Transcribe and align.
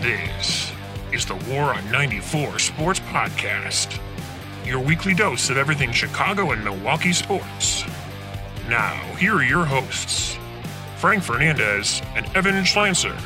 This 0.00 0.72
is 1.12 1.24
the 1.24 1.36
War 1.48 1.72
on 1.72 1.88
94 1.92 2.58
Sports 2.58 2.98
Podcast, 3.00 4.00
your 4.66 4.80
weekly 4.80 5.14
dose 5.14 5.50
of 5.50 5.56
everything 5.56 5.92
Chicago 5.92 6.50
and 6.50 6.64
Milwaukee 6.64 7.12
sports. 7.12 7.84
Now, 8.68 8.94
here 9.18 9.36
are 9.36 9.44
your 9.44 9.64
hosts, 9.64 10.36
Frank 10.96 11.22
Fernandez 11.22 12.02
and 12.16 12.26
Evan 12.36 12.64
Schlancer. 12.64 13.16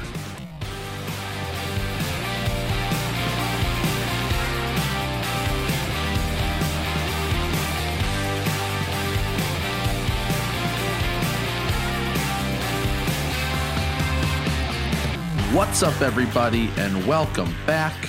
What's 15.58 15.82
up, 15.82 16.00
everybody, 16.02 16.70
and 16.76 17.04
welcome 17.04 17.52
back. 17.66 18.08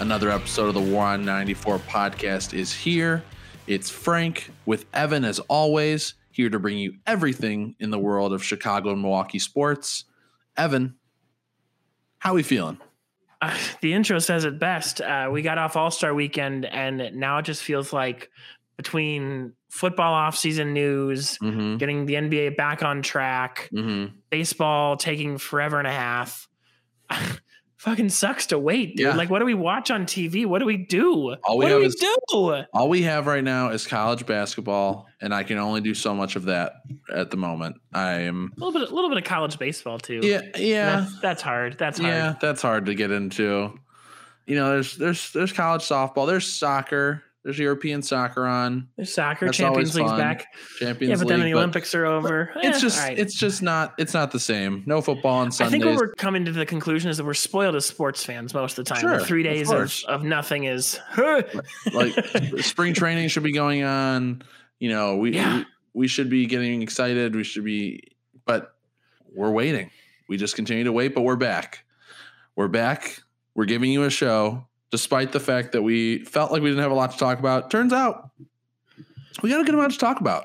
Another 0.00 0.30
episode 0.30 0.66
of 0.66 0.74
the 0.74 0.80
War 0.80 1.04
on 1.04 1.24
94 1.24 1.78
podcast 1.78 2.54
is 2.58 2.72
here. 2.74 3.22
It's 3.68 3.88
Frank 3.88 4.50
with 4.66 4.84
Evan, 4.92 5.24
as 5.24 5.38
always, 5.40 6.14
here 6.32 6.50
to 6.50 6.58
bring 6.58 6.78
you 6.78 6.94
everything 7.06 7.76
in 7.78 7.90
the 7.90 8.00
world 8.00 8.32
of 8.32 8.42
Chicago 8.42 8.90
and 8.90 9.00
Milwaukee 9.00 9.38
sports. 9.38 10.06
Evan, 10.56 10.96
how 12.18 12.34
we 12.34 12.42
feeling? 12.42 12.78
Uh, 13.40 13.56
the 13.80 13.92
intro 13.94 14.18
says 14.18 14.44
it 14.44 14.58
best. 14.58 15.00
Uh, 15.00 15.28
we 15.30 15.42
got 15.42 15.58
off 15.58 15.76
All 15.76 15.92
Star 15.92 16.12
Weekend, 16.12 16.64
and 16.64 17.14
now 17.14 17.38
it 17.38 17.44
just 17.44 17.62
feels 17.62 17.92
like 17.92 18.28
between 18.76 19.52
football 19.68 20.14
offseason 20.14 20.72
news, 20.72 21.38
Mm-hmm. 21.38 21.76
getting 21.76 22.06
the 22.06 22.14
NBA 22.14 22.56
back 22.56 22.82
on 22.82 23.02
track, 23.02 23.70
Mm-hmm. 23.72 24.16
baseball 24.30 24.96
taking 24.96 25.38
forever 25.38 25.78
and 25.78 25.86
a 25.86 25.92
half. 25.92 26.48
Fucking 27.78 28.10
sucks 28.10 28.46
to 28.46 28.60
wait, 28.60 28.96
dude. 28.96 29.06
Yeah. 29.06 29.16
Like, 29.16 29.28
what 29.28 29.40
do 29.40 29.44
we 29.44 29.54
watch 29.54 29.90
on 29.90 30.06
TV? 30.06 30.46
What 30.46 30.60
do 30.60 30.66
we 30.66 30.76
do? 30.76 31.34
All 31.42 31.58
we 31.58 31.64
what 31.64 31.68
do 31.68 31.72
have 31.74 31.80
we 31.80 31.86
is- 31.86 31.96
do? 31.96 32.64
All 32.72 32.88
we 32.88 33.02
have 33.02 33.26
right 33.26 33.42
now 33.42 33.70
is 33.70 33.88
college 33.88 34.24
basketball, 34.24 35.08
and 35.20 35.34
I 35.34 35.42
can 35.42 35.58
only 35.58 35.80
do 35.80 35.92
so 35.92 36.14
much 36.14 36.36
of 36.36 36.44
that 36.44 36.74
at 37.12 37.32
the 37.32 37.36
moment. 37.36 37.80
I 37.92 38.12
am, 38.20 38.52
A 38.56 38.60
little 38.64 38.78
bit, 38.80 38.88
a 38.88 38.94
little 38.94 39.10
bit 39.10 39.18
of 39.18 39.24
college 39.24 39.58
baseball 39.58 39.98
too. 39.98 40.20
yeah, 40.22 40.42
yeah, 40.56 41.00
that's, 41.00 41.20
that's 41.20 41.42
hard. 41.42 41.76
That's 41.76 41.98
hard. 41.98 42.12
yeah. 42.12 42.34
That's 42.40 42.62
hard 42.62 42.86
to 42.86 42.94
get 42.94 43.10
into. 43.10 43.76
You 44.46 44.54
know, 44.56 44.70
there's 44.70 44.96
there's 44.96 45.32
there's 45.32 45.52
college 45.52 45.82
softball, 45.82 46.28
there's 46.28 46.46
soccer, 46.46 47.24
there's 47.44 47.58
European 47.58 48.02
soccer 48.02 48.46
on. 48.46 48.88
There's 48.96 49.12
soccer. 49.12 49.46
That's 49.46 49.58
Champions 49.58 49.94
League's 49.96 50.10
fun. 50.10 50.18
back. 50.18 50.46
Champions 50.78 51.10
Yeah, 51.10 51.16
but 51.16 51.28
then 51.28 51.40
League, 51.40 51.52
the 51.52 51.58
Olympics 51.58 51.94
are 51.94 52.06
over. 52.06 52.52
It's 52.56 52.78
Eh, 52.78 52.80
just 52.80 52.98
all 53.00 53.08
right. 53.08 53.18
it's 53.18 53.34
just 53.34 53.62
not 53.62 53.94
it's 53.98 54.14
not 54.14 54.30
the 54.30 54.38
same. 54.40 54.82
No 54.86 55.00
football 55.00 55.38
on 55.40 55.48
I 55.48 55.50
Sundays. 55.50 55.72
think 55.72 55.84
what 55.84 55.96
we're 55.96 56.12
coming 56.14 56.44
to 56.44 56.52
the 56.52 56.64
conclusion 56.66 57.10
is 57.10 57.16
that 57.16 57.24
we're 57.24 57.34
spoiled 57.34 57.74
as 57.74 57.84
sports 57.86 58.24
fans 58.24 58.54
most 58.54 58.78
of 58.78 58.84
the 58.84 58.88
time. 58.94 59.00
Sure, 59.00 59.18
The 59.18 59.24
three 59.24 59.46
of 59.46 59.52
days 59.52 59.68
of, 59.70 59.76
course. 59.76 60.04
of, 60.04 60.22
nothing 60.22 60.64
is 60.64 61.00
like 61.92 62.14
spring 62.60 62.94
training 62.94 63.28
should 63.28 63.42
be 63.42 63.52
going 63.52 63.82
on. 63.82 64.42
You 64.78 64.88
know, 64.90 65.16
we, 65.16 65.32
Yeah. 65.34 65.58
we 65.58 65.64
we 65.94 66.08
should 66.08 66.30
be 66.30 66.46
getting 66.46 66.80
excited. 66.80 67.34
We 67.36 67.44
should 67.44 67.64
be, 67.64 68.02
but 68.46 68.74
we're 69.34 69.50
waiting. 69.50 69.90
We 70.28 70.36
just 70.38 70.56
continue 70.56 70.84
to 70.84 70.92
wait, 70.92 71.14
but 71.14 71.20
we're 71.20 71.36
back. 71.36 71.84
We're 72.56 72.68
back. 72.68 73.20
We're 73.54 73.66
giving 73.66 73.90
you 73.92 74.04
a 74.04 74.10
show, 74.10 74.66
despite 74.92 75.32
the 75.32 75.40
fact 75.40 75.72
that 75.72 75.82
we 75.82 76.24
felt 76.24 76.52
like 76.52 76.62
we 76.62 76.68
didn't 76.68 76.82
have 76.82 76.92
a 76.92 76.94
lot 76.94 77.10
to 77.10 77.18
talk 77.18 77.40
about. 77.40 77.70
Turns 77.70 77.92
out 77.92 78.30
we 79.42 79.50
got 79.50 79.60
a 79.60 79.64
good 79.64 79.74
amount 79.74 79.92
to 79.92 79.98
talk 79.98 80.20
about. 80.20 80.44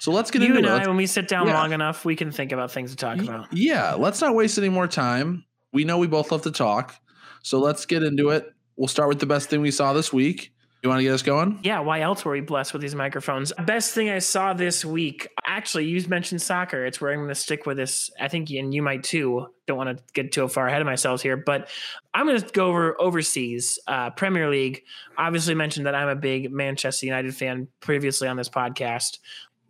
So 0.00 0.12
let's 0.12 0.30
get 0.30 0.42
you 0.42 0.48
into 0.48 0.58
it. 0.58 0.62
You 0.62 0.66
and. 0.66 0.74
I, 0.74 0.76
Let's- 0.78 0.88
when 0.88 0.96
we 0.96 1.06
sit 1.06 1.28
down 1.28 1.46
yeah. 1.46 1.54
long 1.54 1.72
enough, 1.72 2.04
we 2.04 2.16
can 2.16 2.30
think 2.30 2.52
about 2.52 2.70
things 2.70 2.90
to 2.90 2.96
talk 2.96 3.18
about. 3.18 3.46
Yeah, 3.52 3.94
let's 3.94 4.20
not 4.20 4.34
waste 4.34 4.58
any 4.58 4.68
more 4.68 4.86
time. 4.88 5.44
We 5.72 5.84
know 5.84 5.98
we 5.98 6.08
both 6.08 6.30
love 6.30 6.42
to 6.42 6.50
talk. 6.50 6.94
So 7.42 7.58
let's 7.58 7.86
get 7.86 8.02
into 8.02 8.30
it. 8.30 8.46
We'll 8.76 8.88
start 8.88 9.08
with 9.08 9.20
the 9.20 9.26
best 9.26 9.48
thing 9.48 9.60
we 9.60 9.70
saw 9.70 9.92
this 9.92 10.12
week. 10.12 10.52
You 10.84 10.90
want 10.90 11.00
to 11.00 11.04
get 11.04 11.14
us 11.14 11.22
going? 11.22 11.60
Yeah, 11.62 11.80
why 11.80 12.02
else 12.02 12.26
were 12.26 12.32
we 12.32 12.42
blessed 12.42 12.74
with 12.74 12.82
these 12.82 12.94
microphones? 12.94 13.54
Best 13.64 13.94
thing 13.94 14.10
I 14.10 14.18
saw 14.18 14.52
this 14.52 14.84
week, 14.84 15.28
actually, 15.46 15.86
you 15.86 16.06
mentioned 16.08 16.42
soccer. 16.42 16.84
It's 16.84 17.00
where 17.00 17.10
I'm 17.10 17.20
going 17.20 17.30
to 17.30 17.34
stick 17.34 17.64
with 17.64 17.78
this. 17.78 18.10
I 18.20 18.28
think, 18.28 18.50
and 18.50 18.74
you 18.74 18.82
might 18.82 19.02
too. 19.02 19.46
Don't 19.66 19.78
want 19.78 19.96
to 19.96 20.04
get 20.12 20.30
too 20.30 20.46
far 20.46 20.68
ahead 20.68 20.82
of 20.82 20.86
myself 20.86 21.22
here, 21.22 21.38
but 21.38 21.70
I'm 22.12 22.26
going 22.26 22.38
to 22.38 22.46
go 22.52 22.66
over 22.66 23.00
overseas. 23.00 23.78
Uh, 23.86 24.10
Premier 24.10 24.50
League. 24.50 24.82
Obviously, 25.16 25.54
mentioned 25.54 25.86
that 25.86 25.94
I'm 25.94 26.08
a 26.08 26.16
big 26.16 26.52
Manchester 26.52 27.06
United 27.06 27.34
fan 27.34 27.66
previously 27.80 28.28
on 28.28 28.36
this 28.36 28.50
podcast. 28.50 29.20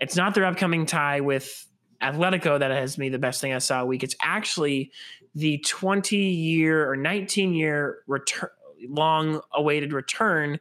It's 0.01 0.17
not 0.17 0.35
their 0.35 0.47
upcoming 0.47 0.85
tie 0.85 1.21
with 1.21 1.65
Atletico 2.03 2.59
that 2.59 2.73
has 2.73 2.99
me 2.99 3.09
the 3.09 3.21
best 3.21 3.41
thing 3.41 3.53
I 3.53 3.59
saw 3.59 3.83
a 3.83 3.87
week. 3.87 4.03
It's 4.03 4.17
actually 4.21 4.91
the 5.37 5.59
20 5.59 6.17
year 6.17 6.91
or 6.91 6.97
19 6.97 7.55
year 7.55 7.99
return, 8.09 8.51
long 8.89 9.41
awaited 9.53 9.93
return 9.93 10.59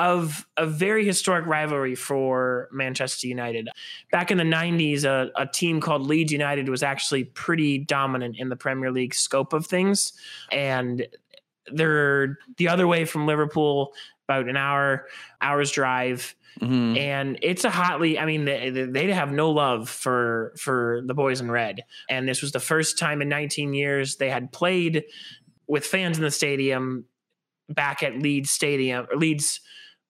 of 0.00 0.46
a 0.56 0.66
very 0.66 1.04
historic 1.04 1.44
rivalry 1.46 1.94
for 1.94 2.68
Manchester 2.72 3.28
United. 3.28 3.68
Back 4.10 4.30
in 4.30 4.38
the 4.38 4.44
90s, 4.44 5.04
a, 5.04 5.30
a 5.36 5.46
team 5.46 5.78
called 5.80 6.06
Leeds 6.06 6.32
United 6.32 6.70
was 6.70 6.82
actually 6.82 7.24
pretty 7.24 7.76
dominant 7.78 8.36
in 8.38 8.48
the 8.48 8.56
Premier 8.56 8.90
League 8.90 9.14
scope 9.14 9.52
of 9.52 9.66
things. 9.66 10.14
And 10.50 11.06
they're 11.66 12.38
the 12.56 12.68
other 12.68 12.86
way 12.86 13.04
from 13.04 13.26
Liverpool, 13.26 13.92
about 14.26 14.48
an 14.48 14.56
hour, 14.56 15.06
hour's 15.40 15.70
drive 15.70 16.34
Mhm. 16.60 16.98
and 16.98 17.38
it's 17.42 17.64
a 17.64 17.70
hotly 17.70 18.18
i 18.18 18.26
mean 18.26 18.44
they, 18.44 18.70
they 18.70 19.12
have 19.12 19.30
no 19.30 19.50
love 19.52 19.88
for 19.88 20.52
for 20.58 21.00
the 21.06 21.14
boys 21.14 21.40
in 21.40 21.48
red 21.48 21.84
and 22.08 22.28
this 22.28 22.42
was 22.42 22.50
the 22.50 22.58
first 22.60 22.98
time 22.98 23.22
in 23.22 23.28
19 23.28 23.72
years 23.72 24.16
they 24.16 24.28
had 24.28 24.50
played 24.50 25.04
with 25.68 25.86
fans 25.86 26.18
in 26.18 26.24
the 26.24 26.30
stadium 26.30 27.04
back 27.68 28.02
at 28.02 28.18
leeds 28.18 28.50
stadium 28.50 29.06
or 29.12 29.16
leeds 29.16 29.60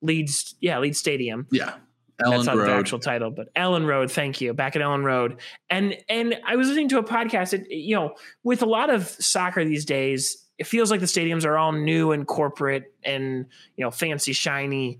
leeds 0.01 0.55
yeah 0.61 0.79
leeds 0.79 0.97
stadium 0.99 1.47
Yeah. 1.51 1.73
that's 2.17 2.29
Elland 2.31 2.45
not 2.45 2.55
the 2.57 2.71
actual 2.71 2.99
title, 2.99 3.31
but 3.31 3.51
Elland 3.55 3.87
Road. 3.87 4.11
Thank 4.11 4.41
you. 4.41 4.53
Back 4.53 4.75
at 4.75 4.81
Elland 4.81 5.03
Road, 5.03 5.39
and 5.69 5.95
and 6.07 6.39
I 6.45 6.55
was 6.55 6.67
listening 6.67 6.89
to 6.89 6.99
a 6.99 7.03
podcast. 7.03 7.53
It, 7.53 7.69
you 7.71 7.95
know, 7.95 8.15
with 8.43 8.61
a 8.61 8.65
lot 8.67 8.89
of 8.91 9.07
soccer 9.07 9.65
these 9.65 9.85
days, 9.85 10.37
it 10.59 10.67
feels 10.67 10.91
like 10.91 10.99
the 10.99 11.07
stadiums 11.07 11.45
are 11.45 11.57
all 11.57 11.71
new 11.71 12.11
and 12.11 12.27
corporate 12.27 12.93
and 13.03 13.47
you 13.75 13.83
know 13.83 13.89
fancy, 13.91 14.33
shiny. 14.33 14.99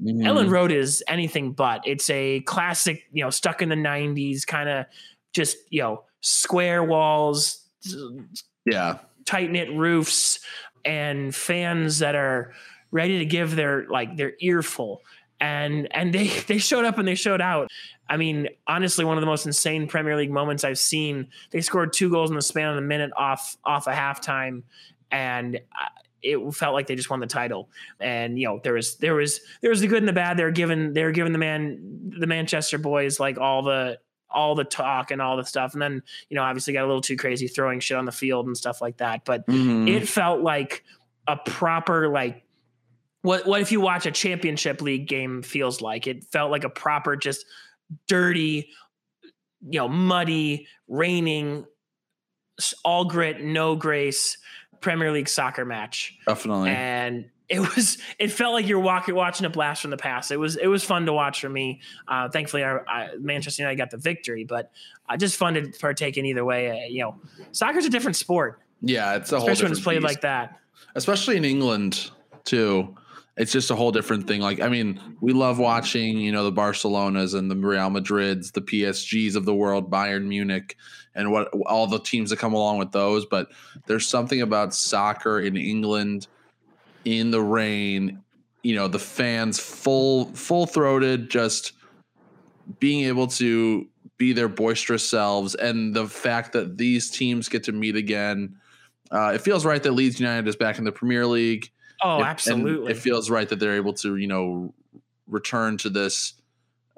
Mhm. 0.00 0.22
Elland 0.22 0.50
Road 0.50 0.70
is 0.70 1.02
anything 1.08 1.52
but. 1.52 1.82
It's 1.84 2.08
a 2.10 2.40
classic, 2.42 3.02
you 3.12 3.24
know, 3.24 3.30
stuck 3.30 3.60
in 3.62 3.68
the 3.68 3.74
'90s 3.76 4.46
kind 4.46 4.68
of 4.68 4.86
just 5.32 5.56
you 5.70 5.82
know 5.82 6.04
square 6.20 6.84
walls, 6.84 7.66
Yeah. 8.64 8.98
tight 9.24 9.50
knit 9.50 9.72
roofs 9.74 10.38
and 10.84 11.34
fans 11.34 11.98
that 11.98 12.14
are 12.14 12.52
ready 12.96 13.18
to 13.18 13.24
give 13.26 13.54
their 13.54 13.86
like 13.88 14.16
their 14.16 14.32
earful. 14.40 15.02
And 15.40 15.86
and 15.94 16.12
they 16.12 16.26
they 16.48 16.58
showed 16.58 16.84
up 16.84 16.98
and 16.98 17.06
they 17.06 17.14
showed 17.14 17.40
out. 17.40 17.68
I 18.08 18.16
mean 18.16 18.48
honestly 18.66 19.04
one 19.04 19.16
of 19.18 19.20
the 19.20 19.26
most 19.26 19.46
insane 19.46 19.88
premier 19.88 20.16
league 20.16 20.30
moments 20.30 20.64
i've 20.64 20.78
seen. 20.78 21.28
They 21.50 21.60
scored 21.60 21.92
two 21.92 22.08
goals 22.10 22.30
in 22.30 22.36
the 22.36 22.42
span 22.42 22.70
of 22.70 22.76
a 22.76 22.80
minute 22.80 23.10
off 23.16 23.56
off 23.64 23.86
a 23.86 23.92
halftime. 23.92 24.62
And 25.10 25.56
uh, 25.56 25.88
it 26.22 26.38
felt 26.54 26.74
like 26.74 26.86
they 26.88 26.94
just 26.96 27.10
won 27.10 27.20
the 27.20 27.26
title. 27.26 27.68
And 28.00 28.38
you 28.38 28.46
know 28.48 28.60
there 28.64 28.72
was 28.72 28.96
there 28.96 29.14
was 29.14 29.40
there 29.60 29.70
was 29.70 29.80
the 29.80 29.86
good 29.88 29.98
and 29.98 30.08
the 30.08 30.12
bad. 30.12 30.36
They're 30.36 30.50
giving 30.50 30.92
they're 30.94 31.12
giving 31.12 31.32
the 31.32 31.38
man 31.38 32.12
the 32.18 32.26
manchester 32.26 32.78
boys 32.78 33.20
like 33.20 33.38
all 33.38 33.62
the 33.62 33.98
all 34.30 34.54
the 34.54 34.64
talk 34.64 35.10
and 35.10 35.20
all 35.20 35.36
the 35.36 35.44
stuff. 35.44 35.74
And 35.74 35.82
then 35.82 36.02
you 36.30 36.34
know 36.36 36.42
obviously 36.42 36.72
got 36.72 36.84
a 36.84 36.86
little 36.88 37.00
too 37.02 37.16
crazy 37.16 37.46
throwing 37.48 37.80
shit 37.80 37.96
on 37.96 38.06
the 38.06 38.12
field 38.12 38.46
and 38.46 38.56
stuff 38.56 38.80
like 38.80 38.96
that. 38.98 39.24
But 39.24 39.46
Mhm. 39.46 39.88
it 39.88 40.08
felt 40.08 40.40
like 40.42 40.82
a 41.28 41.36
proper 41.36 42.08
like 42.08 42.42
what 43.26 43.44
what 43.44 43.60
if 43.60 43.72
you 43.72 43.80
watch 43.80 44.06
a 44.06 44.12
championship 44.12 44.80
league 44.80 45.08
game 45.08 45.42
feels 45.42 45.80
like? 45.80 46.06
It 46.06 46.24
felt 46.24 46.52
like 46.52 46.62
a 46.62 46.70
proper 46.70 47.16
just 47.16 47.44
dirty 48.06 48.70
you 49.68 49.80
know 49.80 49.88
muddy 49.88 50.68
raining 50.86 51.64
all 52.84 53.04
grit 53.04 53.42
no 53.42 53.74
grace 53.74 54.38
premier 54.80 55.10
league 55.10 55.28
soccer 55.28 55.64
match. 55.64 56.16
Definitely. 56.26 56.70
and 56.70 57.28
it 57.48 57.58
was 57.60 57.98
it 58.20 58.30
felt 58.30 58.54
like 58.54 58.68
you're 58.68 58.78
walking 58.78 59.16
watching 59.16 59.44
a 59.44 59.50
blast 59.50 59.82
from 59.82 59.90
the 59.90 59.96
past. 59.96 60.30
It 60.30 60.36
was 60.36 60.54
it 60.54 60.68
was 60.68 60.84
fun 60.84 61.06
to 61.06 61.12
watch 61.12 61.40
for 61.40 61.48
me. 61.48 61.80
Uh 62.06 62.28
thankfully 62.28 62.62
our, 62.62 62.88
I, 62.88 63.08
manchester 63.18 63.62
united 63.62 63.76
got 63.76 63.90
the 63.90 63.98
victory 63.98 64.44
but 64.44 64.70
uh, 65.08 65.16
just 65.16 65.36
fun 65.36 65.54
to 65.54 65.72
partake 65.80 66.16
in 66.16 66.26
either 66.26 66.44
way. 66.44 66.70
Uh, 66.70 66.88
you 66.88 67.00
know 67.00 67.16
soccer's 67.50 67.86
a 67.86 67.90
different 67.90 68.16
sport. 68.16 68.60
Yeah, 68.82 69.16
it's 69.16 69.32
a 69.32 69.40
whole 69.40 69.48
especially 69.48 69.64
when 69.64 69.72
it's 69.72 69.80
played 69.80 69.96
beast. 69.96 70.04
like 70.04 70.20
that. 70.20 70.60
Especially 70.94 71.36
in 71.36 71.44
England 71.44 72.12
too. 72.44 72.94
It's 73.36 73.52
just 73.52 73.70
a 73.70 73.76
whole 73.76 73.92
different 73.92 74.26
thing. 74.26 74.40
Like, 74.40 74.60
I 74.60 74.68
mean, 74.68 75.00
we 75.20 75.32
love 75.34 75.58
watching, 75.58 76.18
you 76.18 76.32
know, 76.32 76.44
the 76.44 76.52
Barcelonas 76.52 77.34
and 77.34 77.50
the 77.50 77.56
Real 77.56 77.90
Madrids, 77.90 78.52
the 78.52 78.62
PSGs 78.62 79.36
of 79.36 79.44
the 79.44 79.54
world, 79.54 79.90
Bayern 79.90 80.24
Munich, 80.24 80.76
and 81.14 81.30
what 81.30 81.48
all 81.66 81.86
the 81.86 81.98
teams 81.98 82.30
that 82.30 82.38
come 82.38 82.54
along 82.54 82.78
with 82.78 82.92
those. 82.92 83.26
But 83.26 83.48
there's 83.86 84.06
something 84.06 84.40
about 84.40 84.74
soccer 84.74 85.40
in 85.40 85.56
England 85.56 86.28
in 87.04 87.30
the 87.30 87.40
rain, 87.40 88.22
you 88.62 88.74
know, 88.74 88.88
the 88.88 88.98
fans 88.98 89.58
full 89.60 90.26
full 90.26 90.66
throated, 90.66 91.30
just 91.30 91.72
being 92.80 93.04
able 93.04 93.26
to 93.26 93.86
be 94.18 94.32
their 94.32 94.48
boisterous 94.48 95.08
selves, 95.08 95.54
and 95.54 95.94
the 95.94 96.06
fact 96.06 96.52
that 96.52 96.78
these 96.78 97.10
teams 97.10 97.48
get 97.48 97.64
to 97.64 97.72
meet 97.72 97.96
again. 97.96 98.56
Uh, 99.10 99.32
it 99.34 99.40
feels 99.40 99.64
right 99.64 99.82
that 99.84 99.92
Leeds 99.92 100.18
United 100.18 100.48
is 100.48 100.56
back 100.56 100.78
in 100.78 100.84
the 100.84 100.90
Premier 100.90 101.26
League. 101.26 101.70
Oh, 102.02 102.20
It- 102.20 102.24
absolutely. 102.26 102.92
It 102.92 102.98
feels 102.98 103.30
right 103.30 103.48
that 103.48 103.58
they're 103.58 103.76
able 103.76 103.94
to, 103.94 104.16
you 104.16 104.26
know, 104.26 104.74
return 105.26 105.76
to 105.78 105.90
this 105.90 106.34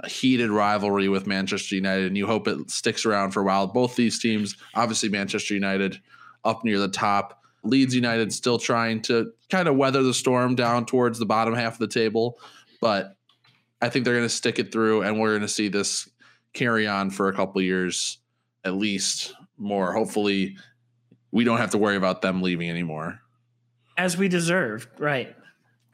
heated 0.07 0.51
rivalry 0.51 1.09
with 1.09 1.27
Manchester 1.27 1.75
United, 1.75 2.07
and 2.07 2.17
you 2.17 2.27
hope 2.27 2.47
it 2.47 2.71
sticks 2.71 3.05
around 3.05 3.33
for 3.33 3.41
a 3.43 3.45
while. 3.45 3.67
Both 3.67 3.97
these 3.97 4.19
teams, 4.21 4.57
obviously 4.75 5.09
Manchester 5.09 5.55
United 5.55 6.01
up 6.45 6.65
near 6.65 6.79
the 6.79 6.89
top, 6.89 7.43
Leeds 7.65 7.95
United 7.95 8.33
still 8.33 8.59
trying 8.59 9.03
to 9.03 9.33
kind 9.51 9.67
of 9.67 9.77
weather 9.77 10.03
the 10.03 10.15
storm 10.15 10.55
down 10.55 10.87
towards 10.87 11.19
the 11.19 11.27
bottom 11.27 11.55
half 11.55 11.73
of 11.75 11.79
the 11.81 11.89
table, 11.89 12.39
but 12.81 13.17
I 13.83 13.89
think 13.89 14.05
they're 14.05 14.15
going 14.15 14.25
to 14.25 14.29
stick 14.35 14.59
it 14.61 14.71
through, 14.71 15.03
and 15.03 15.19
we're 15.19 15.31
going 15.31 15.43
to 15.43 15.49
see 15.49 15.69
this 15.69 16.09
carry 16.53 16.87
on 16.87 17.11
for 17.11 17.29
a 17.29 17.35
couple 17.35 17.61
years 17.61 18.19
at 18.65 18.75
least 18.75 19.35
more. 19.57 19.93
Hopefully, 19.93 20.57
we 21.33 21.43
don't 21.45 21.59
have 21.59 21.71
to 21.73 21.79
worry 21.79 21.97
about 21.97 22.23
them 22.23 22.41
leaving 22.43 22.71
anymore. 22.71 23.21
As 23.99 24.17
we 24.17 24.29
deserve, 24.29 24.87
right? 24.99 25.35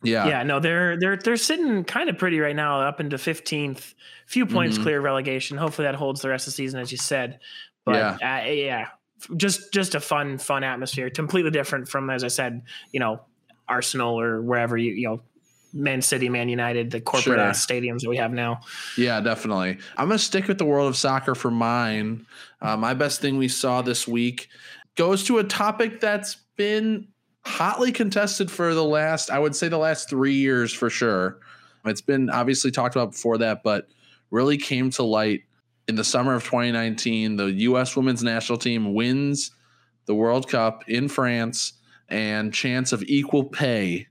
Yeah, 0.02 0.26
Yeah, 0.28 0.42
no, 0.42 0.60
they're 0.60 0.98
they're 0.98 1.16
they're 1.16 1.36
sitting 1.38 1.82
kind 1.84 2.10
of 2.10 2.18
pretty 2.18 2.38
right 2.38 2.54
now, 2.54 2.80
up 2.82 3.00
into 3.00 3.16
fifteenth, 3.16 3.94
few 4.26 4.44
points 4.46 4.76
Mhm. 4.78 4.82
clear 4.82 4.98
of 4.98 5.04
relegation. 5.04 5.56
Hopefully 5.56 5.86
that 5.86 5.94
holds 5.94 6.20
the 6.20 6.28
rest 6.28 6.46
of 6.46 6.52
the 6.52 6.56
season, 6.56 6.78
as 6.80 6.92
you 6.92 6.98
said. 6.98 7.40
But 7.86 7.94
Yeah. 7.94 8.18
yeah, 8.20 8.42
uh, 8.42 8.50
yeah, 8.52 8.86
just 9.38 9.72
just 9.72 9.94
a 9.94 10.00
fun 10.00 10.36
fun 10.36 10.62
atmosphere, 10.62 11.08
completely 11.08 11.50
different 11.50 11.88
from 11.88 12.10
as 12.10 12.22
I 12.22 12.28
said, 12.28 12.62
you 12.92 13.00
know, 13.00 13.22
Arsenal 13.66 14.20
or 14.20 14.42
wherever 14.42 14.76
you 14.76 14.92
you 14.92 15.08
know, 15.08 15.22
Man 15.72 16.02
City, 16.02 16.28
Man 16.28 16.50
United, 16.50 16.90
the 16.90 17.00
corporate 17.00 17.38
Sure. 17.38 17.40
ass 17.40 17.66
stadiums 17.66 18.00
that 18.02 18.10
we 18.10 18.18
have 18.18 18.30
now. 18.32 18.60
Yeah, 18.98 19.20
definitely. 19.22 19.78
I'm 19.96 20.08
going 20.08 20.18
to 20.18 20.24
stick 20.24 20.46
with 20.48 20.58
the 20.58 20.64
world 20.66 20.88
of 20.88 20.96
soccer 20.98 21.34
for 21.34 21.50
mine. 21.50 22.26
Uh, 22.60 22.76
my 22.76 22.92
best 22.92 23.20
thing 23.22 23.38
we 23.38 23.48
saw 23.48 23.80
this 23.82 24.06
week 24.06 24.48
goes 24.96 25.24
to 25.24 25.38
a 25.38 25.44
topic 25.44 25.98
that's 26.00 26.36
been 26.56 27.08
hotly 27.46 27.92
contested 27.92 28.50
for 28.50 28.74
the 28.74 28.84
last, 28.84 29.30
I 29.30 29.38
would 29.38 29.54
say, 29.54 29.68
the 29.68 29.78
last 29.78 30.08
three 30.08 30.34
years 30.34 30.72
for 30.72 30.90
sure. 30.90 31.38
It's 31.84 32.00
been 32.00 32.30
obviously 32.30 32.70
talked 32.70 32.96
about 32.96 33.12
before 33.12 33.38
that, 33.38 33.62
but 33.62 33.88
really 34.30 34.56
came 34.56 34.90
to 34.90 35.02
light 35.02 35.42
in 35.86 35.96
the 35.96 36.04
summer 36.04 36.34
of 36.34 36.44
2019. 36.44 37.36
The 37.36 37.52
U.S. 37.52 37.94
women's 37.96 38.22
national 38.22 38.58
team 38.58 38.94
wins 38.94 39.50
the 40.06 40.14
World 40.14 40.48
Cup 40.48 40.84
in 40.88 41.08
France, 41.08 41.74
and 42.08 42.52
chance 42.52 42.92
of 42.92 43.02
equal 43.04 43.44
pay 43.44 44.08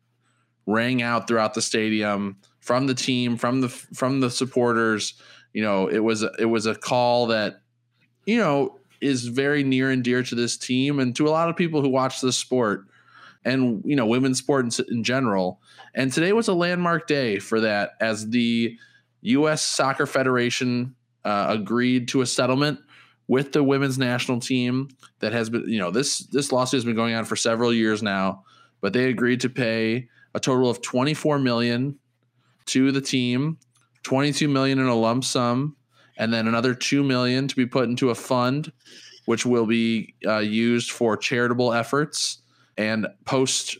rang 0.65 1.01
out 1.01 1.27
throughout 1.27 1.53
the 1.53 1.61
stadium 1.61 2.37
from 2.59 2.87
the 2.87 2.95
team, 2.95 3.37
from 3.37 3.61
the 3.61 3.69
from 3.69 4.19
the 4.19 4.29
supporters. 4.29 5.13
You 5.53 5.61
know, 5.61 5.87
it 5.87 5.99
was 5.99 6.23
it 6.39 6.45
was 6.45 6.65
a 6.65 6.75
call 6.75 7.27
that 7.27 7.61
you 8.25 8.37
know 8.37 8.79
is 9.01 9.27
very 9.27 9.63
near 9.63 9.91
and 9.91 10.03
dear 10.03 10.23
to 10.23 10.35
this 10.35 10.57
team 10.57 10.99
and 10.99 11.15
to 11.15 11.27
a 11.27 11.29
lot 11.29 11.49
of 11.49 11.55
people 11.55 11.81
who 11.81 11.89
watch 11.89 12.21
this 12.21 12.37
sport 12.37 12.85
and 13.45 13.81
you 13.85 13.95
know 13.95 14.05
women's 14.05 14.39
sport 14.39 14.65
in, 14.65 14.85
in 14.89 15.03
general. 15.03 15.59
And 15.95 16.11
today 16.11 16.33
was 16.33 16.47
a 16.47 16.53
landmark 16.53 17.07
day 17.07 17.39
for 17.39 17.61
that 17.61 17.91
as 17.99 18.29
the 18.29 18.77
U.S. 19.21 19.61
Soccer 19.61 20.05
Federation 20.05 20.95
uh, 21.23 21.47
agreed 21.49 22.07
to 22.09 22.21
a 22.21 22.25
settlement 22.25 22.79
with 23.27 23.53
the 23.53 23.63
women's 23.63 23.97
national 23.97 24.39
team 24.39 24.89
that 25.19 25.31
has 25.31 25.49
been 25.49 25.67
you 25.67 25.79
know 25.79 25.91
this 25.91 26.19
this 26.27 26.51
lawsuit 26.51 26.79
has 26.79 26.85
been 26.85 26.95
going 26.95 27.15
on 27.15 27.25
for 27.25 27.35
several 27.35 27.73
years 27.73 28.03
now, 28.03 28.43
but 28.81 28.93
they 28.93 29.09
agreed 29.09 29.41
to 29.41 29.49
pay 29.49 30.07
a 30.33 30.39
total 30.39 30.69
of 30.69 30.81
24 30.81 31.39
million 31.39 31.97
to 32.65 32.91
the 32.91 33.01
team, 33.01 33.57
22 34.03 34.47
million 34.47 34.79
in 34.79 34.87
a 34.87 34.95
lump 34.95 35.23
sum, 35.23 35.75
and 36.17 36.33
then 36.33 36.47
another 36.47 36.73
2 36.73 37.03
million 37.03 37.47
to 37.47 37.55
be 37.55 37.65
put 37.65 37.89
into 37.89 38.09
a 38.09 38.15
fund 38.15 38.71
which 39.25 39.45
will 39.45 39.65
be 39.65 40.13
uh, 40.25 40.39
used 40.39 40.91
for 40.91 41.15
charitable 41.15 41.71
efforts 41.71 42.42
and 42.77 43.07
post 43.25 43.77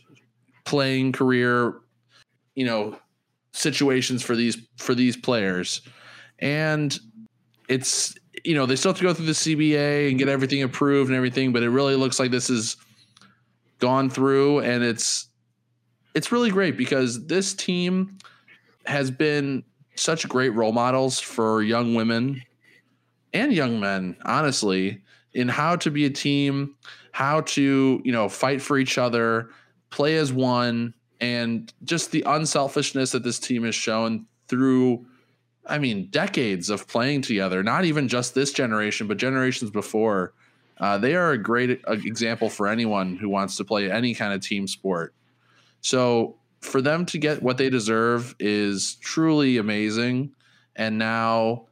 playing 0.64 1.12
career 1.12 1.74
you 2.54 2.64
know 2.64 2.98
situations 3.52 4.22
for 4.22 4.34
these 4.36 4.56
for 4.76 4.94
these 4.94 5.16
players. 5.16 5.82
And 6.38 6.98
it's 7.68 8.14
you 8.44 8.54
know 8.54 8.66
they 8.66 8.76
still 8.76 8.90
have 8.90 8.98
to 8.98 9.04
go 9.04 9.14
through 9.14 9.26
the 9.26 9.32
CBA 9.32 10.10
and 10.10 10.18
get 10.18 10.28
everything 10.28 10.62
approved 10.62 11.08
and 11.08 11.16
everything 11.16 11.52
but 11.52 11.62
it 11.62 11.70
really 11.70 11.94
looks 11.94 12.18
like 12.18 12.30
this 12.30 12.50
is 12.50 12.76
gone 13.78 14.10
through 14.10 14.60
and 14.60 14.82
it's 14.84 15.28
it's 16.14 16.30
really 16.30 16.50
great 16.50 16.76
because 16.76 17.26
this 17.26 17.54
team 17.54 18.18
has 18.86 19.10
been 19.10 19.64
such 19.96 20.28
great 20.28 20.50
role 20.50 20.72
models 20.72 21.20
for 21.20 21.62
young 21.62 21.94
women 21.94 22.42
and 23.32 23.52
young 23.52 23.80
men, 23.80 24.16
honestly, 24.24 25.02
in 25.34 25.48
how 25.48 25.76
to 25.76 25.90
be 25.90 26.04
a 26.04 26.10
team, 26.10 26.76
how 27.12 27.42
to, 27.42 28.00
you 28.04 28.12
know, 28.12 28.28
fight 28.28 28.62
for 28.62 28.78
each 28.78 28.98
other, 28.98 29.50
play 29.90 30.16
as 30.16 30.32
one, 30.32 30.94
and 31.20 31.72
just 31.84 32.10
the 32.10 32.22
unselfishness 32.26 33.12
that 33.12 33.22
this 33.22 33.38
team 33.38 33.64
has 33.64 33.74
shown 33.74 34.26
through, 34.48 35.04
I 35.66 35.78
mean, 35.78 36.08
decades 36.10 36.70
of 36.70 36.86
playing 36.86 37.22
together, 37.22 37.62
not 37.62 37.84
even 37.84 38.08
just 38.08 38.34
this 38.34 38.52
generation, 38.52 39.06
but 39.06 39.16
generations 39.16 39.70
before. 39.70 40.32
Uh, 40.78 40.98
they 40.98 41.14
are 41.14 41.32
a 41.32 41.38
great 41.38 41.80
uh, 41.86 41.92
example 41.92 42.48
for 42.48 42.66
anyone 42.66 43.16
who 43.16 43.28
wants 43.28 43.56
to 43.56 43.64
play 43.64 43.90
any 43.90 44.14
kind 44.14 44.32
of 44.32 44.40
team 44.40 44.66
sport. 44.66 45.14
So 45.80 46.36
for 46.60 46.80
them 46.80 47.06
to 47.06 47.18
get 47.18 47.42
what 47.42 47.58
they 47.58 47.70
deserve 47.70 48.34
is 48.40 48.96
truly 48.96 49.58
amazing. 49.58 50.34
And 50.74 50.98
now, 50.98 51.66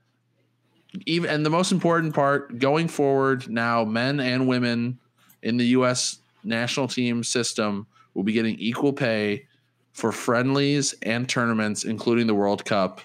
even 1.07 1.31
and 1.31 1.45
the 1.47 1.51
most 1.51 1.73
important 1.73 2.15
part 2.15 2.59
going 2.59 2.89
forward, 2.89 3.49
now 3.49 3.85
men 3.85 4.21
and 4.21 4.47
women 4.47 4.99
in 5.43 5.57
the 5.57 5.67
U.S. 5.67 6.19
national 6.45 6.89
team 6.89 7.25
system 7.25 7.87
will 8.15 8.23
be 8.23 8.33
getting 8.33 8.57
equal 8.59 8.93
pay 8.93 9.47
for 9.93 10.13
friendlies 10.13 10.95
and 11.03 11.29
tournaments, 11.29 11.85
including 11.85 12.27
the 12.27 12.35
World 12.35 12.65
Cup. 12.65 13.01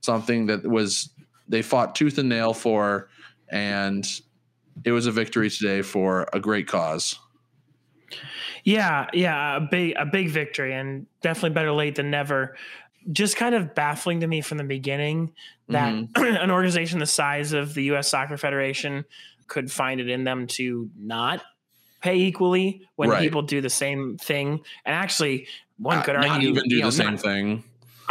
Something 0.00 0.46
that 0.46 0.66
was 0.66 1.10
they 1.48 1.62
fought 1.62 1.94
tooth 1.94 2.18
and 2.18 2.28
nail 2.28 2.54
for, 2.54 3.08
and 3.48 4.06
it 4.84 4.92
was 4.92 5.06
a 5.06 5.12
victory 5.12 5.50
today 5.50 5.82
for 5.82 6.28
a 6.32 6.40
great 6.40 6.66
cause. 6.66 7.18
Yeah, 8.64 9.08
yeah, 9.12 9.56
a 9.56 9.60
big 9.60 9.94
a 9.98 10.06
big 10.06 10.30
victory 10.30 10.74
and 10.74 11.06
definitely 11.20 11.50
better 11.50 11.72
late 11.72 11.96
than 11.96 12.10
never. 12.10 12.56
Just 13.12 13.36
kind 13.36 13.54
of 13.54 13.74
baffling 13.74 14.20
to 14.20 14.26
me 14.26 14.40
from 14.40 14.58
the 14.58 14.64
beginning 14.64 15.32
that 15.68 15.92
an 16.16 16.50
organization 16.50 16.98
the 16.98 17.06
size 17.06 17.52
of 17.52 17.74
the 17.74 17.84
US 17.94 18.08
Soccer 18.08 18.36
Federation 18.36 19.04
could 19.46 19.70
find 19.70 20.00
it 20.00 20.08
in 20.08 20.24
them 20.24 20.46
to 20.46 20.88
not 20.98 21.42
pay 22.00 22.16
equally 22.16 22.82
when 22.96 23.10
Right. 23.10 23.20
people 23.20 23.42
do 23.42 23.60
the 23.60 23.70
same 23.70 24.16
thing. 24.18 24.60
And 24.84 24.94
actually, 24.94 25.46
one 25.78 26.02
could 26.02 26.16
Uh, 26.16 26.18
argue 26.20 26.30
not 26.30 26.42
even 26.42 26.68
do 26.68 26.76
you 26.76 26.80
know, 26.82 26.88
the 26.88 26.92
same 26.92 27.10
not- 27.12 27.20
thing. 27.20 27.64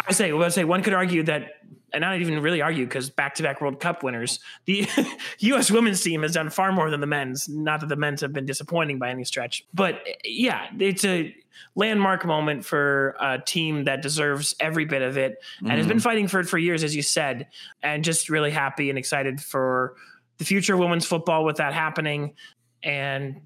I 0.08 0.12
say, 0.12 0.34
well, 0.34 0.44
I 0.44 0.50
say 0.50 0.64
one 0.64 0.82
could 0.82 0.94
argue 0.94 1.22
that, 1.24 1.52
and 1.94 2.02
not 2.02 2.20
even 2.20 2.40
really 2.42 2.62
argue 2.62 2.86
because 2.86 3.12
back-to-back 3.12 3.62
World 3.62 3.80
Cup 3.80 4.02
winners, 4.02 4.40
the 4.66 4.88
U.S. 5.40 5.70
women's 5.70 6.02
team 6.02 6.24
has 6.24 6.32
done 6.34 6.50
far 6.50 6.72
more 6.72 6.90
than 6.90 7.00
the 7.00 7.06
men's. 7.08 7.48
Not 7.48 7.80
that 7.82 7.90
the 7.90 7.96
men's 7.96 8.22
have 8.22 8.34
been 8.34 8.48
disappointing 8.48 8.98
by 8.98 9.12
any 9.12 9.24
stretch, 9.24 9.64
but 9.74 10.02
yeah, 10.24 10.66
it's 10.80 11.06
a 11.06 11.36
landmark 11.76 12.26
moment 12.26 12.66
for 12.66 13.16
a 13.20 13.40
team 13.40 13.86
that 13.86 14.02
deserves 14.02 14.56
every 14.60 14.86
bit 14.86 15.02
of 15.02 15.18
it 15.18 15.42
and 15.60 15.72
has 15.72 15.88
been 15.88 15.98
mm-hmm. 15.98 16.04
fighting 16.04 16.28
for 16.28 16.40
it 16.40 16.48
for 16.48 16.58
years, 16.58 16.84
as 16.84 16.96
you 16.96 17.02
said, 17.02 17.48
and 17.82 18.04
just 18.04 18.30
really 18.30 18.52
happy 18.52 18.90
and 18.90 18.98
excited 18.98 19.42
for 19.42 19.96
the 20.38 20.46
future 20.46 20.74
of 20.74 20.80
women's 20.80 21.06
football 21.06 21.46
with 21.46 21.58
that 21.58 21.74
happening, 21.74 22.34
and 22.82 23.40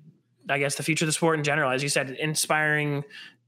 I 0.50 0.60
guess 0.60 0.76
the 0.76 0.84
future 0.84 1.06
of 1.06 1.08
the 1.08 1.14
sport 1.14 1.38
in 1.38 1.44
general, 1.44 1.70
as 1.70 1.84
you 1.84 1.90
said, 1.90 2.12
inspiring 2.12 3.04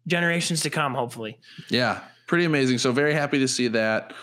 generations 0.07 0.61
to 0.61 0.69
come, 0.69 0.93
hopefully. 0.93 1.39
Yeah, 1.69 2.01
pretty 2.27 2.45
amazing. 2.45 2.77
So 2.79 2.91
very 2.91 3.13
happy 3.13 3.39
to 3.39 3.47
see 3.47 3.69
that. 3.69 4.13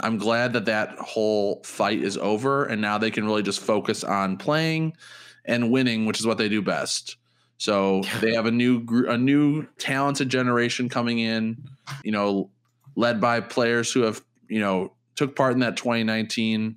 I'm 0.00 0.18
glad 0.18 0.52
that 0.52 0.66
that 0.66 0.90
whole 0.98 1.62
fight 1.64 2.02
is 2.02 2.16
over, 2.16 2.64
and 2.64 2.80
now 2.80 2.98
they 2.98 3.10
can 3.10 3.24
really 3.24 3.42
just 3.42 3.60
focus 3.60 4.04
on 4.04 4.36
playing 4.36 4.96
and 5.44 5.70
winning, 5.70 6.06
which 6.06 6.20
is 6.20 6.26
what 6.26 6.38
they 6.38 6.48
do 6.48 6.62
best. 6.62 7.16
So 7.60 8.00
they 8.22 8.32
have 8.32 8.46
a 8.46 8.50
new 8.50 8.86
a 9.06 9.18
new 9.18 9.66
talented 9.76 10.30
generation 10.30 10.88
coming 10.88 11.18
in, 11.18 11.62
you 12.02 12.10
know, 12.10 12.48
led 12.96 13.20
by 13.20 13.40
players 13.40 13.92
who 13.92 14.00
have 14.00 14.22
you 14.48 14.60
know 14.60 14.94
took 15.14 15.36
part 15.36 15.52
in 15.52 15.58
that 15.58 15.76
2019 15.76 16.76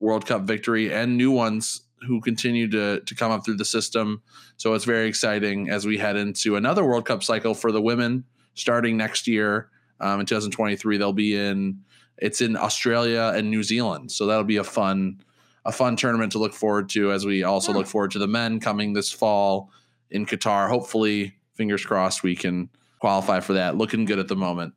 World 0.00 0.26
Cup 0.26 0.44
victory, 0.44 0.90
and 0.90 1.18
new 1.18 1.30
ones 1.30 1.82
who 2.06 2.22
continue 2.22 2.70
to 2.70 3.00
to 3.00 3.14
come 3.14 3.32
up 3.32 3.44
through 3.44 3.58
the 3.58 3.66
system. 3.66 4.22
So 4.56 4.72
it's 4.72 4.86
very 4.86 5.08
exciting 5.08 5.68
as 5.68 5.86
we 5.86 5.98
head 5.98 6.16
into 6.16 6.56
another 6.56 6.86
World 6.86 7.04
Cup 7.04 7.22
cycle 7.22 7.52
for 7.52 7.70
the 7.70 7.82
women 7.82 8.24
starting 8.54 8.96
next 8.96 9.26
year 9.26 9.68
um, 10.00 10.20
in 10.20 10.26
2023. 10.26 10.96
They'll 10.96 11.12
be 11.12 11.36
in 11.36 11.80
it's 12.16 12.40
in 12.40 12.56
Australia 12.56 13.34
and 13.36 13.50
New 13.50 13.62
Zealand, 13.62 14.10
so 14.10 14.24
that'll 14.24 14.44
be 14.44 14.56
a 14.56 14.64
fun 14.64 15.20
a 15.66 15.72
fun 15.72 15.96
tournament 15.96 16.32
to 16.32 16.38
look 16.38 16.54
forward 16.54 16.88
to. 16.90 17.12
As 17.12 17.26
we 17.26 17.42
also 17.42 17.74
look 17.74 17.86
forward 17.86 18.12
to 18.12 18.18
the 18.18 18.26
men 18.26 18.58
coming 18.58 18.94
this 18.94 19.12
fall 19.12 19.70
in 20.10 20.26
Qatar. 20.26 20.68
Hopefully, 20.68 21.36
fingers 21.54 21.84
crossed, 21.84 22.22
we 22.22 22.36
can 22.36 22.68
qualify 23.00 23.40
for 23.40 23.54
that. 23.54 23.76
Looking 23.76 24.04
good 24.04 24.18
at 24.18 24.28
the 24.28 24.36
moment. 24.36 24.74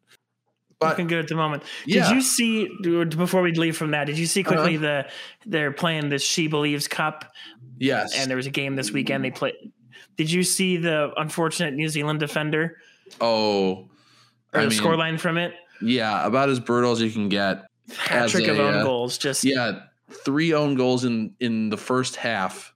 But 0.79 0.89
Looking 0.89 1.07
good 1.07 1.19
at 1.19 1.27
the 1.27 1.35
moment. 1.35 1.63
Yeah. 1.87 2.07
Did 2.07 2.15
you 2.17 2.21
see 2.21 2.69
before 3.09 3.41
we 3.41 3.51
leave 3.53 3.75
from 3.75 3.91
that? 3.91 4.05
Did 4.05 4.17
you 4.19 4.27
see 4.27 4.41
Uh-huh. 4.41 4.51
quickly 4.53 4.77
the 4.77 5.07
they're 5.45 5.71
playing 5.71 6.09
the 6.09 6.19
She 6.19 6.47
Believes 6.47 6.87
Cup, 6.87 7.31
yes, 7.79 8.13
and 8.15 8.29
there 8.29 8.37
was 8.37 8.45
a 8.45 8.51
game 8.51 8.75
this 8.75 8.91
weekend. 8.91 9.23
They 9.25 9.31
played. 9.31 9.55
Did 10.17 10.31
you 10.31 10.43
see 10.43 10.77
the 10.77 11.11
unfortunate 11.17 11.73
New 11.73 11.89
Zealand 11.89 12.19
defender 12.19 12.77
oh, 13.21 13.89
or 14.53 14.59
I 14.59 14.63
the 14.65 14.69
mean, 14.69 14.79
scoreline 14.79 15.19
from 15.19 15.37
it? 15.39 15.53
yeah, 15.81 16.25
about 16.25 16.49
as 16.49 16.59
brutal 16.59 16.91
as 16.91 17.01
you 17.01 17.09
can 17.11 17.27
get. 17.29 17.65
Hat 17.97 18.25
as 18.25 18.31
trick 18.31 18.47
of 18.47 18.59
own 18.59 18.75
uh, 18.75 18.83
goals. 18.83 19.17
Just 19.17 19.43
Yeah, 19.45 19.79
three 20.25 20.53
own 20.53 20.75
goals 20.75 21.05
in 21.05 21.33
in 21.39 21.69
the 21.69 21.77
first 21.77 22.17
half, 22.17 22.73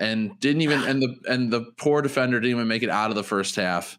and 0.00 0.38
didn't 0.40 0.62
even 0.62 0.82
and 0.84 1.00
the 1.02 1.14
and 1.28 1.52
the 1.52 1.62
poor 1.78 2.02
defender 2.02 2.38
didn't 2.40 2.56
even 2.56 2.68
make 2.68 2.82
it 2.82 2.90
out 2.90 3.10
of 3.10 3.16
the 3.16 3.22
first 3.24 3.56
half 3.56 3.98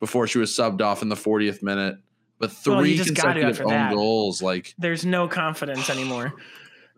before 0.00 0.26
she 0.26 0.38
was 0.38 0.50
subbed 0.50 0.80
off 0.80 1.02
in 1.02 1.08
the 1.08 1.14
40th 1.16 1.62
minute. 1.62 1.96
But 2.38 2.52
three 2.52 2.92
you 2.92 2.96
just 2.96 3.14
got 3.14 3.34
to 3.34 3.40
consecutive 3.40 3.60
own 3.66 3.72
that. 3.72 3.92
goals, 3.94 4.40
like 4.42 4.74
there's 4.78 5.04
no 5.04 5.28
confidence 5.28 5.90
anymore. 5.90 6.32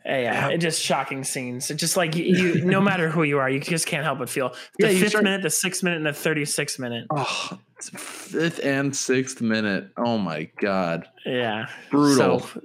Yeah, 0.05 0.49
it 0.49 0.59
just 0.59 0.83
shocking 0.83 1.23
scenes. 1.23 1.71
It 1.71 1.77
just 1.77 1.97
like 1.97 2.17
you, 2.17 2.25
you, 2.25 2.65
no 2.65 2.81
matter 2.91 3.09
who 3.09 3.23
you 3.23 3.39
are, 3.39 3.49
you 3.49 3.61
just 3.61 3.87
can't 3.87 4.03
help 4.05 4.19
but 4.19 4.29
feel 4.29 4.51
the 4.79 4.93
Yeah, 4.93 4.99
fifth 4.99 5.11
start- 5.11 5.25
minute, 5.25 5.43
the 5.43 5.51
sixth 5.51 5.83
minute, 5.85 5.99
and 5.99 6.07
the 6.07 6.13
thirty-sixth 6.13 6.79
minute. 6.81 7.07
oh, 7.11 7.59
fifth 7.81 8.59
and 8.65 8.95
sixth 8.97 9.41
minute. 9.41 9.91
Oh 9.97 10.19
my 10.19 10.49
god, 10.61 11.07
Yeah, 11.25 11.67
brutal. 11.91 12.41
So, 12.41 12.63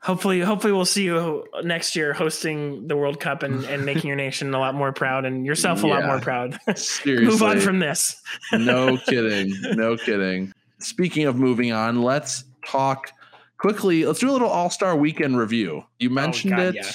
hopefully, 0.00 0.40
hopefully, 0.40 0.72
we'll 0.72 0.84
see 0.84 1.04
you 1.04 1.44
next 1.62 1.96
year 1.96 2.12
hosting 2.12 2.86
the 2.88 2.96
World 2.96 3.20
Cup 3.20 3.42
and, 3.42 3.64
and 3.64 3.84
making 3.84 4.06
your 4.08 4.16
nation 4.16 4.54
a 4.54 4.58
lot 4.58 4.74
more 4.74 4.92
proud 4.92 5.24
and 5.24 5.44
yourself 5.46 5.82
a 5.82 5.86
lot 5.86 6.04
more 6.04 6.20
proud. 6.20 6.58
Seriously, 6.76 7.24
Move 7.26 7.42
on 7.42 7.60
from 7.60 7.78
this. 7.78 8.20
no 8.52 8.96
kidding. 9.06 9.54
No 9.76 9.96
kidding. 9.96 10.52
Speaking 10.78 11.24
of 11.26 11.36
moving 11.36 11.72
on, 11.72 12.02
let's 12.02 12.44
talk 12.66 13.10
quickly. 13.58 14.04
Let's 14.06 14.20
do 14.20 14.30
a 14.30 14.32
little 14.32 14.48
All 14.48 14.70
Star 14.70 14.96
Weekend 14.96 15.36
review. 15.38 15.84
You 15.98 16.10
oh, 16.10 16.12
mentioned 16.12 16.54
Oh, 16.54 16.56
God, 16.56 16.66
it. 16.66 16.74
yeah. 16.76 16.90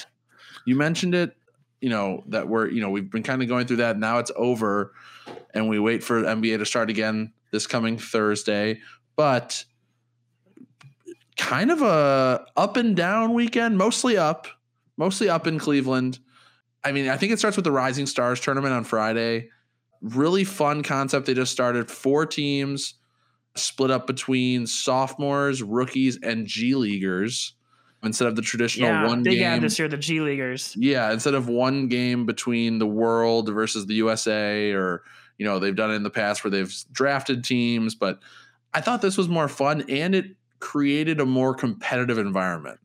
You 0.66 0.76
mentioned 0.76 1.14
it. 1.14 1.36
You 1.80 1.90
know 1.90 2.24
that 2.28 2.48
we're 2.48 2.68
you 2.70 2.80
know 2.80 2.88
we've 2.88 3.10
been 3.10 3.22
kind 3.22 3.42
of 3.42 3.48
going 3.48 3.66
through 3.66 3.76
that. 3.76 3.98
Now 3.98 4.18
it's 4.18 4.32
over, 4.36 4.92
and 5.52 5.68
we 5.68 5.78
wait 5.78 6.02
for 6.02 6.22
NBA 6.22 6.56
to 6.58 6.64
start 6.64 6.88
again 6.88 7.34
this 7.50 7.66
coming 7.66 7.98
Thursday. 7.98 8.80
But 9.16 9.64
kind 11.36 11.70
of 11.70 11.82
a 11.82 12.44
up 12.56 12.76
and 12.76 12.96
down 12.96 13.34
weekend, 13.34 13.76
mostly 13.78 14.16
up, 14.16 14.46
mostly 14.96 15.28
up 15.28 15.46
in 15.46 15.58
Cleveland. 15.58 16.18
I 16.84 16.92
mean, 16.92 17.08
I 17.08 17.16
think 17.16 17.32
it 17.32 17.38
starts 17.38 17.56
with 17.56 17.64
the 17.64 17.72
Rising 17.72 18.06
Stars 18.06 18.40
tournament 18.40 18.74
on 18.74 18.84
Friday. 18.84 19.48
Really 20.02 20.44
fun 20.44 20.82
concept. 20.82 21.26
They 21.26 21.34
just 21.34 21.52
started 21.52 21.90
four 21.90 22.26
teams 22.26 22.94
split 23.56 23.90
up 23.90 24.06
between 24.06 24.66
sophomores, 24.66 25.62
rookies, 25.62 26.18
and 26.22 26.46
G 26.46 26.74
leaguers 26.74 27.54
instead 28.02 28.28
of 28.28 28.36
the 28.36 28.42
traditional 28.42 28.88
Yeah, 28.90 29.06
one 29.06 29.22
big 29.22 29.38
game. 29.38 29.46
ad 29.46 29.62
this 29.62 29.78
year. 29.78 29.88
The 29.88 29.96
G 29.96 30.20
Leaguers. 30.20 30.76
Yeah, 30.78 31.10
instead 31.12 31.34
of 31.34 31.48
one 31.48 31.88
game 31.88 32.26
between 32.26 32.78
the 32.78 32.86
world 32.86 33.48
versus 33.52 33.86
the 33.86 33.94
USA, 33.94 34.72
or 34.72 35.02
you 35.38 35.46
know 35.46 35.58
they've 35.58 35.74
done 35.74 35.90
it 35.90 35.94
in 35.94 36.02
the 36.02 36.10
past 36.10 36.44
where 36.44 36.50
they've 36.50 36.74
drafted 36.92 37.44
teams, 37.44 37.94
but 37.94 38.18
I 38.74 38.80
thought 38.82 39.00
this 39.00 39.16
was 39.16 39.28
more 39.28 39.48
fun 39.48 39.84
and 39.88 40.14
it 40.14 40.26
created 40.64 41.20
a 41.20 41.26
more 41.26 41.54
competitive 41.54 42.16
environment. 42.16 42.80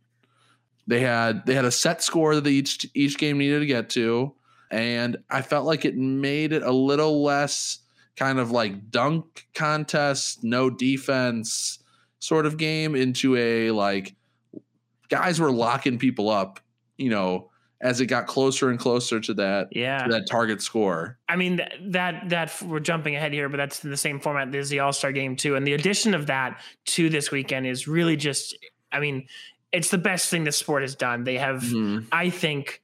They 0.85 0.99
had 0.99 1.45
they 1.45 1.55
had 1.55 1.63
a 1.63 1.71
set 1.71 2.03
score 2.03 2.35
that 2.35 2.45
each 2.45 2.85
each 2.93 3.17
game 3.17 3.37
needed 3.37 3.61
to 3.61 3.65
get 3.65 3.89
to, 3.91 4.35
and 4.69 5.17
I 5.29 5.41
felt 5.41 5.65
like 5.65 5.85
it 5.85 5.95
made 5.95 6.51
it 6.51 6.61
a 6.61 6.73
little 6.73 7.23
less 7.23 7.79
kind 8.17 8.37
of 8.37 8.51
like 8.51 8.91
dunk 8.91 9.47
contest, 9.55 10.43
no 10.43 10.69
defense 10.69 11.79
sort 12.19 12.45
of 12.45 12.57
game 12.57 12.95
into 12.95 13.37
a 13.37 13.71
like 13.71 14.13
guys 15.07 15.39
were 15.39 15.51
locking 15.51 15.97
people 15.97 16.29
up, 16.29 16.59
you 16.97 17.09
know, 17.09 17.48
as 17.81 18.01
it 18.01 18.07
got 18.07 18.27
closer 18.27 18.69
and 18.69 18.77
closer 18.79 19.19
to 19.21 19.33
that 19.35 19.69
Yeah, 19.71 20.03
to 20.03 20.11
that 20.11 20.27
target 20.27 20.61
score. 20.61 21.17
I 21.29 21.35
mean 21.35 21.61
that 21.81 22.29
that 22.29 22.61
we're 22.61 22.79
jumping 22.79 23.15
ahead 23.15 23.31
here, 23.33 23.47
but 23.49 23.57
that's 23.57 23.83
in 23.83 23.89
the 23.89 23.97
same 23.97 24.19
format 24.19 24.53
as 24.53 24.69
the 24.69 24.79
All 24.79 24.91
Star 24.93 25.11
Game 25.11 25.35
too. 25.35 25.55
And 25.55 25.65
the 25.65 25.73
addition 25.73 26.13
of 26.13 26.27
that 26.27 26.59
to 26.87 27.09
this 27.09 27.31
weekend 27.31 27.67
is 27.67 27.87
really 27.87 28.17
just, 28.17 28.57
I 28.91 28.99
mean, 28.99 29.27
it's 29.71 29.89
the 29.91 29.97
best 29.97 30.29
thing 30.29 30.43
the 30.43 30.51
sport 30.51 30.81
has 30.81 30.95
done. 30.95 31.23
They 31.23 31.37
have, 31.37 31.61
Mhm. 31.61 32.05
I 32.11 32.29
think, 32.31 32.81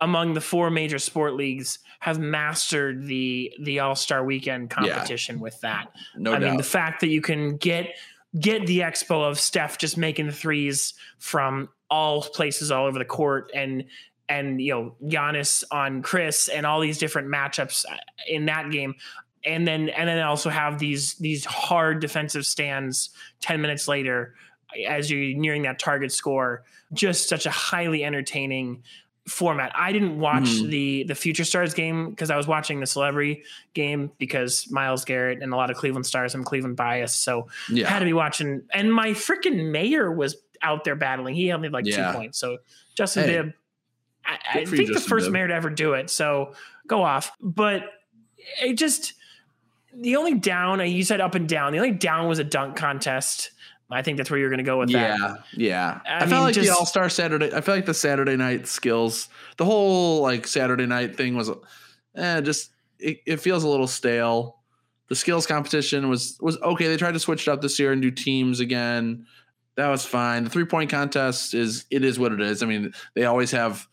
among 0.00 0.34
the 0.34 0.40
four 0.40 0.68
major 0.70 0.98
sport 0.98 1.34
leagues, 1.34 1.78
have 2.00 2.18
mastered 2.18 3.06
the 3.06 3.50
the 3.62 3.78
All 3.80 3.94
Star 3.94 4.22
Weekend 4.24 4.68
competition 4.68 5.40
with 5.40 5.58
that. 5.62 5.90
No 6.16 6.34
I 6.34 6.38
doubt. 6.38 6.48
mean, 6.48 6.56
the 6.58 6.62
fact 6.64 7.00
that 7.00 7.08
you 7.08 7.22
can 7.22 7.56
get 7.56 7.94
get 8.38 8.66
the 8.66 8.80
expo 8.80 9.26
of 9.30 9.38
Steph 9.38 9.78
just 9.78 9.96
making 9.96 10.26
the 10.26 10.32
threes 10.32 10.92
from 11.18 11.68
all 11.88 12.20
places 12.22 12.72
all 12.72 12.84
over 12.86 12.98
the 12.98 13.04
court 13.04 13.50
and 13.54 13.84
and 14.28 14.60
you 14.60 14.72
know 14.72 14.94
Giannis 15.04 15.64
on 15.70 16.02
Chris 16.02 16.48
and 16.48 16.64
all 16.66 16.80
these 16.80 16.98
different 16.98 17.28
matchups 17.28 17.84
uh, 17.90 17.96
in 18.28 18.46
that 18.46 18.70
game. 18.70 18.94
And 19.46 19.68
then 19.68 19.90
and 19.90 20.08
then 20.08 20.20
also 20.22 20.48
have 20.50 20.78
these 20.78 21.14
these 21.16 21.44
hard 21.44 22.00
defensive 22.00 22.46
stands 22.46 23.10
10 23.40 23.60
minutes 23.60 23.86
later 23.88 24.34
as 24.88 25.10
you're 25.10 25.36
nearing 25.38 25.62
that 25.62 25.78
target 25.78 26.12
score. 26.12 26.64
Just 26.94 27.28
such 27.28 27.44
a 27.44 27.50
highly 27.50 28.02
entertaining 28.04 28.82
format. 29.28 29.72
I 29.76 29.92
didn't 29.92 30.18
watch 30.18 30.44
Mhm. 30.44 30.70
the 30.70 31.04
the 31.04 31.14
future 31.14 31.44
stars 31.44 31.72
game 31.72 32.10
because 32.10 32.30
i 32.30 32.36
was 32.36 32.46
watching 32.46 32.80
the 32.80 32.86
celebrity 32.86 33.42
game 33.72 34.10
because 34.18 34.70
myles 34.70 35.04
garrett 35.06 35.42
and 35.42 35.50
a 35.52 35.56
lot 35.56 35.70
of 35.70 35.76
cleveland 35.78 36.04
stars 36.04 36.34
i'm 36.34 36.44
cleveland 36.44 36.76
biased 36.76 37.22
so 37.22 37.48
yeah. 37.70 37.88
had 37.88 38.00
to 38.00 38.04
be 38.04 38.12
watching. 38.12 38.62
And 38.72 38.92
my 38.92 39.10
freaking 39.10 39.70
mayor 39.70 40.12
was 40.12 40.36
out 40.60 40.84
there 40.84 40.94
battling. 40.94 41.34
He 41.34 41.50
only 41.52 41.66
had 41.68 41.72
like 41.72 41.86
Yeah. 41.86 42.12
two 42.12 42.18
points 42.18 42.38
so 42.38 42.58
justin 42.96 43.24
Hey, 43.24 43.36
bibb 43.42 43.52
i, 44.26 44.60
I 44.60 44.64
think 44.64 44.92
the 44.92 45.00
first 45.00 45.30
mayor 45.30 45.48
to 45.48 45.54
ever 45.54 45.70
do 45.70 45.94
it 45.94 46.10
so 46.10 46.54
go 46.86 47.02
off 47.02 47.32
but 47.40 47.82
it 48.62 48.74
just 48.74 49.14
the 49.94 50.16
only 50.16 50.34
down 50.34 50.80
you 50.90 51.04
said 51.04 51.20
up 51.20 51.34
and 51.34 51.48
down 51.48 51.72
the 51.72 51.78
only 51.78 51.92
down 51.92 52.28
was 52.28 52.38
a 52.38 52.44
dunk 52.44 52.76
contest 52.76 53.50
i 53.90 54.02
think 54.02 54.16
that's 54.16 54.30
where 54.30 54.40
you're 54.40 54.50
going 54.50 54.58
to 54.58 54.64
go 54.64 54.78
with 54.78 54.92
that 54.92 55.18
yeah, 55.18 55.34
yeah. 55.52 56.00
I, 56.06 56.16
I 56.16 56.18
felt 56.20 56.30
mean, 56.30 56.40
like 56.42 56.54
the 56.54 56.70
All 56.70 56.86
Star 56.86 57.08
Saturday. 57.08 57.52
I 57.54 57.60
feel 57.60 57.74
like 57.74 57.86
the 57.86 57.94
Saturday 57.94 58.36
night 58.36 58.66
skills, 58.66 59.28
the 59.56 59.64
whole 59.64 60.20
like 60.20 60.46
Saturday 60.48 60.86
night 60.86 61.16
thing 61.16 61.36
was, 61.36 61.50
eh, 62.16 62.40
just 62.40 62.70
it, 62.98 63.20
it 63.26 63.36
feels 63.38 63.62
a 63.62 63.68
little 63.68 63.86
stale. 63.86 64.58
The 65.08 65.14
skills 65.14 65.46
competition 65.46 66.08
was 66.08 66.38
was 66.40 66.56
okay. 66.58 66.88
They 66.88 66.96
tried 66.96 67.12
to 67.12 67.20
switch 67.20 67.46
it 67.46 67.50
up 67.50 67.60
this 67.60 67.78
year 67.78 67.92
and 67.92 68.00
do 68.00 68.10
teams 68.10 68.60
again. 68.60 69.26
That 69.76 69.88
was 69.88 70.04
fine. 70.04 70.44
The 70.44 70.50
three 70.50 70.64
point 70.64 70.90
contest 70.90 71.54
is 71.54 71.84
it 71.90 72.04
is 72.04 72.18
what 72.18 72.32
it 72.32 72.40
is. 72.40 72.62
I 72.62 72.66
mean, 72.66 72.92
they 73.14 73.24
always 73.26 73.50
have 73.50 73.86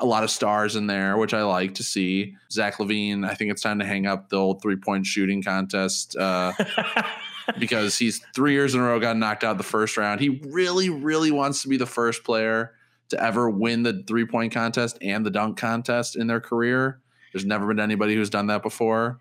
a 0.00 0.06
lot 0.06 0.24
of 0.24 0.30
stars 0.30 0.76
in 0.76 0.86
there, 0.86 1.16
which 1.16 1.32
I 1.34 1.42
like 1.42 1.74
to 1.74 1.82
see. 1.82 2.34
Zach 2.50 2.78
LaVine, 2.78 3.26
I 3.26 3.34
think 3.34 3.50
it's 3.50 3.62
time 3.62 3.78
to 3.78 3.84
hang 3.84 4.06
up 4.06 4.28
the 4.28 4.36
old 4.36 4.60
three 4.62 4.76
point 4.76 5.06
shooting 5.06 5.42
contest. 5.42 6.16
Uh, 6.16 6.52
because 7.58 7.98
he's 7.98 8.20
three 8.34 8.52
years 8.52 8.74
in 8.74 8.80
a 8.80 8.84
row 8.84 8.98
got 8.98 9.16
knocked 9.16 9.44
out 9.44 9.58
the 9.58 9.64
first 9.64 9.96
round. 9.96 10.20
He 10.20 10.40
really, 10.46 10.90
really 10.90 11.30
wants 11.30 11.62
to 11.62 11.68
be 11.68 11.76
the 11.76 11.86
first 11.86 12.24
player 12.24 12.74
to 13.10 13.22
ever 13.22 13.48
win 13.50 13.82
the 13.82 14.02
three 14.06 14.24
point 14.26 14.52
contest 14.52 14.98
and 15.02 15.24
the 15.24 15.30
dunk 15.30 15.58
contest 15.58 16.16
in 16.16 16.26
their 16.26 16.40
career. 16.40 17.00
There's 17.32 17.44
never 17.44 17.66
been 17.66 17.80
anybody 17.80 18.14
who's 18.14 18.30
done 18.30 18.46
that 18.48 18.62
before. 18.62 19.18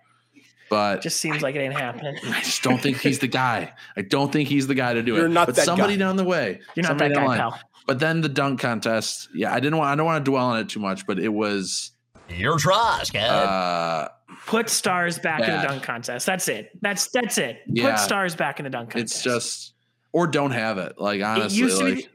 But 0.69 1.01
just 1.01 1.19
seems 1.19 1.41
like 1.43 1.55
it 1.55 1.59
ain't 1.59 1.77
happening 1.77 2.15
I 2.23 2.41
just 2.41 2.63
don't 2.63 2.81
think 2.81 2.97
he's 2.97 3.19
the 3.19 3.27
guy. 3.27 3.73
I 3.95 4.01
don't 4.01 4.31
think 4.31 4.49
he's 4.49 4.65
the 4.65 4.73
guy 4.73 4.93
to 4.93 5.03
do 5.03 5.15
You're 5.15 5.25
it. 5.25 5.29
not 5.29 5.47
but 5.47 5.55
that 5.57 5.65
somebody 5.65 5.93
guy. 5.95 5.99
down 5.99 6.15
the 6.15 6.23
way. 6.23 6.61
you're 6.75 6.83
not 6.83 6.89
somebody 6.89 7.13
that 7.13 7.19
guy 7.19 7.25
line. 7.25 7.37
pal 7.37 7.59
But 7.85 7.99
then 7.99 8.21
the 8.21 8.29
dunk 8.29 8.59
contest. 8.59 9.29
Yeah, 9.33 9.53
I 9.53 9.59
didn't 9.59 9.77
want. 9.77 9.89
I 9.91 9.95
don't 9.95 10.05
want 10.05 10.23
to 10.25 10.31
dwell 10.31 10.45
on 10.45 10.59
it 10.59 10.69
too 10.69 10.79
much. 10.79 11.05
But 11.05 11.19
it 11.19 11.29
was. 11.29 11.91
You're 12.29 12.57
trash, 12.57 13.09
kid. 13.09 13.21
Uh, 13.21 14.07
put 14.47 14.69
stars 14.69 15.19
back 15.19 15.41
in 15.41 15.51
the 15.55 15.61
dunk 15.67 15.83
contest 15.83 16.25
that's 16.25 16.47
it 16.47 16.71
that's 16.81 17.07
that's 17.11 17.37
it 17.37 17.59
Yeah. 17.67 17.91
put 17.91 17.99
stars 17.99 18.35
back 18.35 18.59
in 18.59 18.63
the 18.63 18.69
dunk 18.69 18.89
contest 18.89 19.13
it's 19.15 19.23
just 19.23 19.73
or 20.11 20.25
don't 20.27 20.51
have 20.51 20.77
it. 20.79 20.93
Like 20.97 21.19
it 21.19 21.23
honestly, 21.23 21.57
used 21.59 21.77
to 21.79 21.83
like 21.85 21.95
be, 21.97 22.07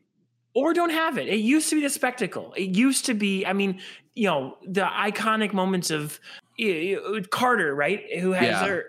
or 0.54 0.72
don't 0.74 0.90
have 0.90 1.16
it. 1.18 1.28
It 1.28 1.36
used 1.36 1.68
to 1.70 1.76
be 1.76 1.82
the 1.82 1.90
spectacle. 1.90 2.52
It 2.56 2.70
used 2.76 3.06
to 3.06 3.14
be. 3.14 3.44
I 3.46 3.52
mean, 3.52 3.80
you 4.14 4.26
know, 4.28 4.56
the 4.66 4.82
iconic 4.82 5.52
moments 5.52 5.90
of 5.90 6.18
y- 6.58 6.96
y- 7.12 7.20
Carter, 7.30 7.74
right, 7.74 8.02
who 8.20 8.32
has 8.32 8.46
Yeah. 8.46 8.66
her, 8.66 8.84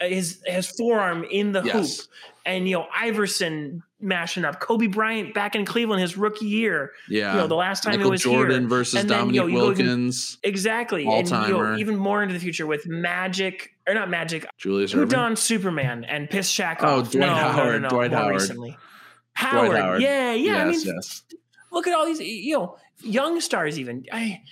his 0.00 0.42
his 0.46 0.68
forearm 0.70 1.24
in 1.30 1.52
the 1.52 1.62
Yes. 1.62 1.74
hoop, 2.00 2.06
and 2.46 2.68
you 2.68 2.76
know 2.76 2.86
Iverson 2.94 3.82
mashing 4.04 4.44
up 4.44 4.60
Kobe 4.60 4.86
Bryant 4.86 5.34
back 5.34 5.54
in 5.56 5.64
Cleveland 5.64 6.02
his 6.02 6.16
rookie 6.16 6.46
year. 6.46 6.92
yeah. 7.08 7.32
You 7.32 7.38
know, 7.40 7.46
the 7.46 7.54
last 7.56 7.82
time 7.82 7.92
Michael 7.94 8.08
it 8.08 8.10
was 8.10 8.22
Jordan 8.22 8.60
here. 8.62 8.68
versus 8.68 9.00
And 9.00 9.10
then, 9.10 9.30
you 9.32 9.40
Dominique 9.40 9.54
know, 9.54 9.64
go 9.66 9.72
even- 9.72 9.86
Wilkins, 9.86 10.38
Exactly, 10.42 11.06
and 11.06 11.28
you 11.28 11.34
know, 11.58 11.76
even 11.76 11.96
more 11.96 12.22
into 12.22 12.34
the 12.34 12.40
future 12.40 12.66
with 12.66 12.86
Magic 12.86 13.74
or 13.88 13.94
not 13.94 14.10
Magic, 14.10 14.46
Julius 14.58 14.92
who 14.92 15.06
done 15.06 15.36
Superman 15.36 16.04
and 16.04 16.28
piss 16.30 16.52
Shaq 16.52 16.76
Oh, 16.80 17.00
off? 17.00 17.10
Dwight 17.10 17.26
no, 17.26 17.34
Howard, 17.34 17.82
No, 17.82 17.88
no, 17.88 17.88
Dwight 17.88 18.12
Howard. 18.12 18.34
Recently. 18.34 18.76
Howard, 19.32 19.76
Howard. 19.76 20.02
yeah, 20.02 20.32
yeah. 20.32 20.58
I 20.58 20.64
mean, 20.66 20.74
yes, 20.74 20.84
yes. 20.86 21.22
look 21.72 21.86
at 21.88 21.94
all 21.94 22.06
these, 22.06 22.20
you 22.20 22.56
know, 22.56 22.76
young 23.02 23.40
stars. 23.40 23.78
Even 23.78 24.04
I, 24.12 24.42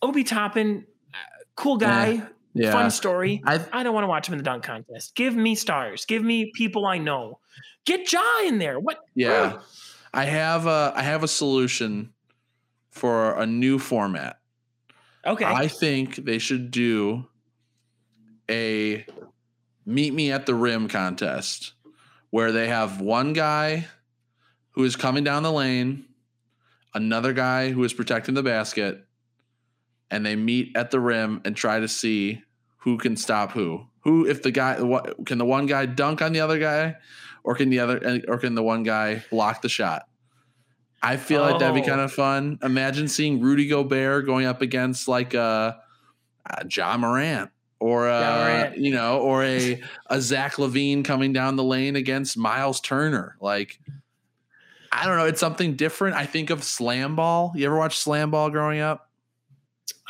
Obi 0.00 0.24
Toppin, 0.24 0.84
cool 1.54 1.76
eh. 1.82 1.86
guy. 1.86 2.08
Yeah. 2.12 2.26
Fun 2.54 2.90
story. 2.90 3.42
I- 3.46 3.64
I, 3.72 3.82
don't 3.82 3.94
want 3.94 4.04
to 4.04 4.08
watch 4.08 4.28
him 4.28 4.34
in 4.34 4.38
the 4.38 4.44
dunk 4.44 4.64
contest. 4.64 5.14
Give 5.14 5.34
me 5.34 5.54
stars. 5.54 6.04
Give 6.04 6.22
me 6.22 6.52
people 6.54 6.86
I 6.86 6.98
know. 6.98 7.38
Get 7.84 8.12
Ja 8.12 8.22
in 8.44 8.58
there. 8.58 8.78
What? 8.78 8.98
Yeah. 9.14 9.60
I 10.14 10.24
have 10.24 10.66
a 10.66 10.92
I 10.94 11.02
have 11.02 11.22
a 11.24 11.28
solution 11.28 12.12
for 12.90 13.32
a 13.38 13.46
new 13.46 13.78
format. 13.78 14.38
Okay. 15.26 15.44
I 15.44 15.68
think 15.68 16.16
they 16.16 16.38
should 16.38 16.70
do 16.70 17.26
a 18.50 19.06
meet 19.86 20.12
me 20.12 20.30
at 20.30 20.46
the 20.46 20.54
rim 20.54 20.88
contest 20.88 21.72
where 22.30 22.52
they 22.52 22.68
have 22.68 23.00
one 23.00 23.32
guy 23.32 23.86
who 24.70 24.84
is 24.84 24.96
coming 24.96 25.24
down 25.24 25.42
the 25.42 25.52
lane, 25.52 26.04
another 26.94 27.32
guy 27.32 27.70
who 27.70 27.82
is 27.84 27.92
protecting 27.92 28.34
the 28.34 28.42
basket, 28.42 29.04
and 30.12 30.24
they 30.24 30.36
meet 30.36 30.76
at 30.76 30.90
the 30.92 31.00
rim 31.00 31.40
and 31.44 31.56
try 31.56 31.80
to 31.80 31.88
see 31.88 32.42
who 32.76 32.98
can 32.98 33.16
stop 33.16 33.50
who. 33.52 33.86
Who 34.00 34.26
if 34.26 34.42
the 34.42 34.50
guy 34.50 34.80
what 34.80 35.26
can 35.26 35.38
the 35.38 35.44
one 35.44 35.66
guy 35.66 35.86
dunk 35.86 36.22
on 36.22 36.32
the 36.32 36.40
other 36.40 36.58
guy 36.58 36.96
or 37.42 37.54
can 37.54 37.70
the 37.70 37.80
other 37.80 38.22
or 38.28 38.38
can 38.38 38.54
the 38.54 38.62
one 38.62 38.82
guy 38.82 39.24
block 39.30 39.62
the 39.62 39.68
shot? 39.68 40.06
I 41.02 41.16
feel 41.16 41.40
like 41.42 41.58
that'd 41.58 41.74
be 41.74 41.82
Oh. 41.82 41.86
kind 41.86 42.00
of 42.00 42.12
fun. 42.12 42.58
Imagine 42.62 43.08
seeing 43.08 43.40
Rudy 43.40 43.66
Gobert 43.66 44.24
going 44.26 44.46
up 44.46 44.62
against 44.62 45.08
like 45.08 45.34
uh, 45.34 45.72
uh 46.48 46.64
John 46.66 47.00
Morant 47.00 47.50
or 47.80 48.08
uh, 48.08 48.20
Morant. 48.20 48.78
you 48.78 48.92
know, 48.92 49.18
or 49.18 49.42
a 49.44 49.80
a 50.08 50.20
Zach 50.20 50.56
LaVine 50.56 51.04
coming 51.04 51.32
down 51.32 51.56
the 51.56 51.64
lane 51.64 51.96
against 51.96 52.36
Miles 52.36 52.80
Turner. 52.80 53.36
Like, 53.40 53.80
I 54.92 55.06
don't 55.06 55.16
know, 55.16 55.26
it's 55.26 55.40
something 55.40 55.74
different. 55.74 56.16
I 56.16 56.26
think 56.26 56.50
of 56.50 56.62
Slam 56.62 57.16
Ball. 57.16 57.52
You 57.56 57.66
ever 57.66 57.76
watch 57.78 57.98
Slam 57.98 58.30
Ball 58.30 58.50
growing 58.50 58.80
up? 58.80 59.08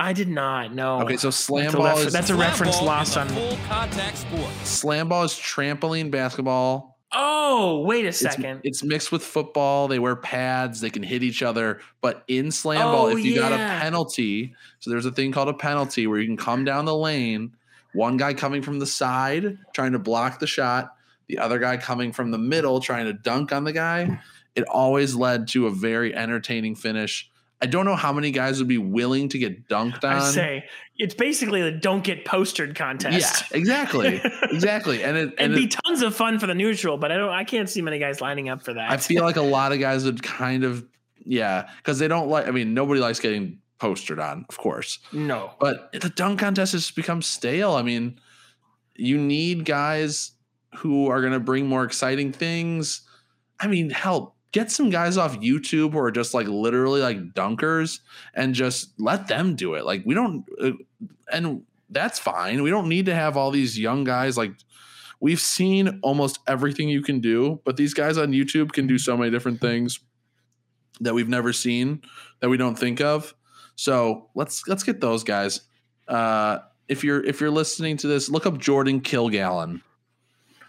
I 0.03 0.13
did 0.13 0.27
not 0.29 0.75
know. 0.75 1.01
Okay, 1.03 1.17
so 1.17 1.31
Slam 1.31 1.67
that's 1.67 1.75
a, 1.75 1.79
Ball 1.79 1.87
refer- 1.97 2.07
is 2.09 2.13
that's 2.13 2.31
a 2.31 2.35
reference 2.35 2.77
ball 2.77 2.87
lost 2.87 3.17
on. 3.17 3.29
full 3.29 3.57
contact 3.69 4.17
sport. 4.19 4.51
Slam 4.65 5.09
Ball 5.09 5.23
is 5.23 5.33
trampoline 5.35 6.11
basketball. 6.11 6.99
Oh, 7.13 7.83
wait 7.83 8.05
a 8.07 8.13
second. 8.13 8.63
it's 8.65 8.83
mixed 8.83 9.13
with 9.13 9.23
football. 9.23 9.87
They 9.87 10.01
wear 10.01 10.17
pads. 10.17 10.81
They 10.81 10.91
can 10.91 11.05
hit 11.05 11.23
each 11.23 11.41
other. 11.43 11.81
But 12.01 12.25
in 12.27 12.51
slam 12.51 12.81
Oh, 12.81 12.93
ball, 12.93 13.07
if 13.09 13.25
you 13.25 13.37
got 13.37 13.53
a 13.53 13.57
penalty, 13.57 14.55
so 14.81 14.91
there's 14.91 15.07
a 15.07 15.13
thing 15.13 15.31
called 15.31 15.49
a 15.49 15.55
penalty 15.55 16.09
where 16.09 16.19
you 16.19 16.27
can 16.27 16.37
come 16.39 16.65
down 16.65 16.85
the 16.85 16.97
lane, 16.97 17.55
one 17.93 18.17
guy 18.17 18.35
coming 18.35 18.61
from 18.63 18.81
the 18.81 18.87
side 18.87 19.57
trying 19.73 19.93
to 19.93 19.99
block 20.01 20.41
the 20.41 20.47
shot, 20.49 20.97
the 21.29 21.39
other 21.39 21.61
guy 21.61 21.77
coming 21.77 22.11
from 22.13 22.33
the 22.33 22.39
middle 22.39 22.81
trying 22.81 23.05
to 23.05 23.13
dunk 23.13 23.53
on 23.53 23.63
the 23.63 23.73
guy. 23.73 24.19
It 24.57 24.65
always 24.69 25.15
led 25.15 25.47
to 25.49 25.69
a 25.69 25.71
very 25.71 26.13
entertaining 26.13 26.75
finish. 26.75 27.31
I 27.63 27.67
don't 27.67 27.87
know 27.87 27.95
how 27.95 28.13
many 28.13 28.33
guys 28.33 28.59
would 28.59 28.67
be 28.67 28.77
willing 28.79 29.29
to 29.29 29.39
get 29.39 29.69
dunked 29.69 30.03
on. 30.03 30.17
I 30.17 30.31
say 30.31 30.65
it's 30.99 31.15
basically 31.15 31.63
the 31.63 31.71
don't 31.71 32.03
get 32.03 32.25
postered 32.25 32.75
contest. 32.75 33.17
yeah, 33.51 33.57
exactly, 33.57 34.21
exactly. 34.51 35.05
And 35.05 35.17
it 35.17 35.35
and 35.39 35.53
It'd 35.53 35.57
be 35.57 35.65
it, 35.65 35.79
tons 35.87 36.03
of 36.03 36.15
fun 36.15 36.41
for 36.41 36.49
the 36.49 36.55
neutral, 36.55 36.99
but 36.99 37.13
I 37.13 37.17
don't. 37.17 37.31
I 37.31 37.45
can't 37.45 37.71
see 37.71 37.81
many 37.81 38.01
guys 38.01 38.21
lining 38.21 38.49
up 38.49 38.63
for 38.65 38.75
that. 38.75 38.91
I 38.91 38.97
feel 38.97 39.23
like 39.23 39.37
a 39.37 39.43
lot 39.43 39.73
of 39.73 39.79
guys 39.79 40.05
would 40.05 40.23
kind 40.23 40.65
of, 40.65 40.85
yeah, 41.25 41.71
because 41.77 42.01
they 42.01 42.09
don't 42.09 42.29
like. 42.29 42.49
I 42.49 42.51
mean, 42.51 42.75
nobody 42.75 43.01
likes 43.01 43.21
getting 43.21 43.59
postered 43.79 44.19
on, 44.19 44.45
of 44.49 44.59
course. 44.59 44.99
no. 45.13 45.53
But 45.61 45.93
the 45.93 46.11
dunk 46.11 46.41
contest 46.41 46.73
has 46.73 46.91
become 46.91 47.23
stale. 47.23 47.73
I 47.75 47.83
mean, 47.83 48.19
you 48.97 49.19
need 49.19 49.65
guys 49.65 50.33
who 50.77 51.09
are 51.09 51.21
going 51.21 51.33
to 51.33 51.41
bring 51.41 51.69
more 51.69 51.85
exciting 51.85 52.33
things. 52.33 53.03
I 53.61 53.69
mean, 53.69 53.91
hell, 53.91 54.32
get 54.53 54.71
some 54.71 54.91
guys 54.91 55.17
off 55.17 55.39
YouTube 55.41 55.93
who 55.93 55.99
are 55.99 56.11
just 56.11 56.35
like 56.35 56.47
literally 56.47 57.01
like 57.01 57.33
dunkers 57.35 58.01
and 58.35 58.55
just 58.55 58.93
let 58.99 59.27
them 59.27 59.57
do 59.57 59.75
it. 59.75 59.85
Like, 59.85 60.03
we 60.05 60.15
don't, 60.15 60.45
uh, 60.61 60.73
and 61.33 61.63
that's 61.91 62.19
fine. 62.19 62.63
We 62.63 62.71
don't 62.71 62.89
need 62.89 63.07
to 63.07 63.15
have 63.15 63.37
all 63.37 63.51
these 63.51 63.79
young 63.79 64.05
guys. 64.05 64.37
Like, 64.37 64.53
we've 65.21 65.41
seen 65.41 66.01
almost 66.03 66.41
everything 66.47 66.89
you 66.89 67.03
can 67.03 67.21
do, 67.21 67.61
but 67.65 67.77
these 67.77 67.95
guys 67.95 68.19
on 68.19 68.33
YouTube 68.33 68.73
can 68.73 68.87
do 68.87 68.99
so 68.99 69.17
many 69.17 69.31
different 69.31 69.61
things 69.61 70.01
that 71.01 71.15
we've 71.15 71.29
never 71.29 71.53
seen 71.53 72.03
that 72.41 72.49
we 72.49 72.57
don't 72.57 72.79
think 72.79 73.01
of. 73.01 73.35
So 73.77 74.29
let's 74.35 74.69
let's 74.69 74.83
get 74.83 75.01
those 75.01 75.25
guys. 75.25 75.63
Uh, 76.07 76.59
if 76.89 77.03
you're 77.03 77.25
if 77.25 77.41
you're 77.41 77.51
listening 77.51 77.97
to 77.99 78.07
this, 78.07 78.29
look 78.29 78.47
up 78.47 78.59
Jordan 78.59 79.01
Kilganon 79.01 79.81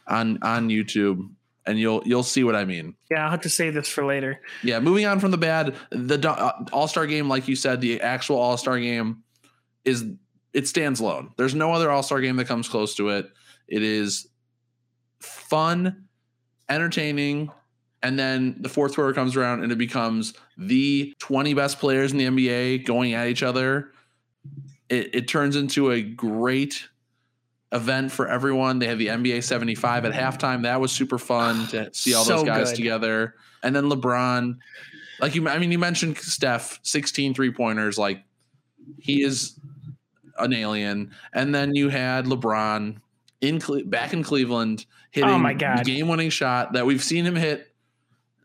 on 0.08 0.40
on 0.42 0.70
YouTube, 0.70 1.30
and 1.66 1.80
you'll 1.80 2.02
you'll 2.06 2.24
see 2.24 2.44
what 2.44 2.56
I 2.56 2.66
mean. 2.66 2.96
Yeah, 3.10 3.26
I'll 3.26 3.32
have 3.32 3.42
to 3.42 3.50
save 3.50 3.74
this 3.74 3.88
for 3.88 4.06
later. 4.06 4.40
Yeah, 4.64 4.80
moving 4.80 5.06
on 5.06 5.20
from 5.20 5.32
the 5.32 5.38
bad, 5.38 5.76
the 5.92 6.30
uh, 6.30 6.66
All 6.72 6.88
Star 6.88 7.08
game, 7.08 7.30
like 7.30 7.48
you 7.48 7.56
said, 7.56 7.82
the 7.82 8.02
actual 8.02 8.38
All 8.38 8.58
Star 8.58 8.80
game 8.80 9.24
is 9.86 10.06
it 10.54 10.68
stands 10.68 11.00
alone. 11.00 11.32
There's 11.38 11.56
no 11.56 11.74
other 11.74 11.90
All 11.90 12.04
Star 12.04 12.22
game 12.22 12.36
that 12.38 12.46
comes 12.46 12.68
close 12.68 12.96
to 12.96 13.10
it. 13.10 13.28
It 13.68 13.82
is 13.82 14.28
fun, 15.20 16.06
entertaining, 16.70 17.52
and 18.02 18.20
then 18.20 18.58
the 18.60 18.70
fourth 18.70 18.96
quarter 18.96 19.14
comes 19.14 19.36
around 19.36 19.64
and 19.64 19.72
it 19.72 19.78
becomes 19.78 20.34
the 20.58 21.14
20 21.20 21.54
best 21.54 21.80
players 21.80 22.12
in 22.12 22.18
the 22.18 22.26
NBA 22.26 22.86
going 22.86 23.14
at 23.14 23.28
each 23.28 23.44
other. 23.44 23.92
It, 24.90 25.16
it 25.16 25.28
turns 25.28 25.56
into 25.56 25.92
a 25.92 26.02
great 26.02 26.88
event 27.74 28.12
for 28.12 28.28
everyone. 28.28 28.80
They 28.80 28.88
had 28.88 29.00
the 29.00 29.08
NBA 29.08 29.44
75 29.44 30.06
at 30.06 30.14
halftime. 30.14 30.64
That 30.64 30.80
was 30.80 30.92
super 30.92 31.18
fun 31.18 31.68
to 31.68 31.90
see 31.94 32.14
all 32.14 32.24
those 32.24 32.44
guys 32.44 32.70
good. 32.70 32.76
together. 32.78 33.36
And 33.64 33.76
then 33.76 33.86
LeBron, 33.86 34.58
like 35.20 35.36
you, 35.36 35.48
I 35.50 35.58
mean, 35.60 35.72
you 35.72 35.80
mentioned 35.80 36.18
Steph, 36.18 36.80
16 36.84 37.34
three 37.34 37.52
pointers. 37.52 37.98
Like 37.98 38.24
he 39.00 39.24
is 39.24 39.60
an 40.38 40.54
alien. 40.54 41.12
And 41.34 41.54
then 41.54 41.76
you 41.76 41.90
had 41.90 42.26
LeBron 42.26 42.98
in 43.42 43.60
Cle- 43.60 43.84
back 43.86 44.14
in 44.14 44.24
Cleveland 44.24 44.86
hitting 45.12 45.30
Oh 45.30 45.38
my 45.40 45.54
God. 45.54 45.86
game 45.86 46.08
winning 46.08 46.30
shot 46.30 46.74
that 46.74 46.86
we've 46.86 47.04
seen 47.04 47.26
him 47.26 47.36
hit, 47.36 47.68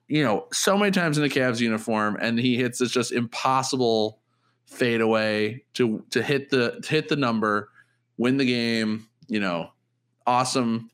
you 0.06 0.22
know, 0.22 0.46
so 0.52 0.76
many 0.76 0.90
times 0.90 1.16
in 1.18 1.22
the 1.22 1.28
Cavs 1.30 1.60
uniform, 1.60 2.16
and 2.20 2.38
he 2.38 2.56
hits 2.56 2.78
this 2.78 2.90
just 2.90 3.12
impossible 3.12 4.20
fadeaway 4.66 5.62
to 5.74 6.04
to 6.10 6.22
hit 6.22 6.50
the 6.50 6.80
to 6.82 6.90
hit 6.90 7.08
the 7.08 7.16
number, 7.16 7.70
win 8.16 8.36
the 8.36 8.44
game. 8.46 9.06
You 9.28 9.40
know, 9.40 9.70
awesome, 10.26 10.90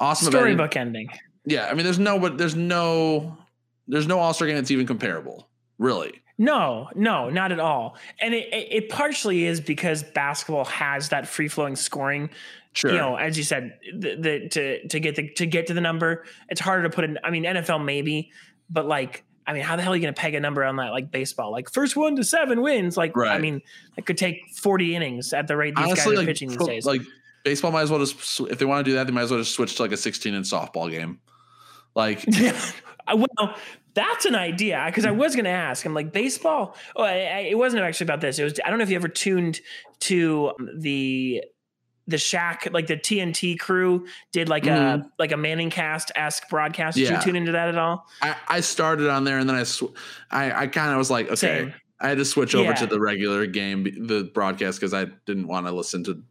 awesome. 0.00 0.30
Storybook 0.30 0.76
ending. 0.76 1.08
Yeah, 1.44 1.66
I 1.66 1.74
mean, 1.74 1.84
there's 1.84 1.98
no, 1.98 2.18
but 2.18 2.38
there's 2.38 2.54
no, 2.54 3.36
there's 3.88 4.06
no 4.06 4.18
All 4.18 4.34
Star 4.34 4.46
game 4.46 4.56
that's 4.56 4.70
even 4.70 4.86
comparable, 4.86 5.48
really. 5.78 6.22
No, 6.38 6.88
no, 6.94 7.30
not 7.30 7.52
at 7.52 7.60
all. 7.60 7.96
And 8.20 8.34
it, 8.34 8.52
it, 8.52 8.68
it 8.70 8.88
partially 8.88 9.44
is 9.44 9.60
because 9.60 10.02
basketball 10.02 10.64
has 10.64 11.10
that 11.10 11.28
free 11.28 11.48
flowing 11.48 11.76
scoring. 11.76 12.30
Sure. 12.72 12.92
You 12.92 12.96
know, 12.96 13.16
as 13.16 13.36
you 13.36 13.44
said, 13.44 13.78
the, 13.96 14.16
the 14.16 14.48
to 14.48 14.88
to 14.88 14.98
get 14.98 15.14
the 15.14 15.28
to 15.34 15.46
get 15.46 15.66
to 15.66 15.74
the 15.74 15.80
number, 15.80 16.24
it's 16.48 16.60
harder 16.60 16.84
to 16.84 16.90
put 16.90 17.04
in. 17.04 17.18
I 17.22 17.30
mean, 17.30 17.44
NFL 17.44 17.84
maybe, 17.84 18.30
but 18.70 18.86
like, 18.86 19.24
I 19.46 19.52
mean, 19.52 19.62
how 19.62 19.76
the 19.76 19.82
hell 19.82 19.92
are 19.92 19.96
you 19.96 20.02
going 20.02 20.14
to 20.14 20.18
peg 20.18 20.34
a 20.34 20.40
number 20.40 20.64
on 20.64 20.76
that? 20.76 20.90
Like 20.90 21.10
baseball, 21.10 21.52
like 21.52 21.70
first 21.70 21.96
one 21.96 22.16
to 22.16 22.24
seven 22.24 22.62
wins. 22.62 22.96
Like, 22.96 23.16
I 23.16 23.38
mean, 23.38 23.60
it 23.98 24.06
could 24.06 24.16
take 24.16 24.40
forty 24.56 24.96
innings 24.96 25.34
at 25.34 25.48
the 25.48 25.56
rate 25.56 25.76
these 25.76 25.84
Honestly, 25.84 26.12
guys 26.12 26.14
are 26.14 26.16
like, 26.16 26.26
pitching 26.26 26.48
these 26.48 26.56
fo- 26.56 26.66
days. 26.66 26.86
like 26.86 27.02
baseball 27.44 27.70
might 27.72 27.82
as 27.82 27.90
well 27.90 28.00
just 28.04 28.40
if 28.40 28.58
they 28.58 28.64
want 28.64 28.84
to 28.84 28.90
do 28.90 28.94
that, 28.96 29.06
they 29.06 29.12
might 29.12 29.22
as 29.22 29.30
well 29.30 29.40
just 29.40 29.54
switch 29.54 29.76
to 29.76 29.82
like 29.82 29.92
a 29.92 29.96
16 29.96 30.34
in 30.34 30.42
softball 30.42 30.90
game. 30.90 31.20
Like, 31.94 32.24
Yeah. 32.28 32.58
Well, 33.14 33.56
that's 33.94 34.24
an 34.26 34.34
idea 34.36 34.82
because 34.86 35.04
I 35.04 35.10
was 35.10 35.34
going 35.34 35.44
to 35.44 35.50
ask. 35.50 35.84
I'm 35.84 35.92
like 35.92 36.12
baseball. 36.12 36.76
Oh, 36.96 37.02
I, 37.02 37.10
I, 37.10 37.38
it 37.50 37.58
wasn't 37.58 37.82
actually 37.82 38.06
about 38.06 38.20
this. 38.20 38.38
It 38.38 38.44
was. 38.44 38.54
I 38.64 38.70
don't 38.70 38.78
know 38.78 38.84
if 38.84 38.90
you 38.90 38.96
ever 38.96 39.08
tuned 39.08 39.60
to 40.00 40.52
the 40.78 41.42
the 42.08 42.16
Shaq, 42.16 42.72
like 42.72 42.86
the 42.86 42.96
TNT 42.96 43.58
crew 43.58 44.06
did 44.32 44.48
like 44.48 44.66
a 44.66 45.04
like 45.18 45.32
a 45.32 45.36
Manning 45.36 45.68
cast 45.70 46.10
esque 46.14 46.48
broadcast. 46.48 46.96
Did 46.96 47.04
Mm-hmm. 47.06 47.12
Yeah. 47.12 47.18
you 47.18 47.24
tune 47.24 47.36
into 47.36 47.52
that 47.52 47.68
at 47.68 47.76
all? 47.76 48.06
I, 48.22 48.36
I 48.48 48.60
started 48.60 49.08
on 49.10 49.24
there 49.24 49.38
and 49.38 49.48
then 49.48 49.56
I, 49.56 49.64
sw- 49.64 49.92
I, 50.30 50.62
I 50.62 50.66
kind 50.68 50.92
of 50.92 50.98
was 50.98 51.10
like, 51.10 51.26
okay, 51.26 51.34
Same. 51.36 51.74
I 52.00 52.08
had 52.08 52.18
to 52.18 52.24
switch 52.24 52.54
over 52.54 52.70
Yeah. 52.70 52.74
to 52.74 52.86
the 52.86 53.00
regular 53.00 53.46
game, 53.46 53.84
the 54.06 54.24
broadcast, 54.32 54.80
because 54.80 54.94
I 54.94 55.06
didn't 55.26 55.46
want 55.48 55.66
to 55.66 55.72
listen 55.72 56.02
to 56.04 56.22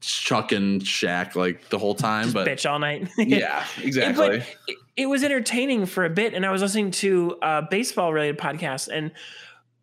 Chuck 0.00 0.52
and 0.52 0.80
Shaq 0.82 1.34
like 1.34 1.68
the 1.68 1.78
whole 1.78 1.94
time. 1.94 2.24
Just 2.24 2.34
but 2.34 2.46
bitch 2.46 2.70
all 2.70 2.78
night. 2.78 3.08
yeah, 3.18 3.64
exactly. 3.82 4.38
But 4.38 4.46
it, 4.68 4.76
it 4.96 5.06
was 5.06 5.24
entertaining 5.24 5.86
for 5.86 6.04
a 6.04 6.10
bit, 6.10 6.34
and 6.34 6.44
I 6.46 6.50
was 6.50 6.62
listening 6.62 6.90
to 6.92 7.36
a 7.42 7.62
baseball 7.62 8.12
related 8.12 8.38
podcast. 8.38 8.88
And 8.88 9.12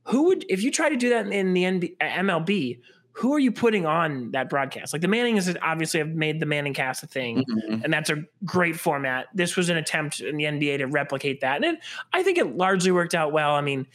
who 0.06 0.28
would, 0.28 0.46
if 0.50 0.64
you 0.64 0.72
try 0.72 0.90
to 0.90 0.96
do 0.96 1.10
that 1.10 1.28
in 1.28 1.54
the 1.54 1.64
NB, 1.64 1.96
uh, 2.02 2.06
MLB, 2.06 2.80
who 3.14 3.34
are 3.34 3.40
you 3.40 3.52
putting 3.52 3.86
on 3.86 4.32
that 4.32 4.50
broadcast? 4.50 4.94
Like 4.94 5.02
the 5.02 5.08
Mannings 5.10 5.54
obviously 5.62 6.00
have 6.00 6.10
made 6.10 6.40
the 6.40 6.46
Manning 6.46 6.74
cast 6.74 7.04
a 7.04 7.08
thing, 7.08 7.44
Mhm. 7.44 7.84
and 7.84 7.92
that's 7.94 8.10
a 8.10 8.24
great 8.46 8.78
format. 8.80 9.28
This 9.34 9.58
was 9.58 9.70
an 9.70 9.76
attempt 9.78 10.22
in 10.22 10.38
the 10.38 10.46
NBA 10.46 10.78
to 10.78 10.86
replicate 10.86 11.42
that, 11.42 11.58
and 11.58 11.78
it, 11.78 11.84
I 12.14 12.24
think 12.24 12.38
it 12.38 12.56
largely 12.56 12.92
worked 12.92 13.14
out 13.14 13.34
well. 13.34 13.52
I 13.54 13.62
mean, 13.62 13.86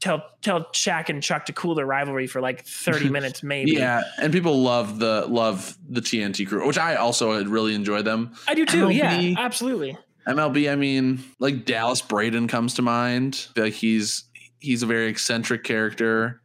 tell 0.00 0.24
tell 0.42 0.64
Shaq 0.66 1.08
and 1.08 1.22
Chuck 1.22 1.46
to 1.46 1.52
cool 1.52 1.74
their 1.74 1.86
rivalry 1.86 2.26
for 2.26 2.40
like 2.40 2.64
thirty 2.64 3.08
minutes, 3.10 3.42
maybe. 3.42 3.72
Yeah, 3.72 4.02
and 4.20 4.32
people 4.32 4.62
love 4.62 4.98
the 4.98 5.26
love 5.28 5.76
the 5.88 6.00
TNT 6.00 6.46
crew, 6.46 6.66
which 6.66 6.78
I 6.78 6.96
also 6.96 7.44
really 7.44 7.74
enjoy 7.74 8.02
them. 8.02 8.34
I 8.48 8.54
do 8.54 8.66
too. 8.66 8.86
MLB 8.86 9.34
Yeah, 9.34 9.44
absolutely. 9.44 9.98
MLB, 10.26 10.72
I 10.72 10.76
mean, 10.76 11.22
like 11.38 11.64
Dallas 11.64 12.00
Braden 12.00 12.48
comes 12.48 12.74
to 12.74 12.82
mind. 12.82 13.46
Like 13.56 13.74
he's 13.74 14.24
he's 14.58 14.82
a 14.82 14.86
very 14.86 15.08
eccentric 15.08 15.64
character. 15.64 16.40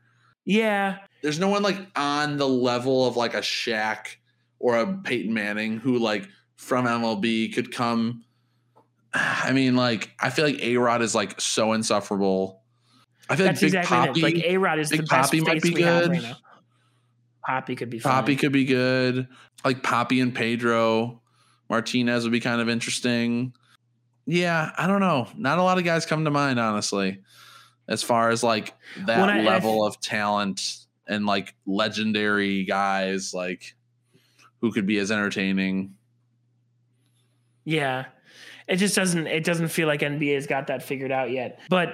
Yeah, 0.46 1.00
there's 1.22 1.40
no 1.40 1.48
one 1.48 1.64
like 1.64 1.78
on 1.96 2.38
the 2.38 2.48
level 2.48 3.08
of 3.08 3.16
like 3.16 3.34
a 3.34 3.40
Shaq 3.40 4.16
or 4.60 4.78
a 4.78 4.98
Peyton 5.04 5.34
Manning 5.34 5.78
who 5.78 5.98
like 5.98 6.28
from 6.58 6.86
MLB 6.86 7.54
could 7.54 7.74
come. 7.74 8.24
I 9.14 9.54
mean, 9.54 9.76
like 9.76 10.12
I 10.20 10.30
feel 10.30 10.46
like 10.46 10.62
A 10.62 10.78
Rod 10.78 11.02
is 11.02 11.16
like 11.16 11.40
so 11.40 11.74
insufferable. 11.74 12.59
I 13.30 13.36
feel 13.36 13.46
That's 13.46 13.62
like 13.62 13.72
Big 13.72 13.80
exactly 13.80 13.98
Papi, 13.98 14.18
it. 14.18 14.36
Like 14.36 14.46
A 14.46 14.58
Rod 14.58 14.80
is 14.80 14.89
Big 14.89 15.02
the 15.02 15.06
best 15.08 15.32
Papi 15.32 15.46
might 15.46 15.62
be 15.62 15.72
good. 15.72 16.10
right. 16.12 16.36
Papi 17.48 17.78
could 17.78 17.89
be 17.89 18.00
fine. 18.00 18.24
Papi 18.26 18.38
could 18.39 18.52
be 18.52 18.65
good. 18.65 19.28
Like 19.63 19.82
Papi 19.84 20.22
and 20.22 20.34
Pedro 20.34 21.22
Martinez 21.70 22.24
would 22.24 22.32
be 22.32 22.39
kind 22.39 22.60
of 22.62 22.70
interesting. 22.70 23.54
Yeah, 24.26 24.72
I 24.78 24.88
don't 24.88 25.00
know. 25.00 25.28
Not 25.38 25.58
a 25.60 25.63
lot 25.63 25.78
of 25.78 25.84
guys 25.84 26.06
come 26.06 26.26
to 26.26 26.32
mind, 26.32 26.60
honestly, 26.60 27.22
as 27.88 28.04
far 28.04 28.30
as 28.30 28.44
like 28.44 28.74
that 29.06 29.30
I- 29.30 29.39
I 29.39 29.44
level 29.44 29.86
of 29.86 30.00
talent 30.02 30.78
and 31.08 31.26
like 31.26 31.56
legendary 31.65 32.63
guys, 32.65 33.34
like 33.34 33.76
who 34.62 34.72
could 34.72 34.86
be 34.86 34.98
as 35.00 35.12
entertaining. 35.12 35.96
Yeah. 37.65 38.06
It 38.68 38.76
just 38.78 38.96
doesn't 38.96 39.26
it 39.28 39.44
doesn't 39.44 39.70
feel 39.70 39.88
like 39.88 40.02
NBA's 40.02 40.46
got 40.48 40.68
that 40.68 40.84
figured 40.84 41.12
out 41.12 41.32
yet. 41.32 41.60
But 41.70 41.94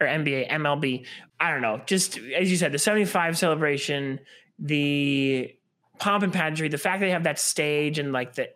or 0.00 0.06
NBA, 0.06 0.50
MLB, 0.50 1.06
I 1.40 1.50
don't 1.50 1.62
know. 1.62 1.80
Just 1.86 2.18
as 2.36 2.50
you 2.50 2.56
said, 2.56 2.72
the 2.72 2.78
75 2.78 3.36
celebration, 3.38 4.20
the 4.58 5.54
pomp 5.98 6.22
and 6.24 6.32
pageantry, 6.32 6.68
the 6.68 6.78
fact 6.78 7.00
they 7.00 7.10
have 7.10 7.24
that 7.24 7.38
stage 7.38 7.98
and 7.98 8.12
like 8.12 8.34
the 8.34 8.48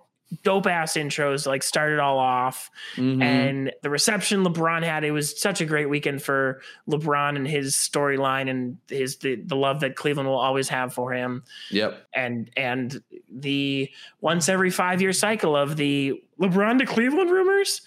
dope 0.45 0.67
ass 0.67 0.95
intros 0.95 1.47
like 1.47 1.63
started 1.63 1.99
all 1.99 2.19
off 2.19 2.71
Mhm. 2.97 3.23
and 3.23 3.71
the 3.83 3.91
reception 3.91 4.43
LeBron 4.45 4.83
had 4.83 5.05
it 5.05 5.11
was 5.11 5.39
such 5.39 5.61
a 5.61 5.67
great 5.67 5.91
weekend 5.91 6.23
for 6.23 6.63
LeBron 6.89 7.37
and 7.37 7.47
his 7.47 7.75
storyline 7.75 8.49
and 8.49 8.79
his 8.89 9.19
the, 9.19 9.35
the 9.45 9.55
love 9.57 9.81
that 9.81 9.95
Cleveland 9.95 10.27
will 10.27 10.39
always 10.39 10.71
have 10.71 10.95
for 10.95 11.13
him 11.13 11.43
yep. 11.71 12.07
and 12.15 12.49
and 12.57 13.03
the 13.31 13.91
once 14.23 14.49
every 14.49 14.71
five 14.71 15.03
year 15.03 15.13
cycle 15.13 15.55
of 15.55 15.77
the 15.77 16.15
LeBron 16.41 16.79
to 16.79 16.87
Cleveland 16.87 17.31
rumors 17.31 17.83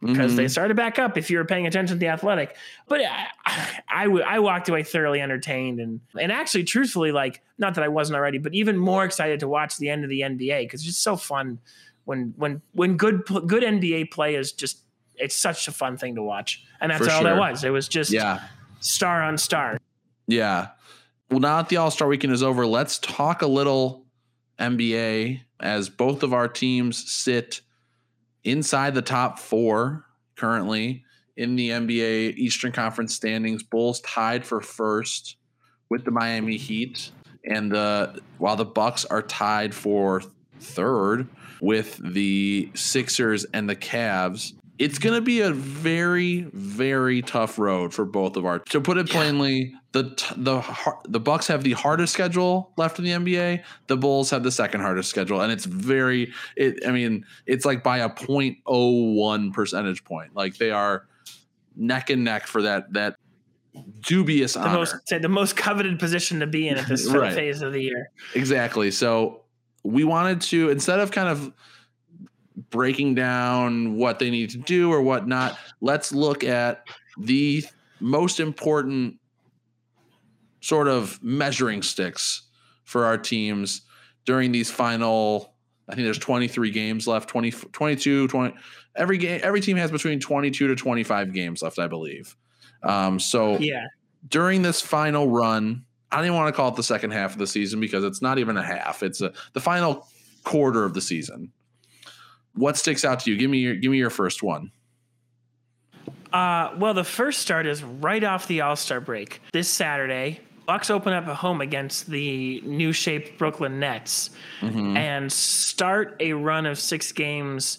because 0.00 0.32
Mhm. 0.32 0.36
they 0.36 0.48
started 0.48 0.76
back 0.76 0.98
up 0.98 1.18
if 1.18 1.28
you 1.30 1.38
were 1.38 1.44
paying 1.44 1.66
attention 1.66 1.96
to 1.96 1.98
the 2.00 2.06
athletic 2.08 2.56
but 2.86 3.00
I, 3.00 3.26
I, 3.88 4.04
w- 4.04 4.22
I 4.24 4.38
walked 4.38 4.68
away 4.68 4.82
thoroughly 4.84 5.20
entertained 5.20 5.80
and 5.80 6.00
and 6.20 6.30
actually 6.30 6.64
truthfully 6.64 7.10
like 7.12 7.42
not 7.58 7.74
that 7.74 7.82
I 7.84 7.88
wasn't 7.88 8.16
already 8.16 8.38
but 8.38 8.54
even 8.54 8.76
more 8.76 9.04
excited 9.04 9.40
to 9.40 9.48
watch 9.48 9.76
the 9.78 9.90
end 9.90 10.04
of 10.04 10.10
the 10.10 10.20
NBA 10.20 10.60
because 10.66 10.80
it's 10.80 10.86
just 10.88 11.02
so 11.02 11.16
fun 11.16 11.58
when 12.04 12.32
when 12.36 12.62
when 12.72 12.96
good 12.96 13.24
good 13.26 13.62
NBA 13.64 14.10
play 14.12 14.36
is 14.36 14.52
just 14.52 14.78
it's 15.16 15.34
such 15.34 15.66
a 15.66 15.72
fun 15.72 15.96
thing 15.96 16.14
to 16.14 16.22
watch 16.22 16.62
and 16.80 16.92
that's 16.92 17.04
For 17.04 17.10
all 17.12 17.24
that 17.24 17.36
was 17.36 17.64
it 17.64 17.70
was 17.70 17.88
just 17.88 18.12
yeah. 18.12 18.42
star 18.80 19.20
on 19.22 19.36
star 19.36 19.78
Yeah. 20.28 20.68
Well, 21.30 21.40
now 21.40 21.56
that 21.58 21.68
the 21.68 21.76
All 21.76 21.90
Star 21.90 22.06
weekend 22.08 22.32
is 22.32 22.42
over, 22.42 22.66
let's 22.66 22.98
talk 22.98 23.42
a 23.42 23.46
little 23.46 24.06
NBA 24.58 25.40
as 25.60 25.88
both 25.88 26.22
of 26.22 26.32
our 26.32 26.48
teams 26.48 27.10
sit 27.10 27.60
inside 28.50 28.94
the 28.94 29.02
top 29.02 29.38
four 29.38 30.04
currently 30.36 31.04
in 31.36 31.56
the 31.56 31.70
NBA 31.70 32.34
Eastern 32.36 32.72
Conference 32.72 33.14
standings. 33.14 33.62
Bulls 33.62 34.00
tied 34.00 34.44
for 34.44 34.60
first 34.60 35.36
with 35.88 36.04
the 36.04 36.10
Miami 36.10 36.56
Heat, 36.56 37.10
and 37.44 37.70
the 37.70 38.20
while 38.38 38.56
the 38.56 38.64
Bucks 38.64 39.04
are 39.04 39.22
tied 39.22 39.74
for 39.74 40.22
third 40.60 41.28
with 41.60 41.98
the 42.02 42.70
Sixers 42.74 43.44
and 43.52 43.68
the 43.68 43.76
Cavs. 43.76 44.54
It's 44.78 44.98
going 44.98 45.14
to 45.16 45.20
be 45.20 45.40
a 45.40 45.50
very, 45.52 46.42
very 46.52 47.20
tough 47.22 47.58
road 47.58 47.92
for 47.92 48.04
both 48.04 48.36
of 48.36 48.46
our. 48.46 48.60
To 48.60 48.80
put 48.80 48.96
it 48.96 49.08
plainly, 49.08 49.74
the 49.92 50.14
t- 50.14 50.34
the 50.36 50.62
the 51.08 51.18
Bucks 51.18 51.48
have 51.48 51.64
the 51.64 51.72
hardest 51.72 52.12
schedule 52.12 52.72
left 52.76 52.98
in 53.00 53.04
the 53.04 53.10
NBA. 53.10 53.64
The 53.88 53.96
Bulls 53.96 54.30
have 54.30 54.44
the 54.44 54.52
second 54.52 54.82
hardest 54.82 55.10
schedule, 55.10 55.40
and 55.40 55.50
it's 55.50 55.64
very. 55.64 56.32
It. 56.56 56.86
I 56.86 56.92
mean, 56.92 57.24
it's 57.46 57.64
like 57.64 57.82
by 57.82 57.98
a 57.98 58.08
0.01 58.08 59.52
percentage 59.52 60.04
point. 60.04 60.36
Like 60.36 60.58
they 60.58 60.70
are 60.70 61.06
neck 61.76 62.10
and 62.10 62.24
neck 62.24 62.46
for 62.46 62.62
that 62.62 62.92
that 62.92 63.16
dubious 64.00 64.54
the 64.54 64.60
honor. 64.60 64.78
most 64.78 65.08
say 65.08 65.18
the 65.18 65.28
most 65.28 65.56
coveted 65.56 65.98
position 65.98 66.40
to 66.40 66.46
be 66.46 66.68
in 66.68 66.78
at 66.78 66.88
this 66.88 67.06
Right. 67.12 67.32
phase 67.32 67.62
of 67.62 67.72
the 67.72 67.80
year 67.82 68.10
Exactly. 68.34 68.90
So 68.90 69.42
we 69.84 70.02
wanted 70.04 70.40
to 70.42 70.70
instead 70.70 70.98
of 70.98 71.10
kind 71.12 71.28
of 71.28 71.52
breaking 72.70 73.14
down 73.14 73.96
what 73.96 74.18
they 74.18 74.30
need 74.30 74.50
to 74.50 74.58
do 74.58 74.92
or 74.92 75.02
whatnot, 75.02 75.58
let's 75.80 76.12
look 76.12 76.44
at 76.44 76.86
the 77.18 77.64
most 78.00 78.40
important 78.40 79.18
sort 80.60 80.88
of 80.88 81.22
measuring 81.22 81.82
sticks 81.82 82.42
for 82.84 83.04
our 83.04 83.18
teams 83.18 83.82
during 84.24 84.52
these 84.52 84.70
final 84.70 85.54
I 85.90 85.94
think 85.94 86.04
there's 86.04 86.18
23 86.18 86.70
games 86.70 87.06
left, 87.06 87.30
20 87.30 87.50
22 87.50 88.28
20 88.28 88.54
every 88.94 89.18
game 89.18 89.40
every 89.42 89.60
team 89.60 89.76
has 89.76 89.90
between 89.90 90.20
22 90.20 90.68
to 90.68 90.74
25 90.74 91.32
games 91.32 91.62
left, 91.62 91.78
I 91.78 91.86
believe. 91.86 92.36
Um 92.82 93.18
so 93.18 93.58
yeah 93.58 93.86
during 94.26 94.62
this 94.62 94.80
final 94.80 95.28
run, 95.28 95.84
I 96.10 96.16
don't 96.16 96.26
even 96.26 96.36
want 96.36 96.48
to 96.48 96.56
call 96.56 96.68
it 96.70 96.76
the 96.76 96.82
second 96.82 97.12
half 97.12 97.32
of 97.32 97.38
the 97.38 97.46
season 97.46 97.80
because 97.80 98.04
it's 98.04 98.22
not 98.22 98.38
even 98.38 98.56
a 98.56 98.62
half. 98.62 99.02
It's 99.02 99.20
a, 99.20 99.32
the 99.52 99.60
final 99.60 100.08
quarter 100.44 100.84
of 100.84 100.94
the 100.94 101.00
season. 101.00 101.52
What 102.58 102.76
sticks 102.76 103.04
out 103.04 103.20
to 103.20 103.30
you? 103.30 103.36
Give 103.36 103.48
me 103.48 103.58
your 103.58 103.76
give 103.76 103.92
me 103.92 103.98
your 103.98 104.10
first 104.10 104.42
one. 104.42 104.72
Uh, 106.32 106.74
well, 106.76 106.92
the 106.92 107.04
first 107.04 107.40
start 107.40 107.66
is 107.66 107.82
right 107.84 108.22
off 108.24 108.48
the 108.48 108.62
All 108.62 108.74
Star 108.74 109.00
break 109.00 109.40
this 109.52 109.68
Saturday. 109.68 110.40
Bucks 110.66 110.90
open 110.90 111.12
up 111.12 111.26
at 111.28 111.36
home 111.36 111.60
against 111.60 112.08
the 112.08 112.60
new 112.62 112.92
shaped 112.92 113.38
Brooklyn 113.38 113.80
Nets 113.80 114.30
and 114.60 115.32
start 115.32 116.16
a 116.20 116.34
run 116.34 116.66
of 116.66 116.78
six 116.78 117.10
games. 117.12 117.78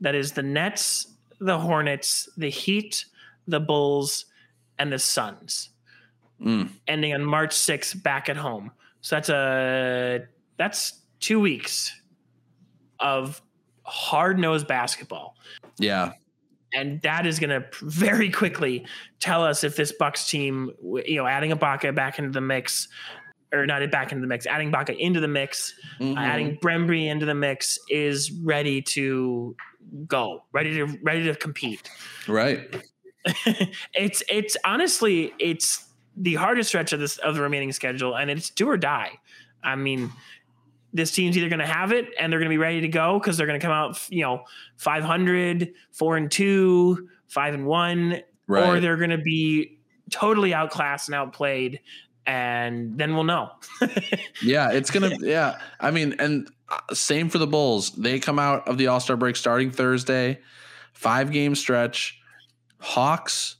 That 0.00 0.14
is 0.14 0.32
the 0.32 0.42
Nets, 0.42 1.08
the 1.38 1.58
Hornets, 1.58 2.30
the 2.38 2.48
Heat, 2.48 3.04
the 3.46 3.60
Bulls, 3.60 4.24
and 4.78 4.90
the 4.90 4.98
Suns. 4.98 5.68
Mm. 6.40 6.70
Ending 6.88 7.12
on 7.12 7.22
March 7.24 7.50
6th 7.50 8.02
back 8.02 8.30
at 8.30 8.38
home. 8.38 8.70
So 9.02 9.16
that's 9.16 9.28
a 9.28 10.20
that's 10.56 11.00
two 11.18 11.40
weeks 11.40 12.00
of 12.98 13.42
hard 13.90 14.38
nosed 14.38 14.66
basketball 14.66 15.36
Yeah, 15.78 16.12
and 16.74 17.00
that 17.02 17.26
is 17.26 17.38
going 17.38 17.50
to 17.50 17.66
very 17.82 18.30
quickly 18.30 18.86
tell 19.18 19.44
us 19.44 19.64
if 19.64 19.76
this 19.76 19.92
Bucks 19.92 20.28
team, 20.28 20.70
you 20.82 21.16
know, 21.16 21.26
adding 21.26 21.50
Ibaka 21.50 21.94
back 21.94 22.18
into 22.18 22.30
the 22.30 22.40
mix, 22.40 22.88
or 23.52 23.66
not 23.66 23.82
it 23.82 23.90
back 23.90 24.12
into 24.12 24.20
the 24.20 24.26
mix, 24.26 24.46
adding 24.46 24.70
Ibaka 24.70 24.96
into 24.98 25.20
the 25.20 25.28
mix, 25.28 25.74
uh, 26.00 26.14
adding 26.16 26.56
Brembry 26.58 27.06
into 27.06 27.26
the 27.26 27.34
mix, 27.34 27.78
is 27.88 28.30
ready 28.30 28.80
to 28.82 29.56
go, 30.06 30.44
ready 30.52 30.74
to 30.74 30.98
ready 31.02 31.24
to 31.24 31.34
compete. 31.34 31.88
right. 32.28 32.84
it's 33.94 34.22
it's 34.30 34.56
honestly 34.64 35.34
it's 35.38 35.86
the 36.16 36.34
hardest 36.34 36.68
stretch 36.68 36.92
of 36.92 37.00
this 37.00 37.18
of 37.18 37.34
the 37.34 37.42
remaining 37.42 37.72
schedule, 37.72 38.16
and 38.16 38.30
it's 38.30 38.50
do 38.50 38.68
or 38.68 38.76
die. 38.76 39.10
I 39.62 39.76
mean, 39.76 40.10
this 40.92 41.12
team's 41.12 41.36
either 41.36 41.48
going 41.48 41.60
to 41.60 41.66
have 41.66 41.92
it 41.92 42.06
and 42.18 42.32
they're 42.32 42.40
going 42.40 42.50
to 42.50 42.54
be 42.54 42.58
ready 42.58 42.80
to 42.80 42.88
go 42.88 43.18
because 43.18 43.36
they're 43.36 43.46
going 43.46 43.58
to 43.58 43.64
come 43.64 43.72
out, 43.72 44.00
you 44.10 44.22
know, 44.22 44.44
500, 44.76 45.72
four 45.92 46.16
and 46.16 46.30
two, 46.30 47.08
five 47.28 47.54
and 47.54 47.66
one, 47.66 48.20
or 48.48 48.80
they're 48.80 48.96
going 48.96 49.10
to 49.10 49.18
be 49.18 49.78
totally 50.10 50.52
outclassed 50.52 51.08
and 51.08 51.14
outplayed, 51.14 51.80
and 52.26 52.98
then 52.98 53.14
we'll 53.14 53.24
know. 53.24 53.50
Yeah, 54.42 54.72
it's 54.72 54.90
gonna. 54.90 55.10
Yeah, 55.20 55.58
I 55.78 55.90
mean, 55.90 56.14
and 56.18 56.48
uh, 56.70 56.94
same 56.94 57.28
for 57.28 57.36
the 57.36 57.46
Bulls. 57.46 57.90
They 57.90 58.18
come 58.18 58.38
out 58.38 58.66
of 58.66 58.78
the 58.78 58.86
All 58.86 58.98
Star 58.98 59.16
break 59.16 59.36
starting 59.36 59.70
Thursday, 59.70 60.40
five 60.94 61.30
game 61.30 61.54
stretch. 61.54 62.18
Hawks, 62.78 63.56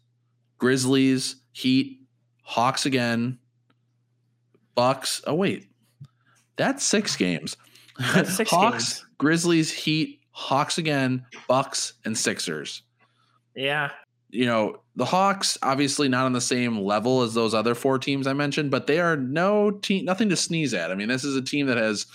Grizzlies, 0.57 1.37
Heat, 1.53 2.01
Hawks 2.43 2.87
again, 2.87 3.39
Bucks. 4.75 5.21
Oh 5.27 5.35
wait, 5.35 5.70
that's 6.61 6.85
six 6.85 7.17
games. 7.17 7.57
That's 8.15 8.35
six 8.35 8.51
Hawks, 8.51 8.95
games. 8.95 9.07
Grizzlies, 9.19 9.71
Heat, 9.71 10.21
Hawks 10.31 10.79
again, 10.79 11.27
Bucks, 11.49 11.93
and 12.07 12.17
Sixers. 12.17 12.83
yeah, 13.55 13.91
You 14.31 14.47
know, 14.47 14.81
the 14.97 15.05
Hawks 15.05 15.59
obviously 15.63 16.09
not 16.09 16.25
on 16.25 16.33
the 16.33 16.41
same 16.41 16.79
level 16.79 17.21
as 17.21 17.35
those 17.35 17.53
other 17.53 17.75
four 17.75 17.99
teams 17.99 18.27
I 18.27 18.33
mentioned, 18.33 18.71
but 18.71 18.87
they 18.87 19.01
are 19.01 19.17
no 19.19 19.71
team, 19.71 20.07
nothing 20.07 20.31
to 20.31 20.37
sneeze 20.37 20.73
at. 20.73 20.91
I 20.91 20.95
mean, 20.95 21.09
this 21.09 21.25
is 21.25 21.37
a 21.37 21.43
team 21.43 21.67
that 21.67 21.77
has 21.77 22.07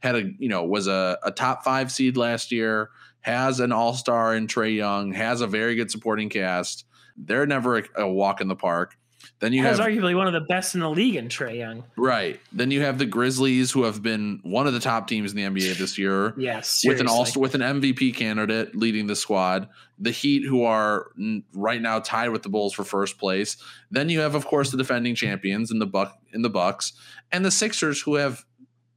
had 0.00 0.16
a, 0.16 0.24
you 0.40 0.48
know, 0.48 0.64
was 0.64 0.88
a, 0.88 1.18
a 1.22 1.30
top 1.30 1.62
five 1.62 1.92
seed 1.92 2.16
last 2.16 2.50
year, 2.50 2.90
has 3.20 3.60
an 3.60 3.70
all 3.70 3.94
star 3.94 4.34
in 4.34 4.48
Trae 4.48 4.74
Young, 4.74 5.12
has 5.12 5.40
a 5.40 5.46
very 5.46 5.76
good 5.76 5.90
supporting 5.90 6.30
cast. 6.30 6.84
They're 7.16 7.46
never 7.46 7.78
a, 7.78 7.82
a 7.96 8.08
walk 8.08 8.40
in 8.40 8.48
the 8.48 8.56
park. 8.56 8.97
Then 9.40 9.52
you 9.52 9.62
has 9.62 9.78
have 9.78 9.86
arguably 9.86 10.16
one 10.16 10.26
of 10.26 10.32
the 10.32 10.40
best 10.40 10.74
in 10.74 10.80
the 10.80 10.90
league 10.90 11.14
in 11.14 11.28
Trae 11.28 11.58
Young. 11.58 11.84
right. 11.96 12.40
Then 12.52 12.70
you 12.70 12.80
have 12.80 12.98
the 12.98 13.06
Grizzlies, 13.06 13.70
who 13.70 13.84
have 13.84 14.02
been 14.02 14.40
one 14.42 14.66
of 14.66 14.72
the 14.72 14.80
top 14.80 15.06
teams 15.06 15.32
in 15.32 15.36
the 15.36 15.44
NBA 15.44 15.78
this 15.78 15.96
year. 15.96 16.34
Yes, 16.48 16.82
with 16.84 17.00
an 17.00 17.08
also 17.08 17.40
with 17.40 17.54
an 17.54 17.60
MVP 17.60 18.14
candidate 18.14 18.74
leading 18.74 19.06
the 19.06 19.16
squad. 19.16 19.68
The 19.98 20.10
Heat, 20.10 20.44
who 20.44 20.62
are 20.62 21.06
right 21.52 21.82
now 21.82 21.98
tied 21.98 22.30
with 22.30 22.42
the 22.42 22.48
Bulls 22.48 22.72
for 22.72 22.84
first 22.84 23.18
place. 23.18 23.56
Then 23.90 24.08
you 24.08 24.20
have, 24.20 24.34
of 24.34 24.46
course, 24.46 24.70
the 24.70 24.76
defending 24.76 25.14
champions 25.14 25.70
in 25.70 25.78
the 25.78 25.86
buck 25.86 26.16
in 26.32 26.42
the 26.42 26.50
Bucks, 26.50 26.92
and 27.32 27.44
the 27.44 27.50
Sixers, 27.50 28.00
who 28.00 28.14
have 28.14 28.44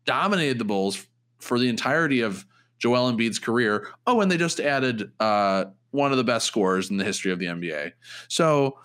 dominated 0.05 0.59
the 0.59 0.65
Bulls 0.65 1.05
for 1.39 1.59
the 1.59 1.67
entirety 1.67 2.21
of 2.21 2.45
Joel 2.79 3.11
Embiid's 3.11 3.39
career. 3.39 3.87
Oh, 4.07 4.21
and 4.21 4.31
they 4.31 4.37
just 4.37 4.59
added 4.59 5.11
uh, 5.19 5.65
one 5.91 6.11
of 6.11 6.17
the 6.17 6.23
best 6.23 6.47
scorers 6.47 6.89
in 6.89 6.97
the 6.97 7.03
history 7.03 7.31
of 7.31 7.39
the 7.39 7.45
NBA. 7.45 7.91
So 8.27 8.77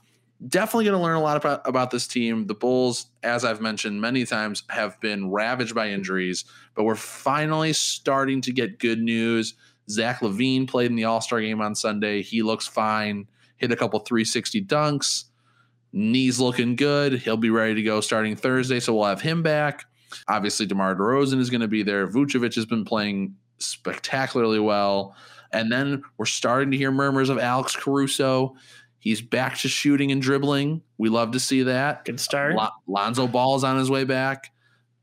definitely 0.47 0.85
going 0.85 0.99
to 0.99 1.03
learn 1.03 1.17
a 1.17 1.23
lot 1.23 1.37
about, 1.37 1.67
about 1.67 1.91
this 1.91 2.07
team. 2.07 2.47
The 2.47 2.55
Bulls, 2.55 3.07
as 3.23 3.45
I've 3.45 3.61
mentioned 3.61 4.01
many 4.01 4.25
times, 4.25 4.65
have 4.71 5.01
been 5.01 5.31
ravaged 5.31 5.75
by 5.75 5.91
injuries, 5.91 6.45
but 6.75 6.85
we're 6.85 6.95
finally 6.95 7.73
starting 7.73 8.41
to 8.43 8.53
get 8.53 8.79
good 8.79 9.01
news. 9.01 9.55
Zach 9.89 10.21
LaVine 10.21 10.69
played 10.69 10.91
in 10.91 10.97
the 10.97 11.05
All 11.05 11.21
Star 11.21 11.41
game 11.41 11.61
on 11.61 11.75
Sunday. 11.75 12.23
He 12.23 12.43
looks 12.43 12.67
fine, 12.67 13.27
hit 13.57 13.73
a 13.73 13.77
couple 13.77 13.99
360 14.01 14.65
dunks. 14.65 15.25
Knees 15.93 16.39
looking 16.39 16.77
good. 16.77 17.15
He'll 17.21 17.37
be 17.37 17.51
ready 17.51 17.75
to 17.75 17.83
go 17.83 18.01
starting 18.01 18.37
Thursday, 18.37 18.81
so 18.81 18.95
we'll 18.95 19.07
have 19.07 19.23
him 19.23 19.43
back. 19.43 19.85
Obviously, 20.29 20.67
DeMar 20.67 20.95
DeRozan 20.95 21.39
is 21.39 21.49
going 21.49 21.63
to 21.63 21.69
be 21.69 21.83
there. 21.83 22.07
Vucevic 22.07 22.55
has 22.55 22.67
been 22.67 22.85
playing 22.85 23.35
spectacularly 23.59 24.59
well. 24.59 25.15
And 25.53 25.71
then 25.73 26.03
we're 26.19 26.27
starting 26.27 26.71
to 26.73 26.77
hear 26.77 26.91
murmurs 26.91 27.29
of 27.29 27.39
Alex 27.39 27.75
Caruso. 27.75 28.57
He's 29.07 29.21
back 29.21 29.57
to 29.59 29.69
shooting 29.69 30.11
and 30.11 30.21
dribbling. 30.21 30.83
We 30.99 31.11
love 31.11 31.31
to 31.31 31.39
see 31.39 31.63
that. 31.63 32.05
good 32.05 32.19
start. 32.19 32.57
Lon- 32.57 32.73
Lonzo 32.89 33.29
Ball 33.29 33.55
is 33.55 33.63
on 33.63 33.79
his 33.79 33.89
way 33.89 34.03
back. 34.03 34.51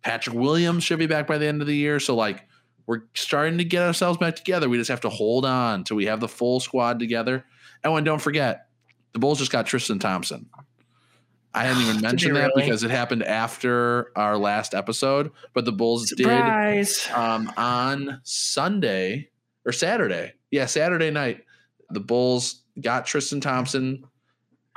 Patrick 0.01 0.35
Williams 0.35 0.83
should 0.83 0.99
be 0.99 1.07
back 1.07 1.25
by 1.25 1.37
the 1.37 1.47
end 1.47 1.61
of 1.61 1.67
the 1.67 1.75
year. 1.77 2.01
So, 2.01 2.13
like, 2.13 2.45
we're 2.85 3.03
starting 3.13 3.59
to 3.59 3.63
get 3.63 3.81
ourselves 3.81 4.17
back 4.17 4.35
together. 4.35 4.67
We 4.67 4.77
just 4.77 4.89
have 4.89 4.99
to 4.99 5.09
hold 5.09 5.45
on 5.45 5.85
till 5.85 5.95
we 5.95 6.07
have 6.07 6.19
the 6.19 6.27
full 6.27 6.59
squad 6.59 6.99
together. 6.99 7.45
And 7.81 7.93
when 7.93 8.03
don't 8.03 8.21
forget, 8.21 8.67
the 9.13 9.19
Bulls 9.19 9.39
just 9.39 9.53
got 9.53 9.67
Tristan 9.67 9.99
Thompson. 9.99 10.49
I 11.53 11.63
hadn't 11.63 11.83
even 11.83 12.01
mentioned 12.01 12.35
that 12.35 12.51
really? 12.57 12.63
because 12.63 12.83
it 12.83 12.91
happened 12.91 13.23
after 13.23 14.11
our 14.17 14.37
last 14.37 14.73
episode, 14.73 15.31
but 15.53 15.63
the 15.63 15.71
Bulls 15.71 16.09
did 16.09 16.27
um, 17.15 17.49
on 17.55 18.19
Sunday 18.23 19.29
or 19.65 19.71
Saturday. 19.71 20.33
Yeah, 20.51 20.65
Saturday 20.65 21.09
night, 21.09 21.45
the 21.89 22.01
Bulls 22.01 22.62
got 22.79 23.05
Tristan 23.05 23.41
Thompson. 23.41 24.05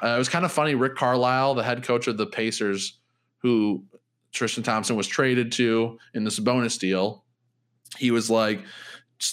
Uh, 0.02 0.08
it 0.08 0.18
was 0.18 0.28
kind 0.28 0.44
of 0.44 0.52
funny. 0.52 0.74
Rick 0.74 0.96
Carlisle, 0.96 1.54
the 1.54 1.62
head 1.62 1.82
coach 1.82 2.06
of 2.06 2.16
the 2.16 2.26
Pacers, 2.26 2.98
who 3.38 3.84
Tristan 4.32 4.62
Thompson 4.62 4.96
was 4.96 5.06
traded 5.06 5.52
to 5.52 5.98
in 6.14 6.24
this 6.24 6.38
bonus 6.38 6.76
deal, 6.78 7.24
he 7.96 8.10
was 8.10 8.30
like, 8.30 8.60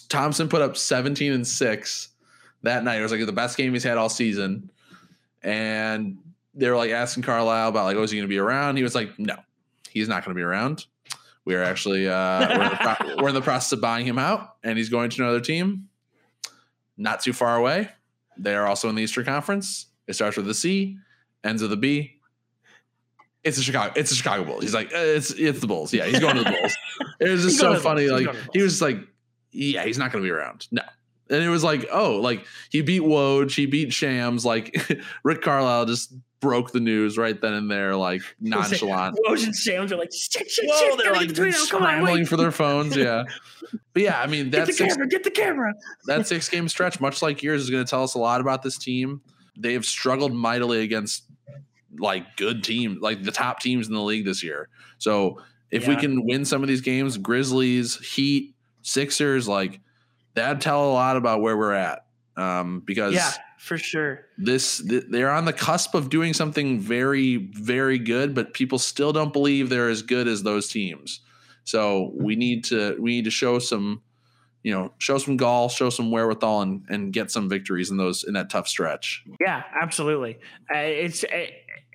Thompson 0.07 0.47
put 0.47 0.61
up 0.61 0.77
17 0.77 1.33
and 1.33 1.45
six 1.45 2.09
that 2.61 2.83
night. 2.83 2.99
It 2.99 3.03
was 3.03 3.11
like 3.11 3.25
the 3.25 3.31
best 3.31 3.57
game 3.57 3.73
he's 3.73 3.83
had 3.83 3.97
all 3.97 4.09
season. 4.09 4.69
And 5.41 6.17
they 6.53 6.69
were 6.69 6.77
like 6.77 6.91
asking 6.91 7.23
Carlisle 7.23 7.69
about 7.69 7.85
like, 7.85 7.97
oh, 7.97 8.03
is 8.03 8.11
he 8.11 8.17
going 8.17 8.27
to 8.27 8.33
be 8.33 8.39
around? 8.39 8.77
He 8.77 8.83
was 8.83 8.95
like, 8.95 9.17
no, 9.19 9.35
he's 9.89 10.07
not 10.07 10.23
going 10.23 10.35
to 10.35 10.39
be 10.39 10.43
around. 10.43 10.85
We 11.45 11.55
are 11.55 11.63
actually 11.63 12.07
uh, 12.07 12.57
we're, 12.57 12.63
in 12.63 12.77
pro- 12.77 13.15
we're 13.21 13.29
in 13.29 13.35
the 13.35 13.41
process 13.41 13.73
of 13.73 13.81
buying 13.81 14.05
him 14.05 14.17
out, 14.17 14.55
and 14.63 14.77
he's 14.77 14.87
going 14.87 15.09
to 15.09 15.23
another 15.23 15.41
team, 15.41 15.89
not 16.97 17.21
too 17.21 17.33
far 17.33 17.57
away. 17.57 17.89
They 18.37 18.55
are 18.55 18.67
also 18.67 18.89
in 18.89 18.95
the 18.95 19.03
Eastern 19.03 19.25
Conference. 19.25 19.87
It 20.07 20.13
starts 20.13 20.37
with 20.37 20.49
a 20.49 20.53
C, 20.53 20.97
ends 21.43 21.61
with 21.61 21.71
a 21.71 21.77
B. 21.77 22.19
It's 23.43 23.57
a 23.57 23.63
Chicago. 23.63 23.93
It's 23.95 24.11
a 24.11 24.15
Chicago 24.15 24.45
Bulls. 24.45 24.63
He's 24.63 24.73
like, 24.73 24.87
uh, 24.93 24.97
it's 24.97 25.31
it's 25.31 25.59
the 25.59 25.67
Bulls. 25.67 25.93
Yeah, 25.93 26.05
he's 26.05 26.19
going 26.19 26.35
to 26.37 26.43
the 26.43 26.51
Bulls. 26.51 26.77
It 27.19 27.29
was 27.29 27.43
just 27.43 27.57
so 27.57 27.75
funny. 27.79 28.07
Like 28.07 28.25
going 28.25 28.37
to 28.37 28.43
the 28.43 28.49
he 28.53 28.61
was 28.61 28.73
just 28.73 28.81
like, 28.81 28.97
yeah, 29.51 29.85
he's 29.85 29.97
not 29.97 30.11
going 30.11 30.23
to 30.23 30.27
be 30.27 30.31
around. 30.31 30.67
No. 30.71 30.81
And 31.29 31.43
it 31.43 31.49
was 31.49 31.63
like, 31.63 31.87
oh, 31.91 32.17
like 32.17 32.45
he 32.69 32.81
beat 32.81 33.01
Woj, 33.01 33.53
he 33.53 33.65
beat 33.65 33.93
Shams. 33.93 34.45
Like 34.45 34.91
Rick 35.23 35.41
Carlisle 35.41 35.85
just 35.85 36.13
broke 36.43 36.73
the 36.73 36.79
news 36.81 37.17
right 37.17 37.39
then 37.39 37.53
and 37.53 37.71
there, 37.71 37.95
like 37.95 38.21
nonchalant. 38.41 39.17
And 39.27 39.55
Shams 39.55 39.91
are 39.91 39.97
like, 39.97 40.11
shit, 40.11 40.51
shit, 40.51 40.65
Whoa, 40.67 40.79
shit. 40.79 40.97
they're 40.97 41.13
like 41.13 41.21
get 41.21 41.29
between 41.29 41.51
them. 41.51 41.59
On, 41.61 41.65
scrambling 41.65 42.25
for 42.25 42.37
their 42.37 42.51
phones. 42.51 42.95
Yeah, 42.95 43.23
but 43.93 44.03
yeah, 44.03 44.21
I 44.21 44.27
mean 44.27 44.49
that's 44.49 44.67
Get 44.67 44.67
the 44.67 44.73
six, 44.73 44.93
camera. 44.93 45.07
Get 45.07 45.23
the 45.23 45.31
camera. 45.31 45.73
that 46.05 46.27
six 46.27 46.49
game 46.49 46.67
stretch, 46.67 46.99
much 46.99 47.21
like 47.21 47.41
yours, 47.41 47.61
is 47.61 47.69
going 47.69 47.83
to 47.83 47.89
tell 47.89 48.03
us 48.03 48.13
a 48.13 48.19
lot 48.19 48.41
about 48.41 48.61
this 48.61 48.77
team. 48.77 49.21
They 49.57 49.73
have 49.73 49.85
struggled 49.85 50.33
mightily 50.33 50.81
against 50.81 51.23
like 51.97 52.35
good 52.35 52.63
teams, 52.63 53.01
like 53.01 53.23
the 53.23 53.31
top 53.31 53.59
teams 53.59 53.87
in 53.87 53.93
the 53.93 54.01
league 54.01 54.25
this 54.25 54.43
year. 54.43 54.69
So 54.97 55.41
if 55.71 55.87
we 55.87 55.95
can 55.95 56.25
win 56.25 56.45
some 56.45 56.61
of 56.61 56.67
these 56.67 56.81
games, 56.81 57.17
Grizzlies, 57.17 57.97
Heat, 57.97 58.53
Sixers, 58.81 59.47
like 59.47 59.79
that'd 60.33 60.61
tell 60.61 60.91
a 60.91 60.93
lot 60.93 61.17
about 61.17 61.41
where 61.41 61.57
we're 61.57 61.73
at. 61.73 62.05
Um, 62.35 62.81
because 62.85 63.13
Yeah, 63.13 63.31
for 63.63 63.77
sure. 63.77 64.25
this 64.37 64.81
th- 64.87 65.05
they're 65.09 65.31
on 65.31 65.45
the 65.45 65.53
cusp 65.53 65.95
of 65.95 66.09
doing 66.09 66.33
something 66.33 66.79
very 66.79 67.37
very 67.53 67.97
good 67.97 68.33
but 68.35 68.53
people 68.53 68.77
still 68.77 69.13
don't 69.13 69.31
believe 69.33 69.69
they're 69.69 69.89
as 69.89 70.01
good 70.01 70.27
as 70.27 70.43
those 70.43 70.67
teams 70.67 71.21
so 71.63 72.11
we 72.15 72.35
need 72.35 72.63
to 72.65 72.97
we 72.99 73.11
need 73.11 73.23
to 73.25 73.31
show 73.31 73.59
some 73.59 74.01
you 74.63 74.71
know 74.73 74.91
show 74.97 75.17
some 75.17 75.37
gall 75.37 75.69
show 75.69 75.89
some 75.89 76.11
wherewithal 76.11 76.61
and, 76.61 76.85
and 76.89 77.13
get 77.13 77.31
some 77.31 77.47
victories 77.49 77.89
in 77.91 77.97
those 77.97 78.23
in 78.25 78.33
that 78.33 78.49
tough 78.49 78.67
stretch 78.67 79.23
Yeah, 79.39 79.63
absolutely. 79.81 80.39
Uh, 80.73 80.77
it's 80.77 81.23
uh, 81.23 81.45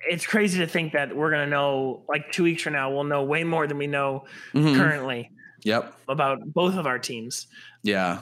it's 0.09 0.25
crazy 0.25 0.59
to 0.59 0.67
think 0.67 0.93
that 0.93 1.15
we're 1.15 1.29
gonna 1.31 1.45
know 1.47 2.03
like 2.09 2.31
two 2.31 2.43
weeks 2.43 2.63
from 2.63 2.73
now 2.73 2.89
we'll 2.91 3.03
know 3.03 3.23
way 3.23 3.43
more 3.43 3.67
than 3.67 3.77
we 3.77 3.87
know 3.87 4.25
Mhm. 4.53 4.75
currently 4.75 5.29
yep 5.63 5.93
about 6.07 6.39
both 6.53 6.75
of 6.75 6.85
our 6.87 6.97
teams. 6.99 7.47
yeah 7.83 8.21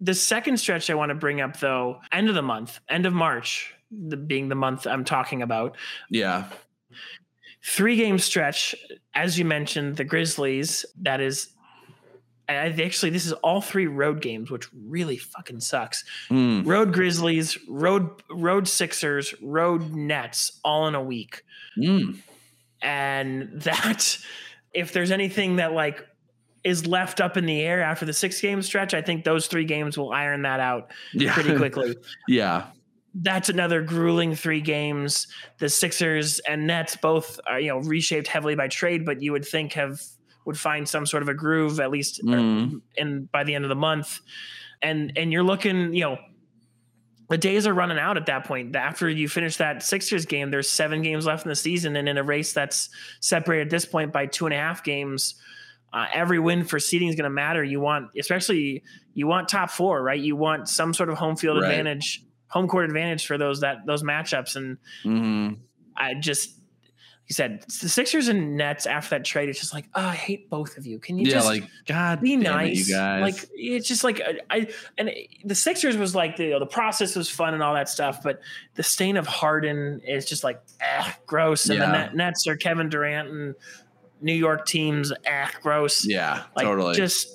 The 0.00 0.14
second 0.14 0.58
stretch 0.58 0.90
I 0.90 0.94
want 0.94 1.10
to 1.10 1.14
bring 1.14 1.40
up 1.40 1.58
though, 1.58 2.00
end 2.12 2.28
of 2.28 2.34
the 2.34 2.42
month, 2.42 2.80
end 2.88 3.06
of 3.06 3.12
March, 3.12 3.74
the, 3.90 4.16
being 4.16 4.48
the 4.48 4.54
month 4.54 4.86
I'm 4.86 5.04
talking 5.04 5.42
about. 5.42 5.76
yeah 6.10 6.44
Three 7.68 7.96
game 7.96 8.20
stretch, 8.20 8.76
as 9.12 9.36
you 9.36 9.44
mentioned, 9.44 9.96
the 9.96 10.04
Grizzlies. 10.04 10.86
That 11.02 11.20
is. 11.20 11.48
I 12.48 12.54
actually, 12.54 13.10
this 13.10 13.26
is 13.26 13.32
all 13.32 13.60
three 13.60 13.88
road 13.88 14.22
games, 14.22 14.52
which 14.52 14.68
really 14.72 15.16
fucking 15.16 15.58
sucks. 15.58 16.04
Mm. 16.30 16.64
Road 16.64 16.92
Grizzlies, 16.92 17.58
road 17.66 18.08
road 18.30 18.68
Sixers, 18.68 19.34
road 19.42 19.92
Nets, 19.92 20.60
all 20.64 20.86
in 20.86 20.94
a 20.94 21.02
week. 21.02 21.42
Mm. 21.76 22.20
and 22.80 23.50
that 23.62 24.16
if 24.72 24.92
there's 24.92 25.10
anything 25.10 25.56
that 25.56 25.72
like 25.72 26.06
is 26.66 26.84
left 26.84 27.20
up 27.20 27.36
in 27.36 27.46
the 27.46 27.60
air 27.60 27.80
after 27.80 28.04
the 28.04 28.12
six 28.12 28.40
game 28.40 28.60
stretch 28.60 28.92
i 28.92 29.00
think 29.00 29.24
those 29.24 29.46
three 29.46 29.64
games 29.64 29.96
will 29.96 30.12
iron 30.12 30.42
that 30.42 30.58
out 30.58 30.90
yeah. 31.14 31.32
pretty 31.32 31.56
quickly. 31.56 31.96
Yeah. 32.28 32.66
That's 33.18 33.48
another 33.48 33.80
grueling 33.80 34.34
three 34.34 34.60
games. 34.60 35.26
The 35.58 35.70
sixers 35.70 36.38
and 36.40 36.66
nets 36.66 36.96
both 36.96 37.40
are 37.46 37.58
you 37.58 37.68
know 37.68 37.78
reshaped 37.78 38.26
heavily 38.28 38.56
by 38.56 38.68
trade 38.68 39.06
but 39.06 39.22
you 39.22 39.32
would 39.32 39.46
think 39.46 39.72
have 39.72 40.02
would 40.44 40.58
find 40.58 40.86
some 40.86 41.06
sort 41.06 41.22
of 41.22 41.28
a 41.28 41.34
groove 41.34 41.80
at 41.80 41.90
least 41.90 42.20
uh, 42.20 42.26
Mm. 42.32 42.80
in 42.96 43.28
by 43.32 43.44
the 43.44 43.54
end 43.54 43.64
of 43.64 43.70
the 43.70 43.74
month. 43.76 44.20
And 44.82 45.12
and 45.16 45.32
you're 45.32 45.44
looking 45.44 45.94
you 45.94 46.02
know 46.02 46.18
the 47.28 47.38
days 47.38 47.66
are 47.66 47.74
running 47.74 47.98
out 47.98 48.16
at 48.16 48.26
that 48.26 48.44
point. 48.44 48.76
After 48.76 49.08
you 49.08 49.28
finish 49.28 49.56
that 49.56 49.82
Sixers 49.82 50.26
game, 50.26 50.50
there's 50.50 50.68
seven 50.70 51.02
games 51.02 51.26
left 51.26 51.44
in 51.44 51.48
the 51.48 51.56
season, 51.56 51.96
and 51.96 52.08
in 52.08 52.18
a 52.18 52.22
race 52.22 52.52
that's 52.52 52.88
separated 53.20 53.68
at 53.68 53.70
this 53.70 53.84
point 53.86 54.12
by 54.12 54.26
two 54.26 54.46
and 54.46 54.54
a 54.54 54.58
half 54.58 54.84
games, 54.84 55.34
uh, 55.96 56.06
every 56.12 56.38
win 56.38 56.62
for 56.64 56.78
seeding 56.78 57.08
is 57.08 57.14
going 57.14 57.24
to 57.24 57.30
matter. 57.30 57.64
You 57.64 57.80
want, 57.80 58.10
especially, 58.18 58.82
you 59.14 59.26
want 59.26 59.48
top 59.48 59.70
four, 59.70 60.02
right? 60.02 60.20
You 60.20 60.36
want 60.36 60.68
some 60.68 60.92
sort 60.92 61.08
of 61.08 61.16
home 61.16 61.36
field 61.36 61.62
Right. 61.62 61.70
advantage, 61.70 62.22
home 62.48 62.68
court 62.68 62.84
advantage 62.84 63.26
for 63.26 63.38
those 63.38 63.60
that 63.62 63.86
those 63.86 64.02
matchups. 64.02 64.56
And 64.56 64.76
Mhm. 65.04 65.58
I 65.96 66.12
just, 66.14 66.50
you 67.28 67.32
said 67.34 67.62
the 67.80 67.88
Sixers 67.88 68.28
and 68.28 68.56
Nets 68.56 68.84
after 68.86 69.10
that 69.16 69.24
trade, 69.24 69.48
it's 69.48 69.58
just 69.58 69.72
like, 69.74 69.86
oh, 69.94 70.04
I 70.06 70.14
hate 70.14 70.50
both 70.50 70.76
of 70.76 70.86
you. 70.86 70.98
Can 70.98 71.18
you 71.18 71.26
yeah 71.26 71.32
just 71.32 71.46
like 71.46 71.64
god 71.86 72.20
be 72.20 72.36
damn 72.36 72.40
it, 72.42 72.44
nice. 72.44 72.88
you 72.88 72.94
guys 72.94 73.22
Like 73.22 73.50
it's 73.54 73.88
just 73.88 74.04
like 74.04 74.20
I, 74.50 74.68
and 74.98 75.10
the 75.44 75.54
Sixers 75.54 75.96
was 75.96 76.14
like 76.14 76.36
the 76.36 76.44
you 76.44 76.50
know, 76.50 76.58
the 76.60 76.66
process 76.66 77.16
was 77.16 77.30
fun 77.30 77.54
and 77.54 77.62
all 77.62 77.74
that 77.74 77.88
stuff, 77.88 78.22
but 78.22 78.40
the 78.74 78.82
stain 78.82 79.16
of 79.16 79.26
Harden 79.26 80.00
is 80.06 80.24
just 80.26 80.44
like 80.44 80.60
eh, 80.80 81.10
gross. 81.26 81.68
And 81.70 81.80
the 81.80 81.84
Yeah. 81.86 81.90
Net, 81.92 82.14
Nets 82.14 82.46
are 82.46 82.54
Kevin 82.56 82.88
Durant 82.90 83.28
and 83.30 83.54
New 84.20 84.34
York 84.34 84.66
teams, 84.66 85.12
eh, 85.24 85.48
gross. 85.62 86.06
yeah 86.06 86.44
like 86.56 86.64
totally 86.66 86.94
just. 86.94 87.32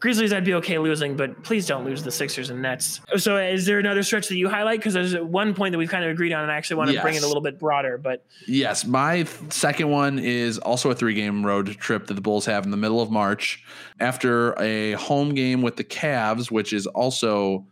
Grizzlies, 0.00 0.32
I'd 0.32 0.44
be 0.44 0.54
okay 0.54 0.78
losing, 0.78 1.16
but 1.16 1.42
please 1.42 1.66
don't 1.66 1.84
lose 1.84 2.04
the 2.04 2.12
Sixers 2.12 2.50
and 2.50 2.62
Nets. 2.62 3.00
So, 3.16 3.36
is 3.36 3.66
there 3.66 3.80
another 3.80 4.04
stretch 4.04 4.28
that 4.28 4.36
you 4.36 4.48
highlight? 4.48 4.78
Because 4.78 4.94
there's 4.94 5.16
one 5.16 5.54
point 5.54 5.72
that 5.72 5.78
we've 5.78 5.88
kind 5.90 6.04
of 6.04 6.10
agreed 6.12 6.32
on, 6.32 6.44
and 6.44 6.52
I 6.52 6.54
actually 6.56 6.76
want 6.76 6.92
to 6.92 7.00
bring 7.02 7.16
it 7.16 7.24
a 7.24 7.26
little 7.26 7.42
bit 7.42 7.58
broader. 7.58 7.98
But 7.98 8.24
Yes, 8.46 8.84
my 8.86 9.24
second 9.48 9.90
one 9.90 10.20
is 10.20 10.58
also 10.58 10.92
a 10.92 10.94
three 10.94 11.14
game 11.14 11.44
road 11.44 11.66
trip 11.78 12.06
that 12.06 12.14
the 12.14 12.20
Bulls 12.20 12.46
have 12.46 12.64
in 12.64 12.70
the 12.70 12.76
middle 12.76 13.00
of 13.02 13.10
March 13.10 13.64
after 13.98 14.52
a 14.62 14.92
home 14.92 15.34
game 15.34 15.62
with 15.62 15.74
the 15.74 15.82
Cavs, 15.84 16.48
which 16.48 16.72
is 16.72 16.86
also 16.86 17.66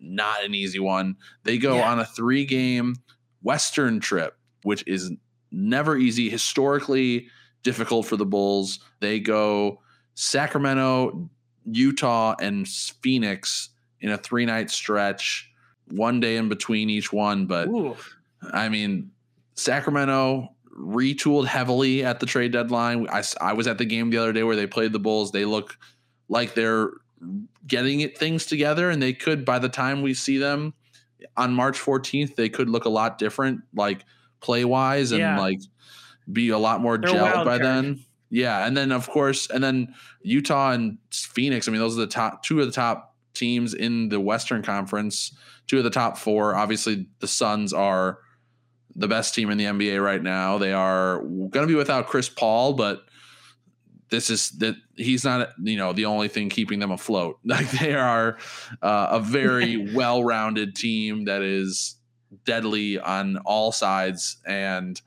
not 0.00 0.44
an 0.44 0.56
easy 0.56 0.80
one. 0.80 1.14
They 1.44 1.58
go 1.58 1.76
Yeah. 1.76 1.88
on 1.92 2.00
a 2.00 2.04
three 2.04 2.46
game 2.46 2.96
Western 3.42 4.00
trip 4.00 4.36
which 4.64 4.82
is 4.88 5.12
never 5.52 5.96
easy. 5.96 6.28
Historically 6.30 7.28
difficult 7.64 8.06
for 8.06 8.16
the 8.16 8.24
Bulls. 8.26 8.78
They 9.00 9.18
go 9.18 9.80
Sacramento, 10.14 11.28
Utah, 11.64 12.36
and 12.40 12.68
Phoenix 12.68 13.70
in 14.00 14.10
a 14.10 14.18
three 14.18 14.46
night 14.46 14.70
stretch, 14.70 15.50
one 15.90 16.20
day 16.20 16.36
in 16.36 16.48
between 16.48 16.88
each 16.88 17.12
one. 17.12 17.46
But 17.46 17.66
Ooh. 17.68 17.96
I 18.52 18.68
mean, 18.68 19.10
Sacramento 19.54 20.50
retooled 20.78 21.46
heavily 21.46 22.04
at 22.04 22.20
the 22.20 22.26
trade 22.26 22.52
deadline. 22.52 23.08
I 23.40 23.52
was 23.52 23.66
at 23.66 23.78
the 23.78 23.84
game 23.84 24.10
the 24.10 24.18
other 24.18 24.32
day 24.32 24.42
where 24.42 24.56
they 24.56 24.66
played 24.66 24.92
the 24.92 24.98
Bulls. 24.98 25.32
They 25.32 25.44
look 25.44 25.76
like 26.28 26.54
they're 26.54 26.90
getting 27.66 28.00
it 28.00 28.18
things 28.18 28.44
together, 28.46 28.90
and 28.90 29.02
they 29.02 29.12
could 29.12 29.44
by 29.44 29.58
the 29.58 29.68
time 29.68 30.02
we 30.02 30.14
see 30.14 30.36
them 30.36 30.74
on 31.36 31.54
March 31.54 31.80
14th, 31.80 32.36
they 32.36 32.48
could 32.48 32.68
look 32.68 32.84
a 32.84 32.90
lot 32.90 33.18
different, 33.18 33.62
like 33.74 34.04
play 34.40 34.64
wise, 34.64 35.12
and 35.12 35.20
Yeah. 35.20 35.40
like 35.40 35.60
be 36.30 36.48
a 36.50 36.58
lot 36.58 36.80
more 36.80 36.98
They're 36.98 37.10
gelled 37.10 37.44
by 37.44 37.58
card. 37.58 37.62
then. 37.62 38.04
Yeah, 38.30 38.66
and 38.66 38.76
then 38.76 38.90
of 38.90 39.08
course, 39.08 39.48
and 39.48 39.62
then 39.62 39.94
Utah 40.22 40.72
and 40.72 40.98
Phoenix. 41.12 41.68
I 41.68 41.70
mean, 41.70 41.80
those 41.80 41.96
are 41.96 42.00
the 42.00 42.06
top 42.06 42.42
two 42.42 42.60
of 42.60 42.66
the 42.66 42.72
top 42.72 43.14
teams 43.34 43.74
in 43.74 44.08
the 44.08 44.18
Western 44.18 44.62
Conference. 44.62 45.36
Two 45.66 45.78
of 45.78 45.84
the 45.84 45.90
top 45.90 46.18
four. 46.18 46.54
Obviously, 46.54 47.06
the 47.20 47.28
Suns 47.28 47.72
are 47.72 48.18
the 48.96 49.08
best 49.08 49.34
team 49.34 49.50
in 49.50 49.58
the 49.58 49.64
NBA 49.64 50.02
right 50.02 50.22
now. 50.22 50.58
They 50.58 50.72
are 50.72 51.20
going 51.20 51.50
to 51.50 51.66
be 51.66 51.74
without 51.74 52.06
Chris 52.06 52.28
Paul, 52.28 52.74
but 52.74 53.04
this 54.10 54.30
is 54.30 54.50
that 54.58 54.76
he's 54.96 55.24
not 55.24 55.50
you 55.62 55.76
know 55.76 55.92
the 55.92 56.04
only 56.04 56.28
thing 56.28 56.48
keeping 56.48 56.78
them 56.78 56.90
afloat. 56.90 57.38
Like 57.44 57.70
they 57.70 57.94
are 57.94 58.38
uh, 58.82 59.08
a 59.12 59.20
very 59.20 59.92
well-rounded 59.94 60.74
team 60.74 61.26
that 61.26 61.42
is 61.42 61.96
deadly 62.44 62.98
on 62.98 63.36
all 63.38 63.70
sides 63.72 64.38
and 64.46 65.00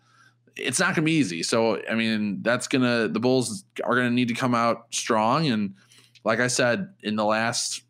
it's 0.60 0.80
not 0.80 0.88
going 0.88 0.96
to 0.96 1.02
be 1.04 1.13
easy. 1.13 1.43
So 1.43 1.82
I 1.89 1.96
mean, 1.96 2.41
that's 2.41 2.67
going 2.67 2.84
to 2.84 3.12
the 3.12 3.20
Bulls 3.20 3.63
are 3.84 3.96
going 3.96 4.08
to 4.08 4.13
need 4.13 4.28
to 4.30 4.34
come 4.34 4.56
out 4.56 4.88
strong 4.91 5.48
and 5.48 5.76
like 6.24 6.39
I 6.39 6.48
said 6.48 6.89
in 7.04 7.15
the 7.15 7.24
last 7.26 7.84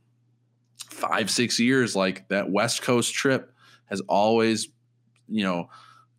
5 0.89 1.29
6 1.29 1.59
years 1.59 1.95
like 1.95 2.27
that 2.29 2.49
West 2.51 2.81
Coast 2.81 3.13
trip 3.13 3.51
has 3.85 4.01
always 4.01 4.67
you 5.27 5.43
know 5.43 5.69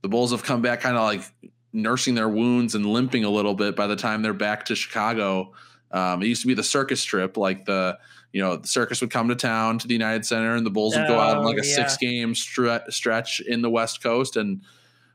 the 0.02 0.08
Bulls 0.08 0.30
have 0.32 0.42
come 0.42 0.62
back 0.62 0.80
kind 0.80 0.96
of 0.96 1.02
like 1.02 1.22
nursing 1.72 2.14
their 2.14 2.28
wounds 2.28 2.74
and 2.74 2.87
limping 2.87 3.24
a 3.24 3.30
little 3.30 3.54
bit 3.54 3.76
by 3.76 3.87
the 3.87 3.96
time 3.96 4.22
they're 4.22 4.32
back 4.32 4.64
to 4.66 4.74
Chicago. 4.74 5.52
Um, 5.90 6.22
it 6.22 6.26
used 6.26 6.42
to 6.42 6.48
be 6.48 6.54
the 6.54 6.62
circus 6.62 7.02
trip, 7.04 7.37
like 7.37 7.64
the 7.64 7.98
you 8.32 8.40
know 8.42 8.56
the 8.56 8.68
circus 8.68 9.00
would 9.00 9.11
come 9.11 9.28
to 9.28 9.34
town 9.34 9.78
to 9.78 9.87
the 9.88 9.94
United 9.94 10.24
Center, 10.26 10.54
and 10.54 10.64
the 10.66 10.70
Bulls 10.70 10.94
would 10.96 11.06
go 11.08 11.18
out 11.18 11.37
on 11.38 11.44
Oh, 11.44 11.48
like 11.48 11.58
a 11.62 11.66
yeah. 11.66 11.74
six 11.76 11.96
game 11.96 12.34
stre- 12.34 12.90
stretch 12.92 13.40
in 13.40 13.62
the 13.62 13.70
West 13.70 14.02
Coast, 14.02 14.37
and 14.37 14.62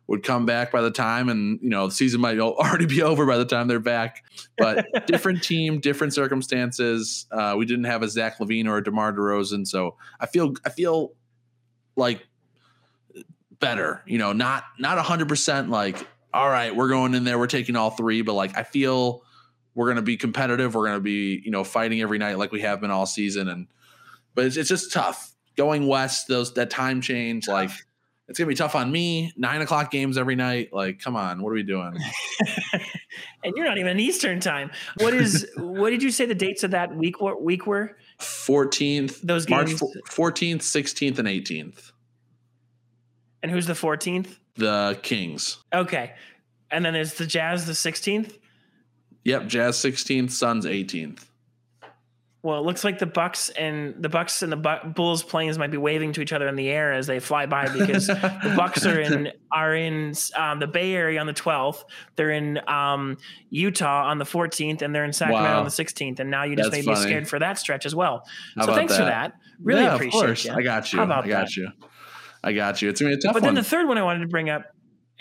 would 0.08 0.24
come 0.24 0.46
back 0.46 0.72
by 0.72 0.82
the 0.82 0.92
time, 0.92 1.30
and 1.30 1.60
you 1.62 1.70
know 1.70 1.88
the 1.88 1.94
season 1.94 2.22
might 2.22 2.40
already 2.40 2.86
be 2.86 3.02
over 3.02 3.26
by 3.26 3.38
the 3.38 3.46
time 3.46 3.68
they're 3.68 3.80
back. 3.80 4.24
But 4.58 4.86
different 5.08 5.44
team, 5.44 5.80
different 5.80 6.14
circumstances. 6.14 7.26
Uh, 7.32 7.56
we 7.58 7.66
didn't 7.66 7.86
have 7.86 8.04
a 8.04 8.10
Zach 8.10 8.40
LaVine 8.40 8.68
or 8.68 8.78
a 8.78 8.84
DeMar 8.84 9.14
DeRozan, 9.14 9.68
so 9.68 9.96
I 10.20 10.26
feel 10.26 10.54
I 10.66 10.70
feel 10.70 11.14
like 11.96 12.26
better. 13.60 14.02
You 14.06 14.18
know, 14.18 14.34
not 14.34 14.64
not 14.80 14.98
hundred 15.00 15.30
percent 15.30 15.70
like 15.70 16.08
all 16.34 16.50
right, 16.50 16.76
we're 16.76 16.90
going 16.90 17.14
in 17.14 17.24
there, 17.24 17.38
we're 17.38 17.48
taking 17.48 17.76
all 17.76 17.92
three, 17.92 18.22
but 18.24 18.34
like 18.34 18.58
I 18.58 18.64
feel 18.64 19.24
we're 19.76 19.86
going 19.86 19.98
to 19.98 20.02
be 20.02 20.18
competitive. 20.18 20.76
We're 20.76 20.88
going 20.88 20.98
to 20.98 21.04
be, 21.04 21.42
you 21.44 21.52
know, 21.52 21.64
fighting 21.64 22.02
every 22.02 22.18
night 22.18 22.38
like 22.38 22.52
we 22.52 22.62
have 22.62 22.82
been 22.82 22.92
all 22.92 23.06
season. 23.06 23.48
And, 23.50 23.68
but 24.36 24.46
it's, 24.46 24.58
it's 24.58 24.70
just 24.70 24.92
tough 24.92 25.34
going 25.56 25.88
west. 25.88 26.28
Those 26.28 26.54
that 26.56 26.70
time 26.70 27.02
change, 27.02 27.48
like 27.48 27.72
it's 28.34 28.40
gonna 28.40 28.50
be 28.50 28.56
tough 28.56 28.74
on 28.74 28.92
me. 28.92 29.32
Nine 29.38 29.62
o'clock 29.62 29.92
games 29.92 30.18
every 30.18 30.34
night. 30.36 30.74
Like, 30.74 31.00
come 31.00 31.16
on, 31.16 31.44
what 31.44 31.52
are 31.52 31.54
we 31.54 31.62
doing? 31.62 31.94
and 33.44 33.54
you're 33.56 33.64
not 33.64 33.78
even 33.78 33.92
in 33.92 34.00
Eastern 34.00 34.40
time. 34.40 34.72
What 34.98 35.14
is? 35.14 35.48
what 35.58 35.92
did 35.92 36.02
you 36.02 36.10
say 36.10 36.26
the 36.26 36.34
dates 36.34 36.64
of 36.64 36.72
that 36.72 36.96
week 36.96 37.22
were? 37.22 37.40
Week 37.40 37.68
were 37.68 37.96
Fourteenth, 38.20 39.22
those 39.22 39.48
March 39.48 39.68
games? 39.68 39.84
fourteenth, 40.10 40.64
sixteenth, 40.64 41.20
and 41.20 41.28
eighteenth. 41.28 41.92
and 43.44 43.52
who's 43.52 43.68
the 43.68 43.74
14th? 43.74 44.36
The 44.56 44.98
Kings. 45.04 45.58
Okay, 45.72 46.14
and 46.72 46.84
then 46.84 46.94
there's 46.94 47.14
the 47.14 47.28
Jazz, 47.28 47.66
the 47.68 47.74
16th. 47.74 48.40
Yep, 49.26 49.46
Jazz 49.48 49.78
sixteenth, 49.78 50.32
Suns 50.32 50.66
eighteenth. 50.66 51.30
Well, 52.44 52.60
it 52.60 52.66
looks 52.66 52.84
like 52.84 53.00
the 53.00 53.06
Bucks 53.06 53.48
and 53.50 53.96
the 54.04 54.10
Bucks 54.10 54.42
and 54.44 54.52
the 54.52 54.58
Bu- 54.58 54.90
Bulls 54.90 55.24
planes 55.24 55.58
might 55.58 55.72
be 55.72 55.78
waving 55.78 56.12
to 56.14 56.22
each 56.22 56.34
other 56.34 56.46
in 56.50 56.58
the 56.58 56.70
air 56.70 56.92
as 56.92 57.08
they 57.08 57.22
fly 57.22 57.46
by 57.46 57.70
because 57.70 58.08
the 58.08 58.54
Bucks 58.58 58.86
are 58.86 59.00
in 59.00 59.32
are 59.50 59.74
in 59.74 60.14
um, 60.36 60.60
the 60.60 60.68
Bay 60.68 60.94
Area 60.94 61.22
on 61.22 61.26
the 61.26 61.34
12th. 61.34 61.86
They're 62.18 62.32
in 62.32 62.60
um, 62.68 63.18
Utah 63.50 64.10
on 64.10 64.18
the 64.18 64.26
14th, 64.26 64.82
and 64.82 64.94
they're 64.94 65.06
in 65.06 65.14
Sacramento 65.14 65.50
Wow. 65.52 65.60
on 65.60 65.64
the 65.64 65.72
16th. 65.72 66.20
And 66.20 66.30
now 66.30 66.44
you 66.44 66.58
just 66.58 66.70
That's 66.70 66.86
made 66.86 66.90
me 66.90 66.96
funny. 66.96 67.08
scared 67.08 67.30
for 67.30 67.40
that 67.40 67.58
stretch 67.60 67.86
as 67.86 67.96
well. 67.96 68.26
How 68.58 68.66
so 68.66 68.76
thanks 68.76 68.94
for 68.98 69.06
that? 69.06 69.32
that. 69.32 69.40
Really 69.62 69.84
Yeah, 69.84 69.96
appreciate 69.96 70.20
of 70.22 70.26
course. 70.28 70.50
I 70.50 70.62
got 70.64 70.92
you. 70.92 71.00
How 71.00 71.06
about 71.06 71.24
I 71.24 71.28
got 71.30 71.46
that? 71.46 71.56
you. 71.56 71.70
I 72.44 72.52
got 72.52 72.82
you. 72.82 72.90
It's 72.90 73.00
gonna 73.00 73.12
be 73.14 73.20
a 73.20 73.22
tough 73.22 73.36
But 73.36 73.44
then 73.44 73.56
the 73.56 73.64
third 73.64 73.88
one 73.88 73.98
I 73.98 74.04
wanted 74.04 74.20
to 74.20 74.28
bring 74.28 74.50
up. 74.50 74.66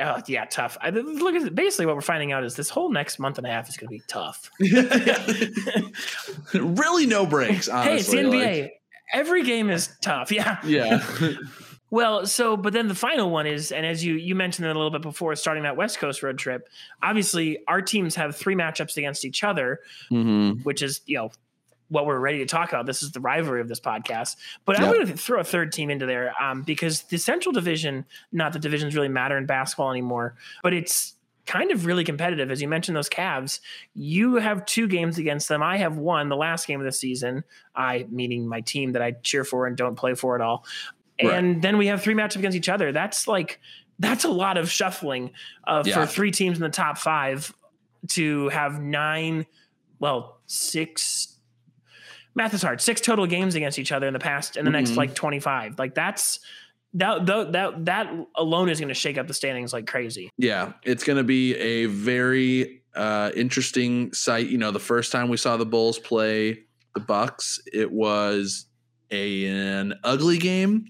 Oh 0.01 0.21
yeah, 0.27 0.45
tough. 0.47 0.79
I, 0.81 0.91
look 0.91 1.35
at 1.35 1.55
basically 1.55 1.87
what 1.87 1.95
we're 1.95 2.01
finding 2.01 2.33
out 2.33 2.45
is 2.45 2.57
this 2.57 2.71
whole 2.71 2.91
next 2.91 3.19
month 3.19 3.39
and 3.39 3.47
a 3.47 3.51
half 3.51 3.69
is 3.69 3.77
going 3.77 3.89
to 3.89 3.91
be 3.91 4.03
tough. 4.09 4.51
really, 6.55 7.07
no 7.07 7.27
breaks. 7.27 7.69
hey, 7.69 7.97
it's 7.97 8.09
Honestly, 8.09 8.23
the 8.23 8.29
NBA. 8.29 8.63
like- 8.63 8.73
Every 9.13 9.43
game 9.43 9.69
is 9.69 9.91
tough. 10.01 10.33
Yeah. 10.33 10.59
yeah. 10.65 11.03
Well, 11.91 12.25
so 12.25 12.57
but 12.57 12.73
then 12.73 12.89
the 12.89 12.95
final 12.95 13.29
one 13.29 13.47
is, 13.47 13.71
and 13.71 13.85
as 13.85 14.03
you 14.03 14.15
you 14.15 14.35
mentioned 14.35 14.67
it 14.67 14.71
a 14.71 14.79
little 14.79 14.91
bit 14.91 15.03
before 15.03 15.37
starting 15.37 15.65
that 15.65 15.77
West 15.77 15.99
Coast 15.99 16.23
road 16.23 16.39
trip, 16.39 16.67
obviously 17.03 17.59
our 17.69 17.83
teams 17.83 18.15
have 18.15 18.35
three 18.35 18.55
matchups 18.55 18.97
against 18.97 19.27
each 19.27 19.45
other, 19.45 19.79
hmm 20.09 20.53
which 20.63 20.81
is 20.81 21.03
you 21.05 21.19
know 21.19 21.31
what 21.93 22.07
we're 22.07 22.19
ready 22.19 22.39
to 22.39 22.47
talk 22.47 22.71
about. 22.71 22.87
This 22.87 23.03
is 23.03 23.13
the 23.13 23.21
rivalry 23.21 23.61
of 23.61 23.69
this 23.69 23.81
podcast. 23.81 24.37
But. 24.65 24.81
I'm 24.81 24.93
going 24.93 25.07
to 25.07 25.17
throw 25.17 25.41
a 25.41 25.45
third 25.45 25.73
team 25.73 25.91
into 25.91 26.07
there 26.07 26.35
um, 26.43 26.63
because 26.63 27.03
the 27.03 27.19
Central 27.19 27.53
Division, 27.53 28.05
not 28.33 28.53
that 28.55 28.63
divisions 28.63 28.95
really 28.95 29.09
matter 29.09 29.37
in 29.37 29.47
basketball 29.47 29.91
anymore, 29.91 30.35
but 30.63 30.73
it's 30.73 31.15
kind 31.45 31.71
of 31.71 31.87
really 31.87 32.05
competitive. 32.05 32.51
As 32.51 32.63
you 32.63 32.69
mentioned, 32.69 32.97
those 32.97 33.09
Cavs, 33.09 33.61
you 33.95 34.37
have 34.37 34.65
two 34.65 34.89
games 34.89 35.19
against 35.19 35.49
them. 35.49 35.63
I 35.63 35.77
have 35.77 35.97
one, 35.97 36.29
the 36.29 36.37
last 36.37 36.67
game 36.67 36.81
of 36.81 36.85
the 36.87 36.93
season. 36.93 37.45
I 37.75 38.07
meaning 38.11 38.47
my 38.49 38.61
team 38.61 38.93
that 38.93 39.03
I 39.03 39.13
cheer 39.13 39.45
for 39.45 39.67
and 39.67 39.77
don't 39.77 39.97
play 39.97 40.15
for 40.15 40.35
at 40.35 40.41
all. 40.41 40.65
Right. 41.23 41.35
And 41.35 41.61
then 41.61 41.79
we 41.79 41.89
have 41.89 42.03
three 42.03 42.15
matchups 42.15 42.37
against 42.37 42.57
each 42.57 42.69
other. 42.69 42.93
That's 42.93 43.29
like 43.29 43.61
that's 43.99 44.25
a 44.25 44.31
lot 44.31 44.57
of 44.57 44.71
shuffling 44.71 45.33
uh, 45.67 45.83
Yeah. 45.85 45.95
for 45.95 46.07
three 46.07 46.31
teams 46.31 46.57
in 46.59 46.63
the 46.63 46.69
top 46.71 46.97
five 46.99 47.53
to 48.09 48.49
have 48.49 48.81
nine, 48.81 49.47
well, 50.01 50.41
six. 50.47 51.39
Math 52.35 52.55
is 52.55 52.63
hard. 52.63 52.81
Six 52.81 53.01
total 53.01 53.27
games 53.27 53.55
against 53.55 53.79
each 53.79 53.93
other 53.93 54.07
in 54.07 54.13
the 54.13 54.19
past 54.19 54.57
in 54.57 54.65
the 54.65 54.71
next 54.71 54.93
Mhm. 54.93 54.97
like 54.97 55.15
twenty 55.15 55.41
five. 55.41 55.79
Like 55.79 55.95
that's 55.95 56.41
that 56.95 57.27
that 57.27 57.53
that, 57.53 57.85
that 57.87 58.13
alone 58.37 58.69
is 58.69 58.79
going 58.81 58.89
to 58.89 58.95
shake 58.95 59.19
up 59.19 59.27
the 59.27 59.35
standings 59.35 59.73
like 59.73 59.87
crazy. 59.87 60.31
Yeah, 60.39 60.73
it's 60.83 61.05
going 61.05 61.17
to 61.19 61.25
be 61.25 61.55
a 61.57 61.87
very 61.87 62.83
uh, 62.95 63.31
interesting 63.35 64.13
sight. 64.13 64.49
You 64.49 64.59
know, 64.59 64.71
the 64.71 64.79
first 64.81 65.13
time 65.13 65.29
we 65.31 65.37
saw 65.39 65.57
the 65.57 65.65
Bulls 65.67 65.99
play 65.99 66.65
the 66.95 67.01
Bucks, 67.01 67.59
it 67.73 67.91
was 67.91 68.67
a, 69.11 69.47
an 69.47 69.95
ugly 70.05 70.37
game, 70.37 70.87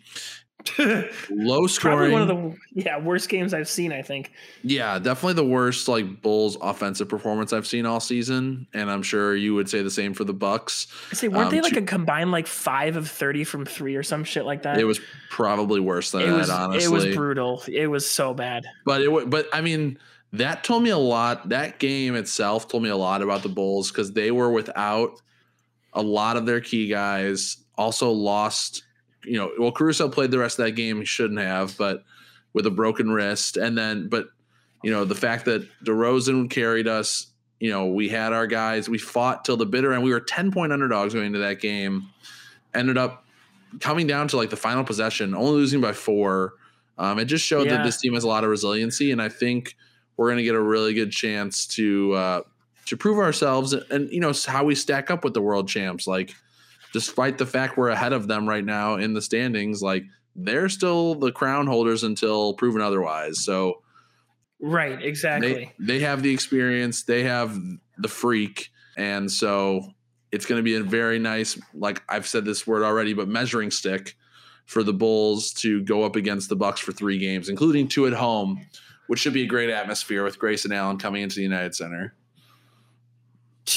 low 1.31 1.67
scoring. 1.67 2.11
Probably 2.11 2.13
one 2.13 2.23
of 2.23 2.29
the 2.29 2.57
yeah 2.83 2.99
worst 2.99 3.29
games 3.29 3.53
I've 3.55 3.69
seen. 3.69 3.93
I 3.93 4.03
think. 4.03 4.33
yeah, 4.63 4.99
definitely 4.99 5.35
the 5.35 5.45
worst 5.45 5.89
like 5.89 6.23
Bulls 6.23 6.57
offensive 6.61 7.09
performance 7.09 7.53
I've 7.53 7.67
seen 7.67 7.87
all 7.87 8.01
season, 8.01 8.67
and 8.75 8.91
I'm 8.91 9.03
sure 9.03 9.35
you 9.37 9.55
would 9.55 9.69
say 9.69 9.83
the 9.83 9.91
same 9.91 10.15
for 10.15 10.25
the 10.25 10.33
Bucks. 10.35 10.87
I 11.11 11.15
say, 11.15 11.29
weren't 11.29 11.47
Um, 11.47 11.51
they 11.51 11.61
like 11.61 11.73
two- 11.75 11.81
a 11.81 11.83
combined 11.83 12.31
like 12.31 12.47
five 12.47 12.97
of 12.97 13.09
thirty 13.09 13.45
from 13.45 13.65
three 13.65 13.97
or 13.97 14.03
some 14.03 14.25
shit 14.25 14.45
like 14.45 14.63
that? 14.63 14.79
It 14.79 14.85
was 14.85 15.01
probably 15.31 15.81
worse 15.81 16.11
than 16.11 16.23
It 16.23 16.27
that, 16.27 16.37
was 16.39 16.51
honestly. 16.51 16.85
it 16.85 16.91
was 17.07 17.17
brutal. 17.17 17.63
It 17.69 17.87
was 17.89 18.09
so 18.11 18.35
bad. 18.35 18.65
but 18.85 19.01
it 19.03 19.31
but 19.31 19.49
I 19.53 19.61
mean 19.61 19.99
that 20.35 20.65
told 20.65 20.83
me 20.83 20.91
a 20.91 20.97
lot. 20.99 21.51
That 21.51 21.79
game 21.79 22.15
itself 22.17 22.69
told 22.69 22.83
me 22.83 22.89
a 22.89 22.97
lot 22.97 23.21
about 23.23 23.43
the 23.43 23.49
Bulls 23.51 23.91
because 23.91 24.13
they 24.13 24.31
were 24.31 24.51
without 24.51 25.21
a 25.93 26.03
lot 26.03 26.37
of 26.39 26.47
their 26.47 26.61
key 26.61 26.89
guys. 26.89 27.59
Also 27.77 28.11
lost, 28.11 28.83
you 29.25 29.39
know. 29.39 29.53
Well, 29.59 29.73
Caruso 29.73 30.09
played 30.09 30.31
the 30.31 30.39
rest 30.39 30.59
of 30.59 30.65
that 30.67 30.73
game. 30.73 30.99
He 30.99 31.05
shouldn't 31.05 31.41
have, 31.41 31.77
but 31.77 32.05
with 32.53 32.67
a 32.67 32.71
broken 32.71 33.11
wrist. 33.11 33.57
And 33.57 33.77
then, 33.77 34.09
but 34.09 34.29
you 34.83 34.91
know, 34.91 35.05
the 35.05 35.15
fact 35.15 35.45
that 35.47 35.67
DeRozan 35.85 36.51
carried 36.51 36.89
us. 36.89 37.29
You 37.61 37.71
know, 37.71 37.87
we 37.87 38.09
had 38.09 38.33
our 38.33 38.49
guys. 38.49 38.89
We 38.89 38.99
fought 38.99 39.45
till 39.45 39.57
the 39.57 39.67
bitter 39.67 39.93
end. 39.93 40.03
We 40.03 40.13
were 40.13 40.21
ten 40.21 40.51
point 40.51 40.73
underdogs 40.73 41.15
going 41.15 41.27
into 41.27 41.39
that 41.39 41.61
game. 41.61 42.09
Ended 42.75 42.99
up 42.99 43.25
coming 43.81 44.07
down 44.07 44.29
to 44.29 44.37
like 44.37 44.51
the 44.51 44.57
final 44.57 44.85
possession, 44.85 45.35
only 45.35 45.53
losing 45.53 45.81
by 45.81 45.93
four. 45.93 46.55
Um, 46.99 47.19
it 47.19 47.27
just 47.27 47.45
showed 47.45 47.69
that 47.69 47.85
this 47.85 47.99
team 47.99 48.15
has 48.15 48.25
a 48.25 48.29
lot 48.29 48.45
of 48.45 48.51
resiliency, 48.51 49.13
and 49.13 49.23
I 49.23 49.29
think 49.29 49.77
we're 50.17 50.27
going 50.29 50.39
to 50.39 50.45
get 50.45 50.55
a 50.55 50.61
really 50.61 50.93
good 50.93 51.11
chance 51.11 51.67
to 51.69 52.13
uh, 52.13 52.41
to 52.87 52.97
prove 52.97 53.19
ourselves 53.19 53.73
and 53.73 54.11
you 54.11 54.21
know 54.21 54.33
how 54.47 54.65
we 54.65 54.75
stack 54.75 55.11
up 55.11 55.25
with 55.25 55.35
the 55.35 55.41
world 55.41 55.69
champs. 55.69 56.07
Like, 56.07 56.35
despite 56.93 57.39
the 57.39 57.47
fact 57.47 57.77
we're 57.77 57.89
ahead 57.89 58.13
of 58.13 58.29
them 58.29 58.49
right 58.49 58.65
now 58.65 58.97
in 58.97 59.15
the 59.15 59.23
standings, 59.23 59.83
like 59.83 60.05
they're 60.35 60.69
still 60.69 61.15
the 61.15 61.33
crown 61.33 61.67
holders 61.67 62.03
until 62.03 62.55
proven 62.55 62.81
otherwise. 62.81 63.45
So 63.45 63.83
Right, 64.63 65.03
exactly. 65.03 65.73
They 65.79 65.97
they 65.97 65.99
have 66.01 66.23
the 66.23 66.33
experience, 66.33 67.03
they 67.03 67.25
have 67.25 67.59
the 67.99 68.09
freak, 68.09 68.71
and 68.97 69.31
so 69.31 69.93
it's 70.31 70.47
going 70.47 70.61
to 70.61 70.63
be 70.63 70.77
a 70.77 70.83
very 70.83 71.19
nice, 71.19 71.61
like 71.75 72.01
I've 72.09 72.29
said 72.29 72.45
this 72.45 72.65
word 72.65 72.85
already, 72.85 73.13
but 73.13 73.29
measuring 73.29 73.73
stick 73.73 74.17
for 74.65 74.85
the 74.85 74.93
Bulls 74.93 75.53
to 75.55 75.83
go 75.83 76.05
up 76.05 76.15
against 76.15 76.49
the 76.49 76.55
Bucks 76.55 76.81
for 76.81 76.93
three 76.93 77.19
games, 77.19 77.49
including 77.49 77.89
two 77.89 78.07
at 78.07 78.13
home, 78.13 78.65
which 79.09 79.19
should 79.19 79.35
be 79.35 79.43
a 79.43 79.47
great 79.47 79.69
atmosphere 79.69 80.23
with 80.23 80.39
Grayson 80.39 80.73
Allen 80.73 80.97
coming 80.97 81.23
into 81.23 81.37
the 81.37 81.43
United 81.43 81.75
Center. 81.75 82.15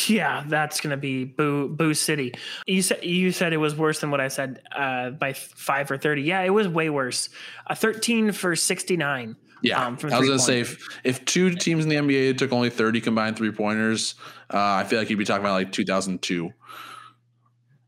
Yeah, 0.08 0.44
that's 0.48 0.82
gonna 0.82 0.98
be 0.98 1.26
boo 1.26 1.70
boo 1.70 1.94
city. 1.94 2.34
You 2.66 2.82
said 2.82 3.04
you 3.04 3.32
said 3.32 3.54
it 3.54 3.58
was 3.58 3.76
worse 3.76 4.00
than 4.00 4.10
what 4.10 4.20
I 4.20 4.30
said 4.30 4.62
uh, 4.76 5.12
by 5.12 5.34
five 5.34 5.88
for 5.88 5.98
thirty. 5.98 6.24
Yeah, 6.24 6.42
it 6.42 6.50
was 6.50 6.68
way 6.68 6.90
worse. 6.90 7.30
A 7.68 7.76
thirteen 7.76 8.32
for 8.32 8.56
sixty 8.56 8.98
nine. 8.98 9.36
Yeah, 9.62 9.86
um, 9.86 9.98
from 9.98 10.14
I 10.14 10.20
was 10.20 10.28
gonna 10.28 10.40
say 10.40 10.62
if, 10.62 10.84
if 11.04 11.24
two 11.26 11.52
teams 11.52 11.86
in 11.86 11.90
the 11.90 11.96
NBA 11.96 12.38
took 12.38 12.52
only 12.52 12.70
thirty 12.70 13.00
combined 13.00 13.38
three 13.38 13.52
pointers, 13.52 14.16
uh, 14.54 14.58
I 14.58 14.84
feel 14.86 14.98
like 15.00 15.10
you'd 15.10 15.18
be 15.18 15.26
talking 15.26 15.44
about 15.44 15.54
like 15.54 15.72
two 15.72 15.86
thousand 15.86 16.22
two. 16.22 16.52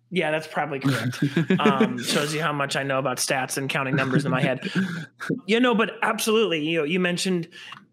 Yeah, 0.09 0.31
that's 0.31 0.47
probably 0.47 0.79
correct. 0.79 1.21
um, 1.59 2.01
shows 2.01 2.33
you 2.33 2.41
how 2.41 2.53
much 2.53 2.75
I 2.75 2.83
know 2.83 2.97
about 2.97 3.17
stats 3.17 3.57
and 3.57 3.69
counting 3.69 3.95
numbers 3.95 4.25
in 4.25 4.31
my 4.31 4.41
head. 4.41 4.71
You 5.45 5.59
know, 5.59 5.75
but 5.75 5.91
absolutely. 6.03 6.63
You 6.67 6.79
know, 6.79 6.83
you 6.83 6.99
mentioned 6.99 7.47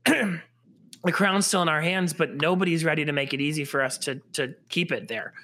the 1.05 1.13
crown's 1.13 1.47
still 1.47 1.63
in 1.63 1.69
our 1.69 1.81
hands, 1.81 2.13
but 2.13 2.35
nobody's 2.35 2.85
ready 2.85 3.05
to 3.05 3.13
make 3.13 3.35
it 3.35 3.41
easy 3.41 3.65
for 3.65 3.83
us 3.83 3.99
to 3.99 4.17
to 4.35 4.55
keep 4.69 4.93
it 4.93 5.09
there. 5.09 5.35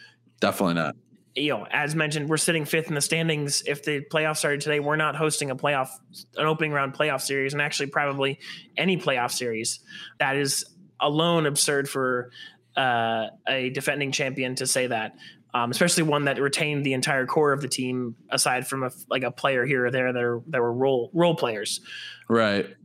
Definitely 0.41 0.75
not. 0.75 0.97
You 1.37 1.51
know, 1.51 1.67
as 1.71 1.95
mentioned, 1.95 2.29
we're 2.29 2.39
sitting 2.39 2.65
fifth 2.65 2.89
in 2.89 2.95
the 2.95 3.01
standings. 3.01 3.63
If 3.67 3.85
the 3.85 4.01
playoffs 4.01 4.39
started 4.39 4.61
today, 4.61 4.81
we're 4.81 4.97
not 4.97 5.15
hosting 5.15 5.51
a 5.51 5.57
playoff, 5.57 5.89
an 6.37 6.47
opening 6.47 6.73
round 6.73 6.95
playoff 6.95 7.21
series, 7.21 7.53
and 7.53 7.63
actually 7.63 7.87
probably 7.87 8.41
any 8.77 8.97
playoff 8.97 9.31
series. 9.31 9.81
That 10.19 10.37
is 10.37 10.65
alone 10.99 11.47
absurd 11.47 11.89
for 11.89 12.31
uh, 12.77 13.27
a 13.49 13.71
defending 13.71 14.13
champion 14.13 14.57
to 14.57 14.67
say 14.67 14.89
that 14.89 15.15
um, 15.53 15.71
especially 15.71 16.05
one 16.05 16.25
that 16.25 16.41
retained 16.41 16.85
the 16.85 16.93
entire 16.93 17.27
core 17.27 17.53
of 17.53 17.61
the 17.61 17.69
team, 17.69 18.17
aside 18.31 18.67
from 18.67 18.85
a, 18.85 18.91
like 19.09 19.23
a 19.23 19.31
player 19.31 19.65
here 19.65 19.87
or 19.87 19.91
there 19.91 20.13
that 20.13 20.23
are 20.23 20.43
that 20.49 20.61
were 20.61 20.73
role 20.73 21.11
role 21.13 21.35
players. 21.35 21.81
Right. 22.29 22.77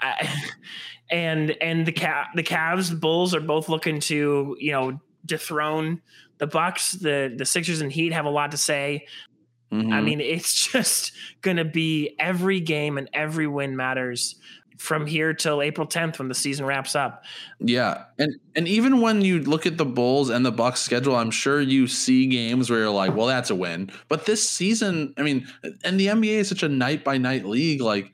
I, 0.00 0.28
and 1.12 1.50
and 1.60 1.86
the 1.86 1.92
Ca- 1.92 2.28
the 2.34 2.42
Cavs, 2.42 2.90
the 2.90 2.96
Bulls 2.96 3.34
are 3.34 3.40
both 3.40 3.68
looking 3.68 4.00
to 4.00 4.56
you 4.58 4.72
know 4.72 5.00
dethrone 5.26 6.00
the 6.38 6.46
Bucks. 6.48 6.92
The 6.92 7.32
the 7.36 7.44
Sixers 7.44 7.80
and 7.80 7.92
Heat 7.92 8.12
have 8.12 8.24
a 8.24 8.30
lot 8.30 8.50
to 8.50 8.56
say. 8.56 9.06
I 9.70 9.74
Mhm. 9.76 10.04
mean, 10.04 10.20
it's 10.20 10.66
just 10.72 11.12
going 11.40 11.56
to 11.56 11.64
be 11.64 12.14
every 12.18 12.60
game 12.60 12.98
and 12.98 13.08
every 13.14 13.46
win 13.46 13.74
matters 13.74 14.34
from 14.76 15.06
here 15.06 15.32
till 15.32 15.62
April 15.62 15.86
10th 15.86 16.18
when 16.18 16.28
the 16.28 16.34
season 16.34 16.66
wraps 16.66 16.94
up. 16.96 17.24
Yeah, 17.60 18.04
and 18.18 18.34
and 18.56 18.66
even 18.68 19.00
when 19.00 19.22
you 19.22 19.40
look 19.40 19.64
at 19.64 19.78
the 19.78 19.84
Bulls 19.86 20.28
and 20.28 20.44
the 20.44 20.50
Bucks 20.52 20.80
schedule, 20.80 21.14
I'm 21.16 21.30
sure 21.30 21.60
you 21.60 21.86
see 21.86 22.26
games 22.26 22.68
where 22.68 22.80
you're 22.80 22.90
like, 22.90 23.14
well, 23.14 23.26
that's 23.28 23.48
a 23.50 23.54
win. 23.54 23.90
But 24.08 24.26
this 24.26 24.46
season, 24.46 25.14
I 25.16 25.22
mean, 25.22 25.46
and 25.84 25.98
the 26.00 26.08
NBA 26.08 26.38
is 26.40 26.48
such 26.48 26.62
a 26.64 26.68
night 26.68 27.02
by 27.04 27.16
night 27.16 27.46
league. 27.46 27.80
Like, 27.80 28.10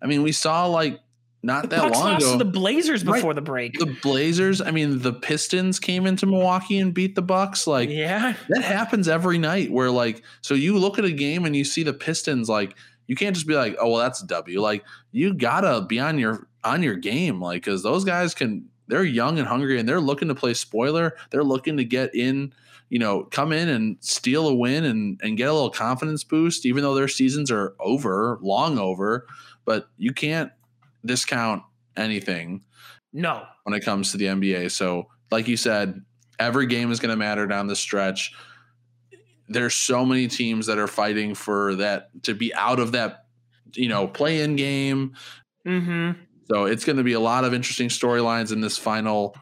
I 0.00 0.06
mean, 0.06 0.22
we 0.22 0.32
saw 0.32 0.66
like 0.66 1.00
not 1.42 1.70
that 1.70 1.80
Bucks 1.82 1.98
long 1.98 2.12
lost 2.14 2.22
ago 2.24 2.32
to 2.38 2.44
the 2.44 2.50
Blazers 2.50 3.04
Right. 3.04 3.16
before 3.16 3.34
the 3.34 3.40
break. 3.40 3.78
the 3.78 3.96
Blazers. 4.02 4.60
I 4.60 4.70
mean, 4.70 5.00
the 5.00 5.12
Pistons 5.12 5.78
came 5.78 6.06
into 6.06 6.26
Milwaukee 6.26 6.78
and 6.78 6.92
beat 6.92 7.14
the 7.14 7.22
Bucks. 7.22 7.66
Like, 7.66 7.88
yeah. 7.88 8.34
that 8.48 8.62
happens 8.62 9.06
every 9.08 9.38
night. 9.38 9.70
Where 9.70 9.90
like, 9.90 10.22
so 10.40 10.54
you 10.54 10.78
look 10.78 10.98
at 10.98 11.04
a 11.04 11.12
game 11.12 11.44
and 11.44 11.54
you 11.54 11.64
see 11.64 11.82
the 11.82 11.94
Pistons 11.94 12.48
like. 12.48 12.74
You 13.08 13.14
can't 13.14 13.36
just 13.36 13.46
be 13.46 13.54
like, 13.54 13.76
oh 13.80 13.90
well, 13.90 14.00
that's 14.00 14.20
a 14.20 14.26
W. 14.26 14.60
Like 14.60 14.84
you 15.12 15.32
gotta 15.32 15.80
be 15.86 16.00
on 16.00 16.18
your 16.18 16.48
on 16.64 16.82
your 16.82 16.96
game, 16.96 17.40
like 17.40 17.62
because 17.62 17.84
those 17.84 18.04
guys 18.04 18.34
can. 18.34 18.66
They're 18.88 19.04
young 19.04 19.38
and 19.38 19.46
hungry, 19.46 19.78
and 19.78 19.88
they're 19.88 20.00
looking 20.00 20.26
to 20.26 20.34
play 20.34 20.54
spoiler. 20.54 21.16
They're 21.30 21.44
looking 21.44 21.76
to 21.76 21.84
get 21.84 22.16
in, 22.16 22.52
you 22.88 22.98
know, 22.98 23.22
come 23.22 23.52
in 23.52 23.68
and 23.68 23.96
steal 24.00 24.48
a 24.48 24.54
win 24.56 24.84
and 24.84 25.20
and 25.22 25.36
get 25.36 25.48
a 25.48 25.52
little 25.52 25.70
confidence 25.70 26.24
boost, 26.24 26.66
even 26.66 26.82
though 26.82 26.96
their 26.96 27.06
seasons 27.06 27.52
are 27.52 27.74
over, 27.78 28.40
long 28.42 28.76
over. 28.76 29.26
But 29.64 29.88
you 29.98 30.12
can't 30.12 30.50
discount 31.04 31.62
anything 31.96 32.62
No. 33.12 33.44
when 33.64 33.74
it 33.74 33.84
comes 33.84 34.12
to 34.12 34.16
the 34.16 34.26
NBA. 34.26 34.70
So, 34.70 35.08
like 35.30 35.48
you 35.48 35.56
said, 35.56 36.00
every 36.38 36.66
game 36.66 36.90
is 36.92 37.00
going 37.00 37.10
to 37.10 37.16
matter 37.16 37.46
down 37.46 37.66
the 37.66 37.76
stretch. 37.76 38.32
There's 39.48 39.74
so 39.74 40.04
many 40.04 40.26
teams 40.28 40.66
that 40.66 40.78
are 40.78 40.88
fighting 40.88 41.34
for 41.34 41.76
that 41.76 42.08
to 42.24 42.34
be 42.34 42.52
out 42.54 42.80
of 42.80 42.92
that, 42.92 43.24
you 43.74 43.88
know, 43.88 44.06
play 44.08 44.40
in 44.42 44.56
game. 44.56 45.14
Mm-hmm. 45.66 46.20
So 46.46 46.64
it's 46.66 46.84
going 46.84 46.96
to 46.98 47.04
be 47.04 47.14
a 47.14 47.20
lot 47.20 47.44
of 47.44 47.54
interesting 47.54 47.88
storylines 47.88 48.52
in 48.52 48.60
this 48.60 48.76
final. 48.78 49.36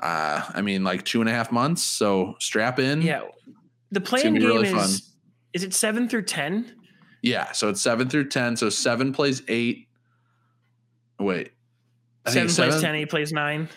Uh, 0.00 0.42
I 0.54 0.60
mean, 0.62 0.84
like 0.84 1.04
two 1.04 1.20
and 1.20 1.28
a 1.28 1.32
half 1.32 1.50
months. 1.50 1.82
So 1.82 2.34
strap 2.38 2.78
in. 2.78 3.02
Yeah. 3.02 3.22
The 3.90 4.00
be 4.00 4.22
game 4.22 4.34
really 4.34 4.68
is 4.68 4.74
fun. 4.74 4.90
is 5.54 5.64
it 5.64 5.74
seven 5.74 6.08
through 6.08 6.22
ten? 6.22 6.76
Yeah. 7.22 7.50
So 7.52 7.68
it's 7.68 7.80
seven 7.80 8.08
through 8.08 8.28
ten. 8.28 8.56
So 8.56 8.68
seven 8.70 9.12
plays 9.12 9.42
eight. 9.48 9.87
Wait. 11.18 11.52
I 12.26 12.30
Seven 12.30 12.46
plays 12.46 12.54
seven- 12.56 12.80
ten, 12.80 12.94
eight 12.94 13.10
plays 13.10 13.32
nine. 13.32 13.68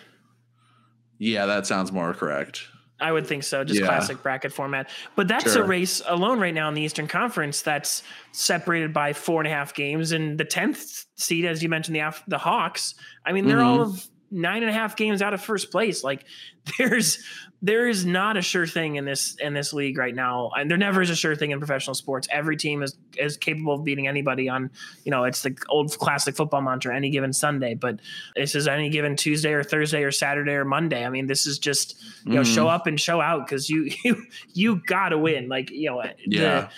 Yeah, 1.17 1.45
that 1.45 1.65
sounds 1.67 1.91
more 1.91 2.13
correct. 2.13 2.67
I 2.99 3.11
would 3.11 3.25
think 3.25 3.43
so, 3.43 3.63
just 3.63 3.79
Yeah. 3.79 3.87
classic 3.87 4.21
bracket 4.21 4.53
format. 4.53 4.89
But 5.15 5.27
that's 5.27 5.53
Sure. 5.53 5.63
a 5.63 5.67
race 5.67 6.01
alone 6.05 6.39
right 6.39 6.53
now 6.53 6.67
in 6.67 6.75
the 6.75 6.81
Eastern 6.81 7.07
Conference 7.07 7.61
that's 7.63 8.03
separated 8.31 8.93
by 8.93 9.13
four 9.13 9.41
and 9.41 9.47
a 9.47 9.51
half 9.51 9.73
games. 9.73 10.11
And 10.11 10.37
the 10.37 10.45
tenth 10.45 11.05
seed, 11.17 11.45
as 11.45 11.63
you 11.63 11.69
mentioned, 11.69 11.95
the 11.95 12.13
the 12.27 12.37
Hawks. 12.37 12.93
I 13.25 13.31
mean, 13.31 13.47
they're 13.47 13.57
Mhm. 13.57 13.65
all 13.65 13.81
of 13.81 14.05
nine 14.32 14.63
and 14.63 14.69
a 14.69 14.73
half 14.73 14.95
games 14.95 15.21
out 15.21 15.34
of 15.34 15.41
first 15.41 15.71
place. 15.71 16.03
Like 16.03 16.23
there's 16.77 17.23
there 17.63 17.88
is 17.88 18.05
not 18.05 18.38
a 18.38 18.41
sure 18.41 18.65
thing 18.65 18.95
in 18.95 19.05
this 19.05 19.36
in 19.39 19.53
this 19.53 19.71
league 19.73 19.97
right 19.97 20.15
now, 20.15 20.49
and 20.57 20.69
there 20.69 20.77
never 20.79 21.01
is 21.01 21.09
a 21.11 21.15
sure 21.15 21.36
thing 21.36 21.51
in 21.51 21.59
professional 21.59 21.93
sports. 21.93 22.27
Every 22.32 22.57
team 22.57 22.82
is 22.82 22.97
is 23.17 23.38
capable 23.38 23.73
of 23.75 23.84
beating 23.84 24.07
anybody 24.07 24.49
on 24.49 24.71
you 25.03 25.11
know 25.11 25.25
it's 25.25 25.41
the 25.43 25.55
old 25.69 25.95
classic 25.99 26.36
football 26.36 26.61
mantra 26.61 26.95
any 26.95 27.09
given 27.11 27.34
Sunday, 27.34 27.73
but 27.75 27.99
this 28.36 28.55
is 28.55 28.67
any 28.67 28.89
given 28.89 29.15
Tuesday 29.15 29.53
or 29.53 29.63
Thursday 29.63 30.03
or 30.03 30.11
Saturday 30.11 30.53
or 30.53 30.65
Monday. 30.65 31.05
I 31.05 31.09
mean, 31.09 31.27
this 31.27 31.45
is 31.45 31.59
just 31.59 32.01
you 32.25 32.34
know 32.34 32.41
Mhm. 32.41 32.55
show 32.55 32.67
up 32.67 32.88
and 32.88 32.99
show 32.99 33.21
out 33.21 33.45
because 33.45 33.69
you 33.69 33.91
you 34.03 34.23
you 34.53 34.82
gotta 34.88 35.17
win. 35.17 35.47
Like 35.49 35.69
you 35.71 35.89
know, 35.89 36.01
the- 36.01 36.13
Yeah. 36.27 36.69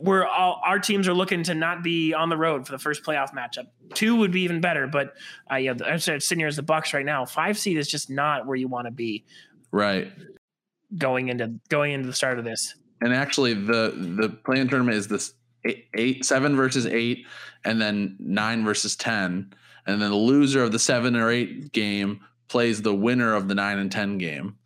We're 0.00 0.24
all 0.26 0.60
our 0.64 0.78
teams 0.78 1.06
are 1.08 1.14
looking 1.14 1.42
to 1.44 1.54
not 1.54 1.82
be 1.82 2.14
on 2.14 2.28
the 2.28 2.36
road 2.36 2.66
for 2.66 2.72
the 2.72 2.78
first 2.78 3.02
playoff 3.04 3.32
matchup. 3.34 3.66
Two 3.94 4.16
would 4.16 4.30
be 4.32 4.42
even 4.42 4.60
better, 4.60 4.86
but 4.86 5.14
uh, 5.50 5.56
yeah, 5.56 5.74
I'm 5.84 5.98
sitting 5.98 6.38
here 6.38 6.48
as 6.48 6.56
the 6.56 6.62
Bucks 6.62 6.94
right 6.94 7.04
now. 7.04 7.24
Five 7.26 7.58
seed 7.58 7.76
is 7.76 7.88
just 7.88 8.08
not 8.10 8.46
where 8.46 8.56
you 8.56 8.68
want 8.68 8.86
to 8.86 8.90
be 8.90 9.24
Right. 9.72 10.10
going 10.96 11.28
into 11.28 11.54
going 11.68 11.92
into 11.92 12.06
the 12.06 12.12
start 12.14 12.38
of 12.38 12.44
this. 12.44 12.74
and 13.00 13.12
actually 13.14 13.54
the 13.54 13.92
the 14.18 14.28
play-in 14.28 14.68
tournament 14.68 14.96
is 14.96 15.08
this 15.08 15.34
eight, 15.64 15.86
eight 15.94 16.24
seven 16.24 16.56
versus 16.56 16.86
eight 16.86 17.26
and 17.64 17.80
then 17.80 18.16
nine 18.18 18.64
versus 18.64 18.96
ten 18.96 19.52
and 19.86 20.00
then 20.02 20.10
the 20.10 20.16
loser 20.16 20.62
of 20.62 20.72
the 20.72 20.78
seven 20.78 21.14
or 21.16 21.30
eight 21.30 21.72
game 21.72 22.20
plays 22.48 22.82
the 22.82 22.94
winner 22.94 23.34
of 23.34 23.48
the 23.48 23.54
nine 23.54 23.78
and 23.78 23.92
ten 23.92 24.18
game 24.18 24.56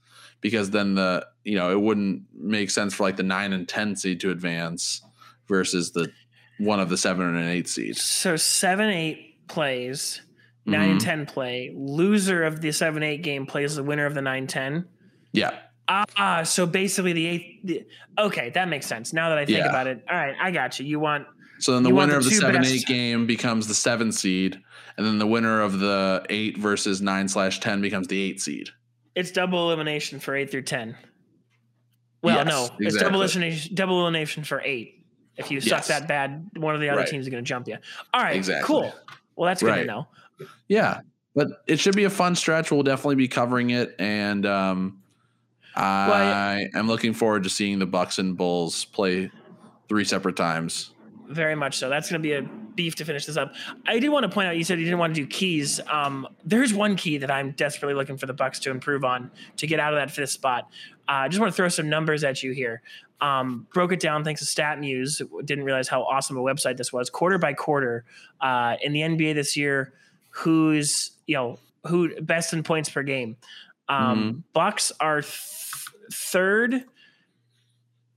because 0.41 0.71
then 0.71 0.95
the 0.95 1.27
you 1.45 1.57
know 1.57 1.71
it 1.71 1.81
wouldn't 1.81 2.23
make 2.35 2.71
sense 2.71 2.95
for 2.95 3.03
like 3.03 3.17
the 3.17 3.23
nine 3.23 3.53
and 3.53 3.69
ten 3.69 3.95
seed 3.95 4.21
to 4.21 4.31
advance 4.31 5.03
versus 5.49 5.93
the 5.93 6.11
one 6.59 6.81
of 6.81 6.89
the 6.89 6.97
seven 6.97 7.35
and 7.35 7.49
eight 7.49 7.69
seeds 7.69 8.01
So 8.03 8.37
seven 8.37 8.89
eight 8.91 9.47
plays, 9.49 10.21
9 10.67 10.91
and 10.91 11.01
Mhm. 11.01 11.05
ten 11.05 11.27
play. 11.27 11.73
Loser 11.75 12.45
of 12.45 12.61
the 12.61 12.73
seven 12.73 13.03
eight 13.03 13.23
game 13.23 13.47
plays 13.47 13.75
the 13.77 13.83
winner 13.83 14.07
of 14.07 14.15
the 14.15 14.23
nine 14.23 14.47
ten. 14.47 14.87
yeah 15.33 15.59
Ah, 15.87 16.43
so 16.45 16.65
basically 16.65 17.13
the 17.13 17.27
eighth. 17.27 17.45
The, 17.65 17.87
okay, 18.19 18.49
that 18.55 18.69
makes 18.69 18.87
sense. 18.87 19.13
Now 19.13 19.29
that 19.29 19.37
I 19.37 19.45
think 19.45 19.59
Yeah. 19.59 19.69
about 19.69 19.87
it, 19.87 20.03
all 20.09 20.17
right, 20.17 20.35
I 20.41 20.51
got 20.51 20.81
you. 20.81 20.87
You 20.87 20.99
want 20.99 21.27
so 21.59 21.73
then 21.75 21.83
the 21.83 21.95
winner 21.95 22.13
the 22.13 22.19
of 22.19 22.25
the 22.25 22.31
seven 22.31 22.63
best- 22.63 22.73
eight 22.75 22.87
game 22.87 23.27
becomes 23.27 23.69
the 23.69 23.75
seven 23.75 24.11
seed 24.11 24.59
and 24.97 25.05
then 25.07 25.19
the 25.19 25.27
winner 25.27 25.61
of 25.61 25.79
the 25.81 26.25
eight 26.31 26.57
versus 26.57 27.03
nine 27.03 27.29
slash 27.29 27.61
ten 27.61 27.81
becomes 27.83 28.09
the 28.09 28.21
eight 28.21 28.41
seed 28.41 28.71
it's 29.15 29.31
double 29.31 29.67
elimination 29.71 30.19
for 30.21 30.35
eight 30.35 30.51
through 30.51 30.63
ten. 30.63 30.97
Well, 32.23 32.37
Yes, 32.37 32.47
no, 32.47 32.69
it's 32.81 32.97
double 32.97 33.21
elimination, 33.23 33.75
double 33.75 34.01
elimination 34.01 34.43
for 34.45 34.63
eight. 34.65 35.04
If 35.37 35.51
you 35.51 35.61
suck 35.61 35.85
that 35.87 36.07
bad, 36.07 36.49
one 36.57 36.75
of 36.75 36.81
the 36.81 36.89
other 36.89 37.01
Right. 37.01 37.09
teams 37.09 37.27
is 37.27 37.31
going 37.31 37.43
to 37.45 37.49
jump 37.49 37.67
you. 37.69 37.77
All 38.13 38.23
right, 38.23 38.37
Exactly. 38.37 38.65
cool. 38.67 38.95
Well, 39.37 39.49
that's 39.49 39.63
good 39.63 39.71
Right. 39.71 39.81
to 39.81 39.85
know. 39.87 40.07
Yeah, 40.69 41.01
but 41.35 41.49
it 41.67 41.79
should 41.81 41.97
be 41.97 42.05
a 42.05 42.11
fun 42.11 42.35
stretch. 42.37 42.71
We'll 42.71 42.83
definitely 42.83 43.17
be 43.17 43.29
covering 43.29 43.71
it, 43.71 43.95
and 43.99 44.47
um, 44.47 45.03
I 45.75 46.69
am 46.75 46.87
looking 46.87 47.13
forward 47.15 47.43
to 47.45 47.51
seeing 47.51 47.79
the 47.79 47.87
Bucks 47.87 48.19
and 48.19 48.37
Bulls 48.37 48.85
play 48.87 49.31
three 49.89 50.05
separate 50.05 50.37
times. 50.37 50.91
Very 51.29 51.55
much 51.55 51.79
so. 51.79 51.89
That's 51.89 52.11
going 52.11 52.23
to 52.23 52.27
be 52.29 52.35
a 52.35 52.43
beef 52.43 52.97
to 52.97 53.05
finish 53.05 53.25
this 53.25 53.37
up. 53.39 53.55
I 53.87 53.99
did 53.99 54.11
want 54.11 54.25
to 54.25 54.29
point 54.29 54.47
out. 54.49 54.57
You 54.57 54.65
said 54.65 54.79
you 54.79 54.85
didn't 54.85 54.99
want 54.99 55.15
to 55.15 55.21
do 55.23 55.27
keys. 55.27 55.81
Um, 55.91 56.29
there's 56.45 56.75
one 56.75 56.97
key 56.97 57.17
that 57.19 57.31
I'm 57.31 57.53
desperately 57.53 57.95
looking 57.95 58.19
for 58.19 58.27
the 58.27 58.35
Bucks 58.35 58.59
to 58.61 58.71
improve 58.71 59.05
on 59.05 59.31
to 59.57 59.67
get 59.67 59.81
out 59.81 59.95
of 59.95 59.99
that 59.99 60.11
fifth 60.11 60.31
spot. 60.31 60.69
I 61.07 61.27
uh, 61.27 61.29
just 61.29 61.41
want 61.41 61.53
to 61.53 61.57
throw 61.57 61.69
some 61.69 61.89
numbers 61.89 62.25
at 62.25 62.43
you 62.43 62.53
here. 62.53 62.83
Um, 63.21 63.67
broke 63.73 63.93
it 63.93 64.01
down 64.01 64.25
thanks 64.25 64.45
to 64.45 64.63
StatMuse. 64.63 65.23
Didn't 65.45 65.65
realize 65.65 65.89
how 65.89 66.03
awesome 66.03 66.37
a 66.37 66.41
website 66.41 66.77
this 66.77 66.93
was. 66.93 67.11
Quarter 67.11 67.39
by 67.39 67.53
quarter 67.53 68.05
uh, 68.41 68.77
in 68.83 68.93
the 68.93 69.01
NBA 69.01 69.35
this 69.35 69.57
year, 69.57 69.93
who's 70.31 71.13
you 71.27 71.37
know 71.37 71.59
who 71.87 72.21
best 72.21 72.53
in 72.53 72.63
points 72.63 72.91
per 72.91 73.03
game. 73.03 73.37
Um, 73.89 74.45
Bucks 74.53 74.93
are 75.01 75.21
th- 75.21 75.33
third 76.13 76.85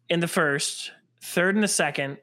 in 0.09 0.19
the 0.19 0.27
first, 0.27 0.91
third 1.21 1.55
in 1.55 1.61
the 1.61 1.67
second, 1.67 2.17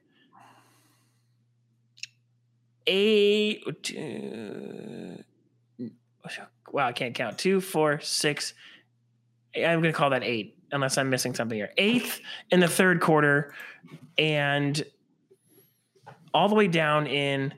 eight. 2.86 3.62
Two, 3.82 5.24
wow, 6.72 6.88
I 6.88 6.92
can't 6.92 7.14
count. 7.14 7.38
Two, 7.38 7.60
four, 7.60 8.00
six. 8.00 8.54
I'm 9.56 9.80
going 9.80 9.84
to 9.84 9.92
call 9.92 10.10
that 10.10 10.24
eight, 10.24 10.53
unless 10.74 10.98
I'm 10.98 11.08
missing 11.08 11.34
something 11.34 11.56
here. 11.56 11.70
Eighth 11.78 12.20
in 12.50 12.60
the 12.60 12.68
third 12.68 13.00
quarter, 13.00 13.54
and 14.18 14.84
all 16.34 16.48
the 16.48 16.54
way 16.54 16.68
down 16.68 17.06
in 17.06 17.54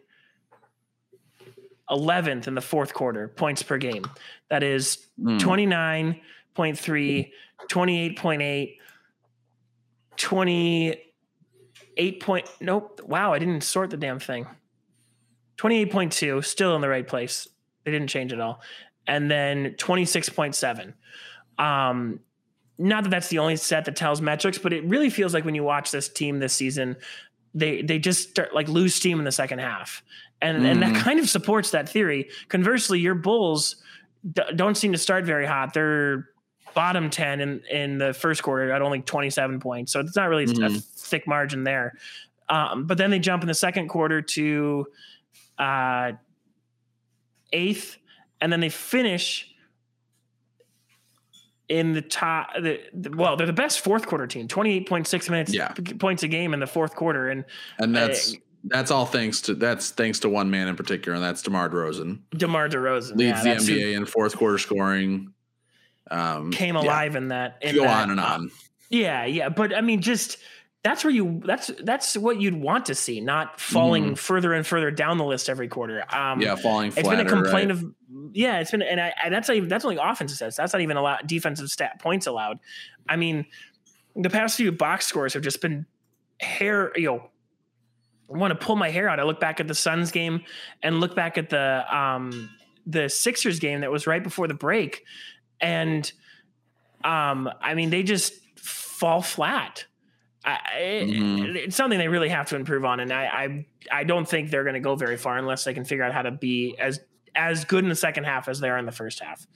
11th 1.90 2.46
in 2.46 2.54
the 2.54 2.60
fourth 2.60 2.94
quarter 2.94 3.26
points 3.28 3.62
per 3.62 3.78
game. 3.78 4.04
That 4.50 4.62
is 4.62 5.06
Mm. 5.20 5.38
29.3, 5.40 7.32
28.8, 7.70 8.78
28 10.16 12.20
point. 12.20 12.48
Nope. 12.60 13.00
Wow, 13.04 13.32
I 13.32 13.38
didn't 13.38 13.62
sort 13.62 13.90
the 13.90 13.96
damn 13.96 14.18
thing. 14.18 14.46
28.2, 15.58 16.44
still 16.44 16.74
in 16.74 16.80
the 16.82 16.88
right 16.88 17.06
place. 17.06 17.48
They 17.84 17.92
didn't 17.92 18.08
change 18.08 18.32
at 18.32 18.40
all. 18.40 18.60
And 19.06 19.30
then 19.30 19.74
26.7. 19.78 20.94
Um, 21.58 22.20
not 22.78 23.04
that 23.04 23.10
that's 23.10 23.28
the 23.28 23.38
only 23.38 23.56
set 23.56 23.84
that 23.86 23.96
tells 23.96 24.20
metrics, 24.20 24.58
but 24.58 24.72
it 24.72 24.84
really 24.84 25.10
feels 25.10 25.32
like 25.34 25.44
when 25.44 25.54
you 25.54 25.62
watch 25.64 25.90
this 25.90 26.08
team 26.08 26.38
this 26.40 26.52
season, 26.52 26.96
they 27.54 27.80
they 27.82 27.98
just 27.98 28.30
start 28.30 28.54
like 28.54 28.68
lose 28.68 28.94
steam 28.94 29.18
in 29.18 29.24
the 29.24 29.32
second 29.32 29.60
half, 29.60 30.02
and 30.42 30.66
and 30.66 30.82
that 30.82 30.92
Mhm. 30.94 31.00
kind 31.00 31.18
of 31.18 31.28
supports 31.28 31.70
that 31.70 31.88
theory. 31.88 32.28
Conversely, 32.48 33.00
your 33.00 33.14
Bulls 33.14 33.76
d- 34.32 34.42
don't 34.54 34.76
seem 34.76 34.92
to 34.92 34.98
start 34.98 35.24
very 35.24 35.46
hot. 35.46 35.72
They're 35.72 36.28
bottom 36.74 37.08
ten 37.08 37.40
in 37.40 37.60
in 37.70 37.96
the 37.98 38.12
first 38.12 38.42
quarter 38.42 38.70
at 38.70 38.82
only 38.82 39.00
twenty 39.00 39.30
seven 39.30 39.58
points, 39.60 39.92
so 39.92 40.00
it's 40.00 40.14
not 40.16 40.28
really 40.28 40.44
a 40.44 40.48
Mhm. 40.48 40.84
thick 40.84 41.26
margin 41.26 41.64
there. 41.64 41.94
Um, 42.50 42.86
but 42.86 42.98
then 42.98 43.10
they 43.10 43.18
jump 43.18 43.42
in 43.42 43.46
the 43.48 43.54
second 43.54 43.88
quarter 43.88 44.20
to 44.22 44.86
uh, 45.58 46.12
eighth, 47.52 47.96
and 48.40 48.52
then 48.52 48.60
they 48.60 48.68
finish 48.68 49.48
in 51.68 51.92
the 51.92 52.02
top. 52.02 52.50
The, 52.54 52.80
the, 52.92 53.10
well, 53.10 53.36
they're 53.36 53.46
the 53.46 53.52
best 53.52 53.80
fourth 53.80 54.06
quarter 54.06 54.26
team. 54.26 54.48
Twenty 54.48 54.72
eight 54.74 54.88
point 54.88 55.06
six 55.06 55.28
minutes 55.28 55.52
Yeah. 55.52 55.68
p- 55.68 55.94
points 55.94 56.22
a 56.22 56.28
game 56.28 56.54
in 56.54 56.60
the 56.60 56.66
fourth 56.66 56.94
quarter, 56.94 57.28
and 57.28 57.44
and 57.78 57.94
that's 57.94 58.34
Uh, 58.34 58.38
that's 58.64 58.90
all 58.90 59.06
thanks 59.06 59.40
to 59.42 59.54
that's 59.54 59.90
thanks 59.90 60.18
to 60.20 60.28
one 60.28 60.50
man 60.50 60.68
in 60.68 60.76
particular, 60.76 61.14
and 61.14 61.24
that's 61.24 61.42
DeMar 61.42 61.68
DeRozan. 61.68 62.20
DeMar 62.36 62.68
DeRozan 62.68 63.16
Leads 63.16 63.20
yeah, 63.38 63.42
the 63.42 63.48
that's 63.50 63.66
who 63.66 63.76
NBA 63.76 63.96
in 63.96 64.06
fourth 64.06 64.36
quarter 64.36 64.58
scoring. 64.58 65.32
Um, 66.10 66.52
came 66.52 66.76
yeah, 66.76 66.82
alive 66.82 67.16
in 67.16 67.28
that. 67.28 67.58
In 67.62 67.74
go 67.74 67.82
that, 67.82 68.02
on 68.04 68.10
and 68.10 68.20
uh, 68.20 68.24
on. 68.24 68.50
Yeah, 68.90 69.24
yeah, 69.24 69.48
but 69.48 69.74
I 69.74 69.80
mean, 69.80 70.00
just 70.00 70.38
that's 70.86 71.02
where 71.02 71.12
you 71.12 71.42
that's 71.44 71.68
that's 71.82 72.16
what 72.16 72.40
you'd 72.40 72.54
want 72.54 72.86
to 72.86 72.94
see, 72.94 73.20
not 73.20 73.60
falling 73.60 74.14
further 74.14 74.52
and 74.52 74.64
further 74.64 74.92
down 74.92 75.18
the 75.18 75.24
list 75.24 75.48
every 75.48 75.66
quarter. 75.66 76.04
Um, 76.14 76.40
yeah, 76.40 76.54
falling 76.54 76.88
it's 76.88 77.00
flatter. 77.00 77.24
been 77.24 77.26
a 77.26 77.28
complaint 77.28 77.70
right? 77.70 77.82
of 77.82 77.94
yeah, 78.32 78.60
it's 78.60 78.70
been 78.70 78.82
and, 78.82 79.00
I, 79.00 79.12
and 79.24 79.34
that's 79.34 79.48
not 79.48 79.56
even 79.56 79.68
that's 79.68 79.84
only 79.84 79.96
offensive 79.96 80.38
stats. 80.38 80.54
That's 80.54 80.72
not 80.72 80.82
even 80.82 80.96
a 80.96 81.02
lot 81.02 81.26
defensive 81.26 81.70
stat 81.70 82.00
points 82.00 82.28
allowed. 82.28 82.60
I 83.08 83.16
mean, 83.16 83.46
the 84.14 84.30
past 84.30 84.56
few 84.56 84.70
box 84.70 85.06
scores 85.06 85.34
have 85.34 85.42
just 85.42 85.60
been 85.60 85.86
hair. 86.38 86.92
You 86.94 87.06
know, 87.06 87.30
I 88.32 88.38
want 88.38 88.52
to 88.52 88.64
pull 88.64 88.76
my 88.76 88.90
hair 88.90 89.08
out. 89.08 89.18
I 89.18 89.24
look 89.24 89.40
back 89.40 89.58
at 89.58 89.66
the 89.66 89.74
Suns 89.74 90.12
game 90.12 90.44
and 90.84 91.00
look 91.00 91.16
back 91.16 91.36
at 91.36 91.50
the 91.50 91.84
um 91.92 92.48
the 92.86 93.08
Sixers 93.08 93.58
game 93.58 93.80
that 93.80 93.90
was 93.90 94.06
right 94.06 94.22
before 94.22 94.46
the 94.46 94.54
break, 94.54 95.02
and 95.60 96.12
um 97.02 97.50
I 97.60 97.74
mean 97.74 97.90
they 97.90 98.04
just 98.04 98.34
fall 98.56 99.20
flat. 99.20 99.86
I, 100.46 101.04
Mhm. 101.04 101.56
It's 101.56 101.76
something 101.76 101.98
they 101.98 102.08
really 102.08 102.28
have 102.28 102.46
to 102.50 102.56
improve 102.56 102.84
on, 102.84 103.00
and 103.00 103.12
I 103.12 103.24
I, 103.24 103.66
I 104.00 104.04
don't 104.04 104.28
think 104.28 104.50
they're 104.50 104.62
going 104.64 104.74
to 104.74 104.80
go 104.80 104.94
very 104.94 105.16
far 105.16 105.36
unless 105.38 105.64
they 105.64 105.74
can 105.74 105.84
figure 105.84 106.04
out 106.04 106.12
how 106.12 106.22
to 106.22 106.30
be 106.30 106.76
as 106.78 107.00
as 107.34 107.64
good 107.64 107.82
in 107.84 107.90
the 107.90 107.96
second 107.96 108.24
half 108.24 108.48
as 108.48 108.60
they 108.60 108.70
are 108.70 108.78
in 108.78 108.86
the 108.86 108.92
first 108.92 109.20
half. 109.20 109.46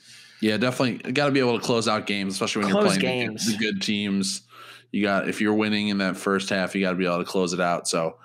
Yeah, 0.41 0.57
definitely 0.57 1.13
got 1.13 1.27
to 1.27 1.33
be 1.33 1.41
able 1.41 1.59
to 1.59 1.65
close 1.65 1.87
out 1.87 2.07
games, 2.07 2.35
especially 2.35 2.65
when 2.65 2.73
Close 2.73 2.95
you're 2.95 3.01
playing 3.03 3.29
games. 3.29 3.47
The, 3.47 3.57
good 3.59 3.81
teams. 3.83 4.43
You 4.91 5.03
got 5.03 5.29
if 5.29 5.41
you're 5.41 5.55
winning 5.55 5.89
in 5.89 5.99
that 5.99 6.17
first 6.17 6.49
half, 6.51 6.75
you 6.75 6.81
got 6.81 6.91
to 6.91 6.97
be 6.97 7.07
able 7.07 7.19
to 7.19 7.25
close 7.25 7.53
it 7.53 7.61
out. 7.61 7.87
So, 7.87 8.17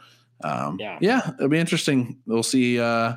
um, 0.43 0.77
Yeah. 0.79 0.97
yeah, 1.01 1.29
it'll 1.37 1.49
be 1.49 1.59
interesting. 1.59 2.17
We'll 2.25 2.41
see. 2.43 2.79
Uh, 2.79 3.15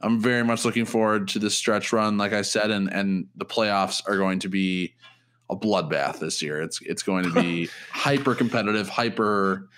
I'm 0.00 0.18
very 0.20 0.42
much 0.44 0.64
looking 0.64 0.86
forward 0.86 1.28
to 1.28 1.38
this 1.38 1.54
stretch 1.54 1.92
run, 1.92 2.16
like 2.16 2.32
I 2.32 2.40
said, 2.42 2.70
and 2.70 2.90
and 2.90 3.26
the 3.36 3.44
playoffs 3.44 4.00
are 4.08 4.16
going 4.16 4.38
to 4.40 4.48
be 4.48 4.94
a 5.50 5.56
bloodbath 5.56 6.18
this 6.20 6.40
year. 6.40 6.62
It's 6.62 6.80
it's 6.82 7.02
going 7.02 7.24
to 7.24 7.32
be 7.32 7.68
hyper 7.90 8.34
competitive, 8.34 8.88
hyper. 8.88 9.68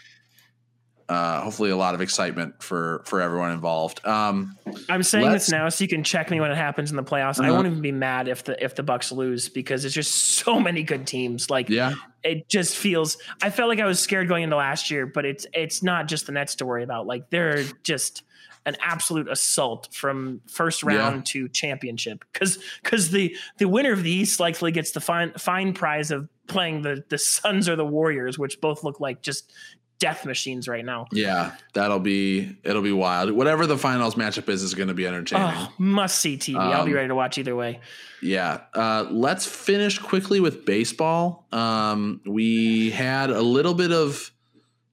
Uh, 1.09 1.43
hopefully, 1.43 1.69
a 1.71 1.77
lot 1.77 1.95
of 1.95 2.01
excitement 2.01 2.63
for 2.63 3.03
for 3.07 3.21
everyone 3.21 3.51
involved. 3.51 4.07
Um, 4.07 4.57
I'm 4.89 5.03
saying 5.03 5.31
this 5.33 5.51
now 5.51 5.69
so 5.69 5.83
you 5.85 5.89
can 5.89 6.05
check 6.05 6.31
me 6.31 6.41
when 6.41 6.51
it 6.51 6.57
happens 6.57 6.91
in 6.91 6.97
the 6.97 7.03
playoffs. 7.03 7.39
I 7.41 7.45
Uh-huh. 7.49 7.55
won't 7.55 7.67
even 7.67 7.83
be 7.83 7.93
mad 7.93 8.29
if 8.29 8.45
the 8.45 8.63
if 8.65 8.77
the 8.77 8.83
Bucks 8.83 9.13
lose 9.13 9.49
because 9.49 9.85
it's 9.85 9.95
just 9.95 10.13
so 10.15 10.59
many 10.69 10.83
good 10.85 11.07
teams. 11.07 11.51
Like 11.51 11.69
yeah, 11.69 11.95
it 12.23 12.49
just 12.49 12.77
feels 12.77 13.19
I 13.43 13.51
felt 13.51 13.69
like 13.69 13.81
I 13.81 13.85
was 13.85 13.99
scared 14.01 14.29
going 14.29 14.45
into 14.45 14.57
last 14.57 14.91
year, 14.91 15.07
but 15.07 15.27
it's 15.27 15.45
it's 15.53 15.83
not 15.83 16.07
just 16.07 16.27
the 16.27 16.33
Nets 16.33 16.55
to 16.57 16.67
worry 16.67 16.85
about. 16.85 17.07
Like 17.07 17.29
they're 17.31 17.65
just 17.83 18.23
an 18.65 18.77
absolute 18.81 19.29
assault 19.29 19.89
from 19.93 20.41
first 20.49 20.83
round 20.83 21.17
Yeah. 21.17 21.23
to 21.25 21.49
championship 21.49 22.25
because 22.33 22.59
because 22.83 23.11
the 23.11 23.37
the 23.59 23.67
winner 23.69 23.93
of 23.93 24.03
the 24.03 24.11
East 24.11 24.39
likely 24.41 24.71
gets 24.73 24.93
the 24.93 25.01
fine 25.01 25.33
fine 25.39 25.73
prize 25.73 26.11
of 26.11 26.29
playing 26.49 26.83
the 26.83 27.05
the 27.09 27.19
Suns 27.19 27.69
or 27.69 27.77
the 27.77 27.85
Warriors, 27.87 28.39
which 28.39 28.61
both 28.61 28.85
look 28.85 29.01
like 29.01 29.23
just 29.23 29.53
death 29.99 30.27
machines 30.27 30.67
right 30.67 30.85
now. 30.85 31.07
yeah, 31.13 31.53
that'll 31.75 32.01
be 32.01 32.57
it'll 32.65 32.83
be 32.83 32.91
wild. 32.93 33.31
Whatever 33.31 33.67
the 33.67 33.79
finals 33.79 34.17
matchup 34.17 34.49
is, 34.49 34.63
is 34.65 34.75
going 34.75 34.89
to 34.89 34.95
be 34.95 35.07
entertaining. 35.07 35.47
Oh, 35.49 35.73
must 35.79 36.19
see 36.19 36.37
TV. 36.37 36.57
I'll 36.59 36.85
be 36.85 36.91
Um, 36.91 36.97
ready 36.97 37.09
to 37.09 37.15
watch 37.15 37.39
either 37.39 37.55
way. 37.55 37.79
Yeah. 38.21 38.63
Uh, 38.75 39.07
let's 39.11 39.47
finish 39.47 39.99
quickly 40.01 40.41
with 40.41 40.65
baseball. 40.65 41.47
Um, 41.53 42.21
we 42.27 42.91
had 42.91 43.31
a 43.31 43.43
little 43.43 43.75
bit 43.75 43.93
of 43.93 44.33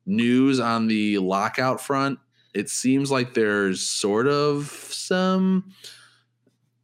news 0.06 0.60
on 0.60 0.88
the 0.88 1.18
lockout 1.20 1.82
front. 1.82 2.20
It 2.54 2.70
seems 2.70 3.12
like 3.12 3.34
there's 3.34 3.82
sort 3.82 4.28
of 4.28 4.68
some, 4.92 5.72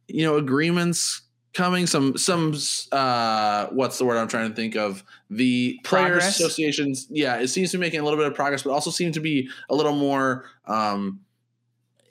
you 0.08 0.24
know, 0.24 0.36
agreements 0.36 1.22
coming. 1.54 1.86
Some 1.86 2.16
some 2.16 2.56
uh, 2.92 3.66
what's 3.66 3.98
the 3.98 4.04
word 4.04 4.18
I'm 4.18 4.28
trying 4.28 4.48
to 4.48 4.54
think 4.54 4.76
of? 4.76 5.02
The 5.30 5.80
players 5.84 6.24
associations. 6.24 7.06
Yeah, 7.10 7.36
it 7.36 7.48
seems 7.48 7.70
to 7.72 7.78
be 7.78 7.80
making 7.80 8.00
a 8.00 8.04
little 8.04 8.18
bit 8.18 8.26
of 8.26 8.34
progress, 8.34 8.62
but 8.62 8.70
also 8.70 8.90
seem 8.90 9.12
to 9.12 9.20
be 9.20 9.48
a 9.68 9.74
little 9.74 9.94
more. 9.94 10.44
Um, 10.66 11.20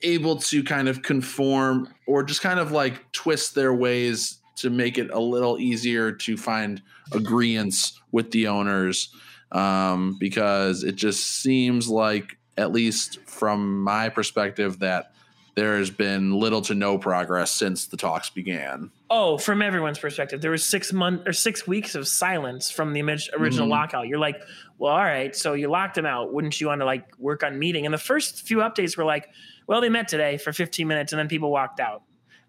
able 0.01 0.35
to 0.35 0.63
kind 0.63 0.87
of 0.87 1.01
conform 1.01 1.87
or 2.05 2.21
just 2.21 2.41
kind 2.41 2.59
of 2.59 2.71
like 2.71 3.11
twist 3.11 3.55
their 3.55 3.73
ways 3.73 4.39
to 4.57 4.69
make 4.69 4.97
it 4.97 5.09
a 5.11 5.19
little 5.19 5.57
easier 5.57 6.11
to 6.11 6.37
find 6.37 6.81
agreements 7.11 7.99
with 8.11 8.31
the 8.31 8.47
owners 8.47 9.09
um, 9.51 10.15
because 10.19 10.83
it 10.83 10.95
just 10.95 11.41
seems 11.41 11.89
like 11.89 12.37
at 12.57 12.71
least 12.71 13.19
from 13.25 13.83
my 13.83 14.09
perspective 14.09 14.79
that 14.79 15.11
there 15.55 15.77
has 15.77 15.89
been 15.89 16.33
little 16.33 16.61
to 16.61 16.75
no 16.75 16.97
progress 16.97 17.49
since 17.51 17.85
the 17.87 17.95
talks 17.97 18.29
began 18.29 18.91
Oh, 19.09 19.37
from 19.37 19.61
everyone's 19.61 19.99
perspective, 19.99 20.41
there 20.41 20.51
was 20.51 20.65
six 20.65 20.91
months 20.91 21.23
or 21.27 21.31
six 21.31 21.65
weeks 21.67 21.93
of 21.95 22.07
silence 22.07 22.71
from 22.71 22.91
the 22.91 23.01
original 23.01 23.67
Mhm. 23.67 23.69
lockout. 23.69 24.07
You're 24.07 24.19
like, 24.19 24.41
well, 24.79 24.91
all 24.91 24.97
right, 25.03 25.33
so 25.35 25.53
you 25.53 25.69
locked 25.69 25.95
them 25.95 26.07
out. 26.07 26.33
Wouldn't 26.33 26.59
you 26.59 26.67
want 26.67 26.81
to 26.81 26.85
like 26.85 27.05
work 27.19 27.43
on 27.43 27.57
meeting? 27.59 27.85
And 27.85 27.93
the 27.93 27.97
first 27.99 28.45
few 28.47 28.57
updates 28.57 28.97
were 28.97 29.05
like, 29.05 29.29
well, 29.67 29.79
they 29.79 29.89
met 29.89 30.07
today 30.07 30.37
for 30.37 30.51
15 30.51 30.87
minutes 30.87 31.13
and 31.13 31.19
then 31.19 31.27
people 31.27 31.51
walked 31.51 31.79
out. 31.79 32.01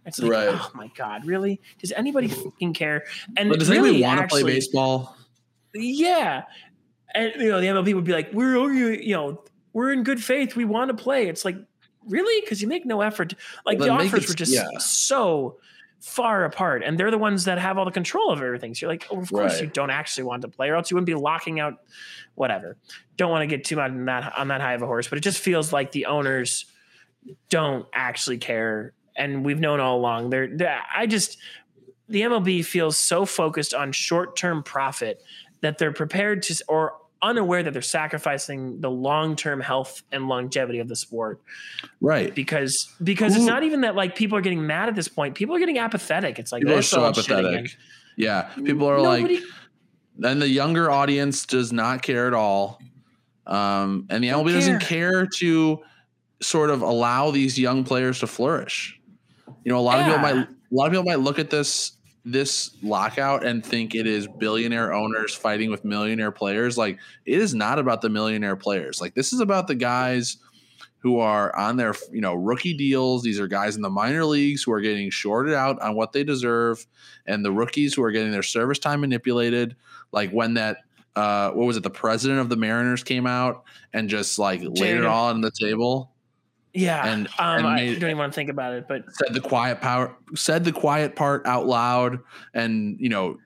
It's 0.07 0.19
like, 0.19 0.31
Right. 0.33 0.49
oh 0.51 0.71
my 0.75 0.91
god, 0.97 1.27
really? 1.27 1.61
Does 1.79 1.93
anybody 1.93 2.29
fucking 2.29 2.73
care? 2.73 3.05
And 3.37 3.51
but 3.51 3.59
does 3.61 3.69
really, 3.69 4.03
anybody 4.03 4.03
want 4.03 4.21
to 4.23 4.27
play 4.35 4.43
baseball 4.43 5.17
Yeah, 5.75 6.45
and 7.15 7.33
you 7.37 7.51
know 7.51 7.61
the 7.61 7.67
MLB 7.67 7.95
would 7.95 8.05
be 8.05 8.13
like, 8.13 8.33
we're 8.33 8.73
you 8.73 9.15
know 9.15 9.45
we're 9.77 9.93
in 9.93 10.05
good 10.05 10.25
faith. 10.25 10.57
We 10.57 10.65
want 10.65 10.89
to 10.89 10.95
play. 10.95 11.29
It's 11.29 11.45
like 11.45 11.59
really 12.09 12.41
because 12.41 12.63
you 12.63 12.67
make 12.67 12.87
no 12.87 13.03
effort. 13.03 13.35
Like 13.67 13.79
Then 13.79 13.89
the 13.89 13.93
offers 13.93 14.27
were 14.27 14.33
just 14.35 14.51
yeah. 14.51 14.67
so 14.79 15.59
far 16.01 16.47
apart, 16.47 16.83
and 16.83 16.99
they're 16.99 17.11
the 17.11 17.19
ones 17.19 17.45
that 17.45 17.59
have 17.59 17.77
all 17.77 17.85
the 17.85 17.91
control 17.91 18.33
of 18.33 18.41
everything. 18.41 18.75
So 18.75 18.87
you're 18.87 18.93
like, 18.93 19.07
oh, 19.11 19.21
of 19.21 19.31
course 19.31 19.53
Right. 19.53 19.65
you 19.65 19.67
don't 19.67 19.91
actually 19.91 20.25
want 20.25 20.41
to 20.43 20.49
play, 20.49 20.71
or 20.71 20.77
else 20.77 20.91
you 20.91 20.95
wouldn't 20.95 21.07
be 21.07 21.15
locking 21.15 21.61
out. 21.61 21.75
Whatever. 22.37 22.79
Don't 23.19 23.31
want 23.31 23.43
to 23.43 23.47
get 23.55 23.67
too 23.67 23.77
much 23.77 23.91
on 23.91 24.07
that 24.07 24.33
on 24.39 24.49
that 24.49 24.63
high 24.63 24.73
of 24.73 24.81
a 24.81 24.87
horse, 24.87 25.09
but 25.09 25.19
it 25.19 25.21
just 25.21 25.41
feels 25.41 25.75
like 25.75 25.93
the 25.93 26.07
owners 26.07 26.65
don't 27.51 27.85
actually 27.93 28.39
care, 28.39 28.95
and 29.15 29.45
we've 29.45 29.61
known 29.61 29.79
all 29.79 29.99
along. 29.99 30.31
They're, 30.31 30.49
they're 30.57 30.81
I 30.95 31.07
just 31.07 31.37
the 32.09 32.23
MLB 32.23 32.65
feels 32.65 32.97
so 32.97 33.27
focused 33.27 33.75
on 33.75 33.93
short 33.93 34.37
term 34.37 34.63
profit 34.63 35.23
that 35.61 35.77
they're 35.77 35.93
prepared 35.93 36.45
to 36.45 36.65
or 36.67 36.95
unaware 37.23 37.63
that 37.63 37.73
they're 37.73 37.83
sacrificing 37.83 38.81
the 38.81 38.91
long-term 38.91 39.61
health 39.61 40.03
and 40.13 40.29
longevity 40.29 40.79
of 40.81 40.89
the 40.89 40.97
sport 40.97 41.41
Right. 42.01 42.35
because 42.35 42.93
because 43.03 43.35
Who- 43.35 43.41
it's 43.41 43.49
not 43.49 43.63
even 43.63 43.81
that 43.83 43.95
like 43.97 44.15
people 44.17 44.37
are 44.39 44.43
getting 44.43 44.67
mad 44.67 44.89
at 44.89 44.95
this 44.95 45.09
point. 45.09 45.35
People 45.35 45.55
are 45.57 45.59
getting 45.59 45.79
apathetic. 45.79 46.39
It's 46.39 46.53
like 46.53 46.61
People 46.63 46.75
are 46.75 46.77
"This 46.77 46.89
so 46.91 47.05
old 47.05 47.17
shit 47.17 47.25
again." 47.27 47.45
apathetic. 47.47 47.77
Yeah. 48.17 48.43
People 48.65 48.89
are 48.89 49.01
like, 49.01 49.23
Nobody- 49.23 49.43
then 50.19 50.39
the 50.39 50.49
younger 50.49 50.91
audience 50.91 51.45
does 51.47 51.73
not 51.73 52.03
care 52.03 52.27
at 52.27 52.35
all. 52.35 52.81
Um, 53.47 54.07
and 54.11 54.23
the 54.25 54.29
MLB 54.29 54.53
doesn't 54.53 54.81
care 54.81 55.27
to 55.37 55.83
sort 56.43 56.71
of 56.71 56.83
allow 56.83 57.31
these 57.31 57.59
young 57.59 57.85
players 57.85 58.21
to 58.21 58.27
flourish. 58.27 58.99
You 59.65 59.73
know, 59.73 59.79
a 59.79 59.81
lot 59.81 59.99
of 60.01 60.07
people 60.07 60.19
might 60.21 60.35
a 60.37 60.75
lot 60.75 60.87
of 60.87 60.93
people 60.93 61.05
might 61.05 61.21
look 61.21 61.39
at 61.39 61.49
this 61.51 61.93
this 62.27 62.73
lockout 62.83 63.45
and 63.45 63.65
think 63.65 63.95
it 63.95 64.07
is 64.07 64.27
billionaire 64.27 64.93
owners 64.93 65.33
fighting 65.33 65.71
with 65.71 65.85
millionaire 65.85 66.33
players. 66.33 66.77
Like 66.77 66.99
it 67.25 67.39
is 67.39 67.55
not 67.55 67.79
about 67.79 68.03
the 68.03 68.11
millionaire 68.11 68.57
players. 68.57 69.01
Like 69.01 69.15
this 69.15 69.33
is 69.33 69.39
about 69.39 69.69
the 69.69 69.77
guys 69.77 70.39
who 70.99 71.21
are 71.21 71.55
on 71.55 71.77
their 71.77 71.95
you 72.11 72.21
know 72.21 72.35
rookie 72.35 72.75
deals. 72.75 73.23
These 73.23 73.39
are 73.39 73.47
guys 73.47 73.77
in 73.77 73.83
the 73.83 73.89
minor 73.91 74.25
leagues 74.25 74.65
who 74.65 74.73
are 74.73 74.81
getting 74.81 75.09
shorted 75.09 75.55
out 75.55 75.81
on 75.81 75.95
what 75.95 76.13
they 76.13 76.25
deserve, 76.25 76.85
and 77.27 77.45
the 77.45 77.53
rookies 77.53 77.95
who 77.95 78.03
are 78.03 78.11
getting 78.11 78.33
their 78.33 78.43
service 78.43 78.81
time 78.81 79.03
manipulated. 79.03 79.77
Like 80.11 80.33
when 80.33 80.55
that 80.55 80.79
uh, 81.15 81.53
what 81.53 81.67
was 81.67 81.77
it? 81.77 81.85
The 81.85 81.91
president 81.91 82.41
of 82.41 82.49
the 82.49 82.57
Mariners 82.57 83.05
came 83.05 83.27
out 83.27 83.63
and 83.93 84.09
just 84.09 84.37
like 84.37 84.61
laid 84.63 84.97
it 84.97 85.07
all 85.07 85.29
on 85.29 85.43
the 85.43 85.53
table. 85.53 86.11
Yeah. 86.77 87.07
and- 87.07 87.27
um, 87.39 87.59
and 87.59 87.67
I 87.67 87.87
don't 87.87 87.97
even 88.05 88.19
want 88.19 88.33
to 88.33 88.37
think 88.37 88.51
about 88.51 88.73
it, 88.75 88.87
but 88.89 89.05
said 89.15 89.35
the 89.35 89.41
quiet 89.41 89.81
power 89.81 90.15
said 90.35 90.65
the 90.65 90.73
quiet 90.73 91.17
part 91.17 91.47
out 91.47 91.67
loud 91.67 92.21
and 92.55 92.97
you 93.01 93.09
know 93.09 93.39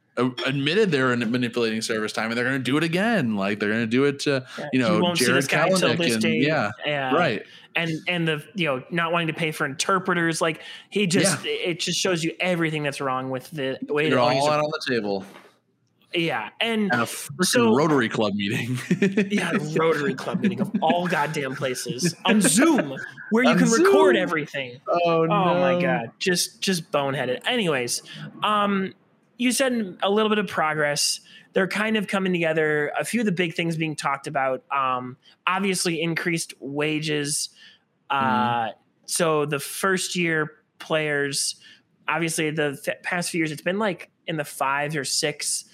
admitted 0.45 0.91
they're 0.91 1.16
manipulating 1.16 1.81
service 1.81 2.12
time 2.12 2.26
and 2.26 2.37
they're 2.37 2.45
going 2.45 2.59
to 2.59 2.62
do 2.62 2.76
it 2.76 2.85
again. 2.85 3.37
Like 3.37 3.59
they're 3.61 3.70
going 3.70 3.81
to 3.83 3.87
do 3.87 4.05
it 4.05 4.18
to 4.20 4.45
you 4.72 4.78
know 4.81 5.14
Jarred 5.14 5.37
this 5.37 5.47
guy 5.47 5.68
till 5.68 5.78
Kelenic 5.78 5.99
this 5.99 6.14
and 6.24 6.24
yeah 6.43 6.70
yeah, 6.85 7.14
right. 7.14 7.43
And 7.76 7.91
and 8.09 8.26
the 8.26 8.45
you 8.55 8.66
know 8.66 8.83
not 8.91 9.12
wanting 9.12 9.28
to 9.28 9.33
pay 9.33 9.53
for 9.53 9.64
interpreters 9.64 10.41
like 10.41 10.61
he 10.91 11.07
just 11.07 11.47
it 11.47 11.78
just 11.81 11.99
shows 12.01 12.22
you 12.24 12.35
everything 12.41 12.83
that's 12.83 13.01
wrong 13.01 13.31
with 13.31 13.49
the 13.53 13.78
way 13.89 14.11
they're 14.11 14.18
all 14.18 14.51
out 14.51 14.59
on 14.64 14.70
the 14.70 14.93
table 14.93 15.24
yeah 16.13 16.51
and 16.61 16.93
at 16.93 17.01
a 17.01 17.45
So- 17.45 17.75
Rotary 17.75 18.09
Club 18.09 18.35
meeting. 18.35 18.79
Yeah 19.31 19.53
rotary 19.77 20.15
club 20.15 20.41
meeting 20.41 20.61
of 20.61 20.71
all 20.83 21.07
goddamn 21.07 21.55
places. 21.55 22.15
On 22.25 22.41
zoom 22.41 22.97
where 23.31 23.45
you 23.45 23.51
On 23.51 23.59
can 23.59 23.71
record 23.71 24.17
everything. 24.17 24.81
Oh 24.89 25.25
no 25.25 25.35
oh 25.35 25.61
my 25.61 25.81
god. 25.81 26.11
Just 26.19 26.61
just 26.61 26.91
boneheaded. 26.91 27.41
Anyways 27.47 28.03
um 28.43 28.93
you 29.39 29.53
said 29.53 29.97
a 30.03 30.11
little 30.11 30.29
bit 30.29 30.39
of 30.39 30.47
progress. 30.49 31.21
They're 31.53 31.67
kind 31.69 31.97
of 31.97 32.07
coming 32.07 32.33
together. 32.33 32.93
A 32.99 33.05
few 33.05 33.21
of 33.21 33.27
the 33.27 33.33
big 33.33 33.55
things 33.55 33.77
being 33.77 33.97
talked 33.97 34.27
about 34.27 34.65
um 34.75 35.17
obviously 35.47 36.01
increased 36.03 36.55
wages. 36.61 37.51
Uh 38.09 38.71
so 39.07 39.45
the 39.47 39.61
first 39.61 40.17
year 40.17 40.53
players 40.79 41.57
obviously 42.09 42.51
the 42.51 42.77
f- 42.87 43.03
past 43.03 43.31
few 43.31 43.39
years 43.39 43.53
it's 43.53 43.63
been 43.63 43.79
like 43.79 44.11
in 44.27 44.37
the 44.37 44.45
five 44.45 44.97
or 44.97 45.05
six 45.05 45.65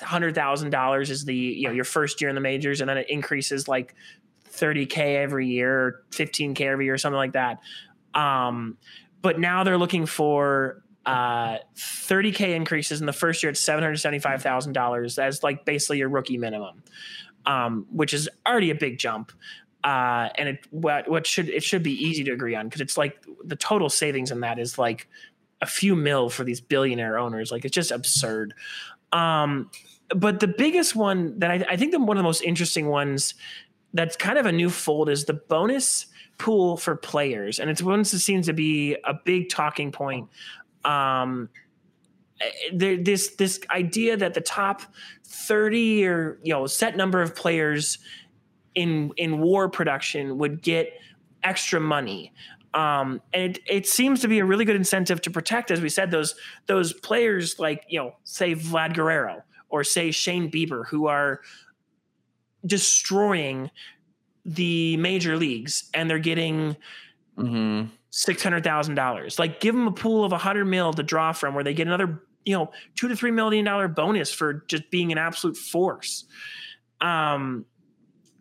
hundred 0.00 0.34
thousand 0.34 0.70
dollars 0.70 1.10
is 1.10 1.24
the 1.24 1.34
you 1.34 1.68
know 1.68 1.74
your 1.74 1.84
first 1.84 2.20
year 2.20 2.28
in 2.28 2.34
the 2.34 2.40
majors 2.40 2.80
and 2.80 2.88
then 2.88 2.96
it 2.96 3.08
increases 3.10 3.68
like 3.68 3.94
30k 4.50 5.16
every 5.16 5.46
year 5.46 5.80
or 5.80 6.04
15k 6.10 6.60
every 6.62 6.86
year 6.86 6.94
or 6.94 6.98
something 6.98 7.16
like 7.16 7.32
that. 7.32 7.60
Um 8.14 8.78
but 9.20 9.38
now 9.38 9.64
they're 9.64 9.78
looking 9.78 10.06
for 10.06 10.82
uh 11.04 11.58
30k 11.76 12.54
increases 12.54 13.00
in 13.00 13.06
the 13.06 13.12
first 13.12 13.42
year 13.42 13.50
it's 13.50 13.62
$775000 13.62 15.18
as 15.18 15.42
like 15.42 15.66
basically 15.66 15.98
your 15.98 16.08
rookie 16.08 16.38
minimum 16.38 16.82
um 17.44 17.86
which 17.92 18.14
is 18.14 18.26
already 18.48 18.70
a 18.70 18.74
big 18.74 18.98
jump 18.98 19.30
uh 19.82 20.30
and 20.38 20.48
it 20.48 20.66
what 20.70 21.10
what 21.10 21.26
should 21.26 21.50
it 21.50 21.62
should 21.62 21.82
be 21.82 21.92
easy 21.92 22.24
to 22.24 22.32
agree 22.32 22.54
on 22.54 22.66
because 22.66 22.80
it's 22.80 22.96
like 22.96 23.22
the 23.44 23.56
total 23.56 23.90
savings 23.90 24.30
in 24.30 24.40
that 24.40 24.58
is 24.58 24.78
like 24.78 25.06
a 25.64 25.66
few 25.66 25.96
mil 25.96 26.28
for 26.28 26.44
these 26.44 26.60
billionaire 26.60 27.18
owners. 27.18 27.50
Like 27.50 27.64
it's 27.64 27.74
just 27.74 27.90
absurd 27.90 28.54
um 29.14 29.70
but 30.14 30.40
the 30.40 30.48
biggest 30.48 30.94
one 30.94 31.38
that 31.38 31.50
I, 31.50 31.64
I 31.70 31.76
think 31.76 31.92
the 31.92 31.98
one 31.98 32.16
of 32.16 32.20
the 32.20 32.24
most 32.28 32.42
interesting 32.42 32.88
ones 32.88 33.34
that's 33.94 34.16
kind 34.16 34.38
of 34.38 34.44
a 34.44 34.52
new 34.52 34.68
fold 34.68 35.08
is 35.08 35.24
the 35.24 35.32
bonus 35.34 36.06
pool 36.36 36.76
for 36.76 36.96
players. 36.96 37.60
And 37.60 37.70
it's 37.70 37.80
one 37.80 38.00
that 38.00 38.06
seems 38.06 38.46
to 38.46 38.52
be 38.52 38.96
a 39.04 39.14
big 39.14 39.48
talking 39.48 39.92
point. 39.92 40.28
Um 40.84 41.48
there, 42.72 42.96
this 42.96 43.36
this 43.36 43.60
idea 43.70 44.16
that 44.16 44.34
the 44.34 44.40
top 44.40 44.82
30 45.24 46.06
or 46.06 46.38
you 46.42 46.52
know 46.52 46.66
set 46.66 46.96
number 46.96 47.22
of 47.22 47.34
players 47.34 47.98
in 48.74 49.12
in 49.16 49.40
war 49.40 49.68
production 49.68 50.38
would 50.38 50.60
get 50.60 50.92
extra 51.42 51.80
money 51.80 52.32
um, 52.74 53.20
and 53.32 53.56
it, 53.56 53.62
it 53.68 53.86
seems 53.86 54.20
to 54.20 54.28
be 54.28 54.40
a 54.40 54.44
really 54.44 54.64
good 54.64 54.76
incentive 54.76 55.20
to 55.22 55.30
protect, 55.30 55.70
as 55.70 55.80
we 55.80 55.88
said, 55.88 56.10
those 56.10 56.34
those 56.66 56.92
players 56.92 57.58
like 57.58 57.84
you 57.88 57.98
know, 58.00 58.14
say 58.24 58.54
Vlad 58.54 58.94
Guerrero 58.94 59.42
or 59.68 59.84
say 59.84 60.10
Shane 60.10 60.50
Bieber, 60.50 60.86
who 60.88 61.06
are 61.06 61.40
destroying 62.66 63.70
the 64.44 64.96
major 64.98 65.36
leagues, 65.36 65.88
and 65.94 66.08
they're 66.08 66.18
getting 66.18 66.76
Mhm. 67.38 67.90
six 68.10 68.42
hundred 68.42 68.62
thousand 68.64 68.94
dollars. 68.94 69.38
Like, 69.38 69.60
give 69.60 69.74
them 69.74 69.86
a 69.86 69.92
pool 69.92 70.24
of 70.24 70.32
a 70.32 70.38
hundred 70.38 70.66
mil 70.66 70.92
to 70.92 71.02
draw 71.02 71.32
from, 71.32 71.54
where 71.54 71.64
they 71.64 71.74
get 71.74 71.86
another 71.86 72.22
you 72.44 72.56
know 72.56 72.70
two 72.94 73.08
to 73.08 73.16
three 73.16 73.30
million 73.30 73.64
dollar 73.64 73.88
bonus 73.88 74.32
for 74.32 74.64
just 74.68 74.90
being 74.90 75.12
an 75.12 75.18
absolute 75.18 75.56
force. 75.56 76.24
Um, 77.00 77.66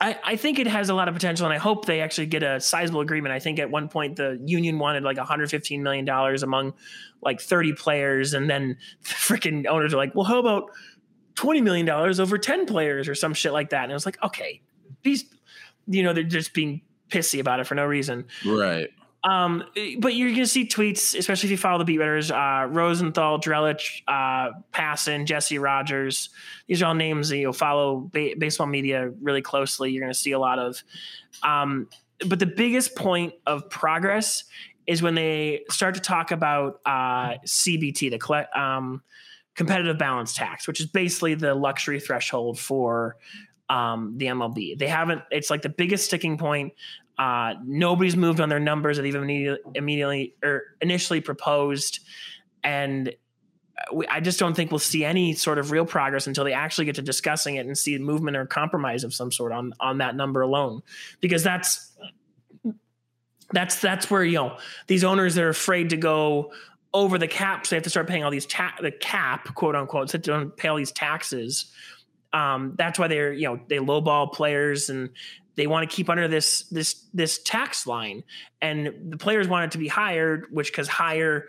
I, 0.03 0.19
I 0.21 0.35
think 0.35 0.59
it 0.59 0.67
has 0.67 0.89
a 0.89 0.93
lot 0.93 1.07
of 1.07 1.13
potential, 1.13 1.45
and 1.45 1.53
I 1.53 1.57
hope 1.57 1.85
they 1.85 2.01
actually 2.01 2.25
get 2.25 2.43
a 2.43 2.59
sizable 2.59 2.99
agreement. 2.99 3.33
I 3.33 3.39
think 3.39 3.57
at 3.57 3.71
one 3.71 3.87
point 3.87 4.17
the 4.17 4.37
union 4.45 4.77
wanted 4.77 5.03
like 5.03 5.15
115 5.15 5.81
million 5.81 6.03
dollars 6.03 6.43
among 6.43 6.73
like 7.21 7.39
30 7.39 7.71
players, 7.73 8.33
and 8.33 8.49
then 8.49 8.77
the 9.03 9.09
freaking 9.09 9.65
owners 9.65 9.93
are 9.93 9.97
like, 9.97 10.13
"Well, 10.13 10.25
how 10.25 10.39
about 10.39 10.71
20 11.35 11.61
million 11.61 11.85
dollars 11.85 12.19
over 12.19 12.37
10 12.37 12.65
players 12.65 13.07
or 13.07 13.15
some 13.15 13.33
shit 13.33 13.53
like 13.53 13.69
that?" 13.69 13.83
And 13.83 13.93
I 13.93 13.95
was 13.95 14.05
like, 14.05 14.21
"Okay, 14.21 14.61
these, 15.03 15.23
you 15.87 16.03
know, 16.03 16.11
they're 16.11 16.23
just 16.23 16.53
being 16.53 16.81
pissy 17.09 17.39
about 17.39 17.61
it 17.61 17.67
for 17.67 17.75
no 17.75 17.85
reason." 17.85 18.25
right 18.45 18.89
Um, 19.23 19.63
but 19.99 20.15
you're 20.15 20.29
going 20.29 20.41
to 20.41 20.47
see 20.47 20.67
tweets, 20.67 21.17
especially 21.17 21.47
if 21.47 21.51
you 21.51 21.57
follow 21.57 21.77
the 21.79 21.85
beat 21.85 21.97
writers, 21.97 22.29
uh, 22.29 22.67
Rosenthal, 22.69 23.39
Drellich, 23.39 24.01
uh, 24.07 24.51
Passan, 24.73 25.25
Jesse 25.25 25.59
Rogers. 25.59 26.29
These 26.67 26.81
are 26.81 26.87
all 26.87 26.93
names 26.93 27.29
that 27.29 27.37
you'll 27.37 27.53
follow 27.53 28.09
ba- 28.11 28.33
baseball 28.37 28.67
media 28.67 29.11
really 29.21 29.41
closely. 29.41 29.91
You're 29.91 30.01
going 30.01 30.11
to 30.11 30.19
see 30.19 30.33
a 30.33 30.39
lot 30.39 30.59
of. 30.59 30.83
Um, 31.41 31.87
but 32.27 32.39
the 32.39 32.45
biggest 32.45 32.95
point 32.95 33.33
of 33.45 33.69
progress 33.69 34.43
is 34.87 35.01
when 35.01 35.15
they 35.15 35.63
start 35.69 35.95
to 35.95 36.01
talk 36.01 36.31
about 36.31 36.81
uh, 36.85 37.35
CBT, 37.45 38.11
the 38.11 38.59
um, 38.59 39.01
competitive 39.55 39.97
balance 39.97 40.33
tax, 40.33 40.67
which 40.67 40.79
is 40.79 40.85
basically 40.87 41.35
the 41.35 41.55
luxury 41.55 41.99
threshold 41.99 42.59
for 42.59 43.15
um, 43.69 44.15
the 44.17 44.27
MLB. 44.27 44.77
They 44.77 44.87
haven't. 44.87 45.21
It's 45.31 45.49
like 45.49 45.61
the 45.61 45.69
biggest 45.69 46.05
sticking 46.05 46.37
point. 46.37 46.73
Uh, 47.17 47.53
nobody's 47.63 48.15
moved 48.15 48.39
on 48.39 48.49
their 48.49 48.59
numbers 48.59 48.97
that 48.97 49.05
even 49.05 49.23
immediately, 49.23 49.71
immediately 49.75 50.35
or 50.43 50.63
initially 50.81 51.21
proposed, 51.21 51.99
and 52.63 53.13
we, 53.93 54.07
I 54.07 54.19
just 54.19 54.39
don't 54.39 54.55
think 54.55 54.71
we'll 54.71 54.79
see 54.79 55.05
any 55.05 55.33
sort 55.33 55.59
of 55.59 55.71
real 55.71 55.85
progress 55.85 56.27
until 56.27 56.43
they 56.43 56.53
actually 56.53 56.85
get 56.85 56.95
to 56.95 57.01
discussing 57.01 57.55
it 57.55 57.65
and 57.65 57.77
see 57.77 57.97
movement 57.99 58.37
or 58.37 58.45
compromise 58.45 59.03
of 59.03 59.13
some 59.13 59.31
sort 59.31 59.51
on 59.51 59.73
on 59.79 59.99
that 59.99 60.15
number 60.15 60.41
alone, 60.41 60.81
because 61.21 61.43
that's 61.43 61.91
that's 63.51 63.79
that's 63.79 64.09
where 64.09 64.23
you 64.23 64.37
know 64.37 64.57
these 64.87 65.03
owners 65.03 65.37
are 65.37 65.49
afraid 65.49 65.91
to 65.91 65.97
go 65.97 66.51
over 66.93 67.17
the 67.17 67.27
cap, 67.27 67.65
so 67.65 67.71
they 67.71 67.77
have 67.77 67.83
to 67.83 67.89
start 67.89 68.07
paying 68.07 68.23
all 68.23 68.31
these 68.31 68.45
ta- 68.45 68.75
the 68.81 68.91
cap 68.91 69.53
quote 69.55 69.75
unquote, 69.75 70.09
so 70.09 70.17
they 70.17 70.23
don't 70.23 70.55
pay 70.57 70.67
all 70.67 70.77
these 70.77 70.91
taxes. 70.91 71.71
Um, 72.31 72.73
that's 72.77 72.97
why 72.97 73.07
they're 73.07 73.33
you 73.33 73.47
know 73.47 73.59
they 73.67 73.77
lowball 73.77 74.33
players 74.33 74.89
and 74.89 75.09
they 75.55 75.67
want 75.67 75.89
to 75.89 75.95
keep 75.95 76.09
under 76.09 76.27
this 76.27 76.63
this 76.63 77.05
this 77.13 77.41
tax 77.43 77.85
line. 77.85 78.23
And 78.61 79.11
the 79.11 79.17
players 79.17 79.47
want 79.47 79.65
it 79.65 79.71
to 79.71 79.77
be 79.77 79.87
higher 79.87 80.47
which 80.51 80.71
because 80.71 80.87
higher 80.87 81.47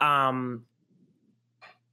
um 0.00 0.64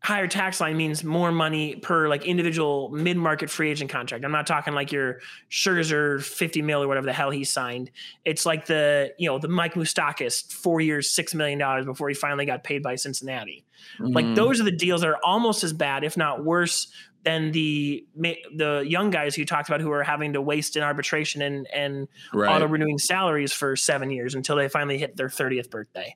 higher 0.03 0.27
tax 0.27 0.59
line 0.59 0.75
means 0.75 1.01
more 1.03 1.31
money 1.31 1.77
per 1.77 2.09
like 2.09 2.25
individual 2.25 2.89
mid-market 2.89 3.49
free 3.49 3.69
agent 3.71 3.89
contract 3.89 4.25
i'm 4.25 4.31
not 4.33 4.45
talking 4.45 4.73
like 4.73 4.91
your 4.91 5.19
Scherzer 5.49 6.21
50 6.21 6.61
mil 6.61 6.83
or 6.83 6.87
whatever 6.89 7.05
the 7.05 7.13
hell 7.13 7.29
he 7.31 7.45
signed 7.45 7.89
it's 8.25 8.45
like 8.45 8.65
the 8.65 9.13
you 9.17 9.29
know 9.29 9.39
the 9.39 9.47
mike 9.47 9.75
Moustakas 9.75 10.51
four 10.51 10.81
years 10.81 11.09
six 11.09 11.33
million 11.33 11.57
dollars 11.57 11.85
before 11.85 12.09
he 12.09 12.15
finally 12.15 12.45
got 12.45 12.63
paid 12.65 12.83
by 12.83 12.95
cincinnati 12.95 13.63
like 13.99 14.25
Mhm. 14.25 14.35
those 14.35 14.59
are 14.59 14.65
the 14.65 14.71
deals 14.71 15.01
that 15.01 15.07
are 15.09 15.19
almost 15.23 15.63
as 15.63 15.71
bad 15.71 16.03
if 16.03 16.17
not 16.17 16.43
worse 16.43 16.91
than 17.23 17.51
the 17.53 18.05
the 18.17 18.83
young 18.85 19.09
guys 19.09 19.33
who 19.35 19.45
talked 19.45 19.69
about 19.69 19.79
who 19.79 19.89
are 19.91 20.03
having 20.03 20.33
to 20.33 20.41
waste 20.41 20.75
in 20.75 20.83
arbitration 20.83 21.41
and 21.41 21.65
and 21.73 22.09
right 22.33 22.53
auto 22.53 22.67
renewing 22.67 22.97
salaries 22.97 23.53
for 23.53 23.77
seven 23.77 24.11
years 24.11 24.35
until 24.35 24.57
they 24.57 24.67
finally 24.67 24.97
hit 24.97 25.15
their 25.15 25.29
30th 25.29 25.69
birthday. 25.69 26.13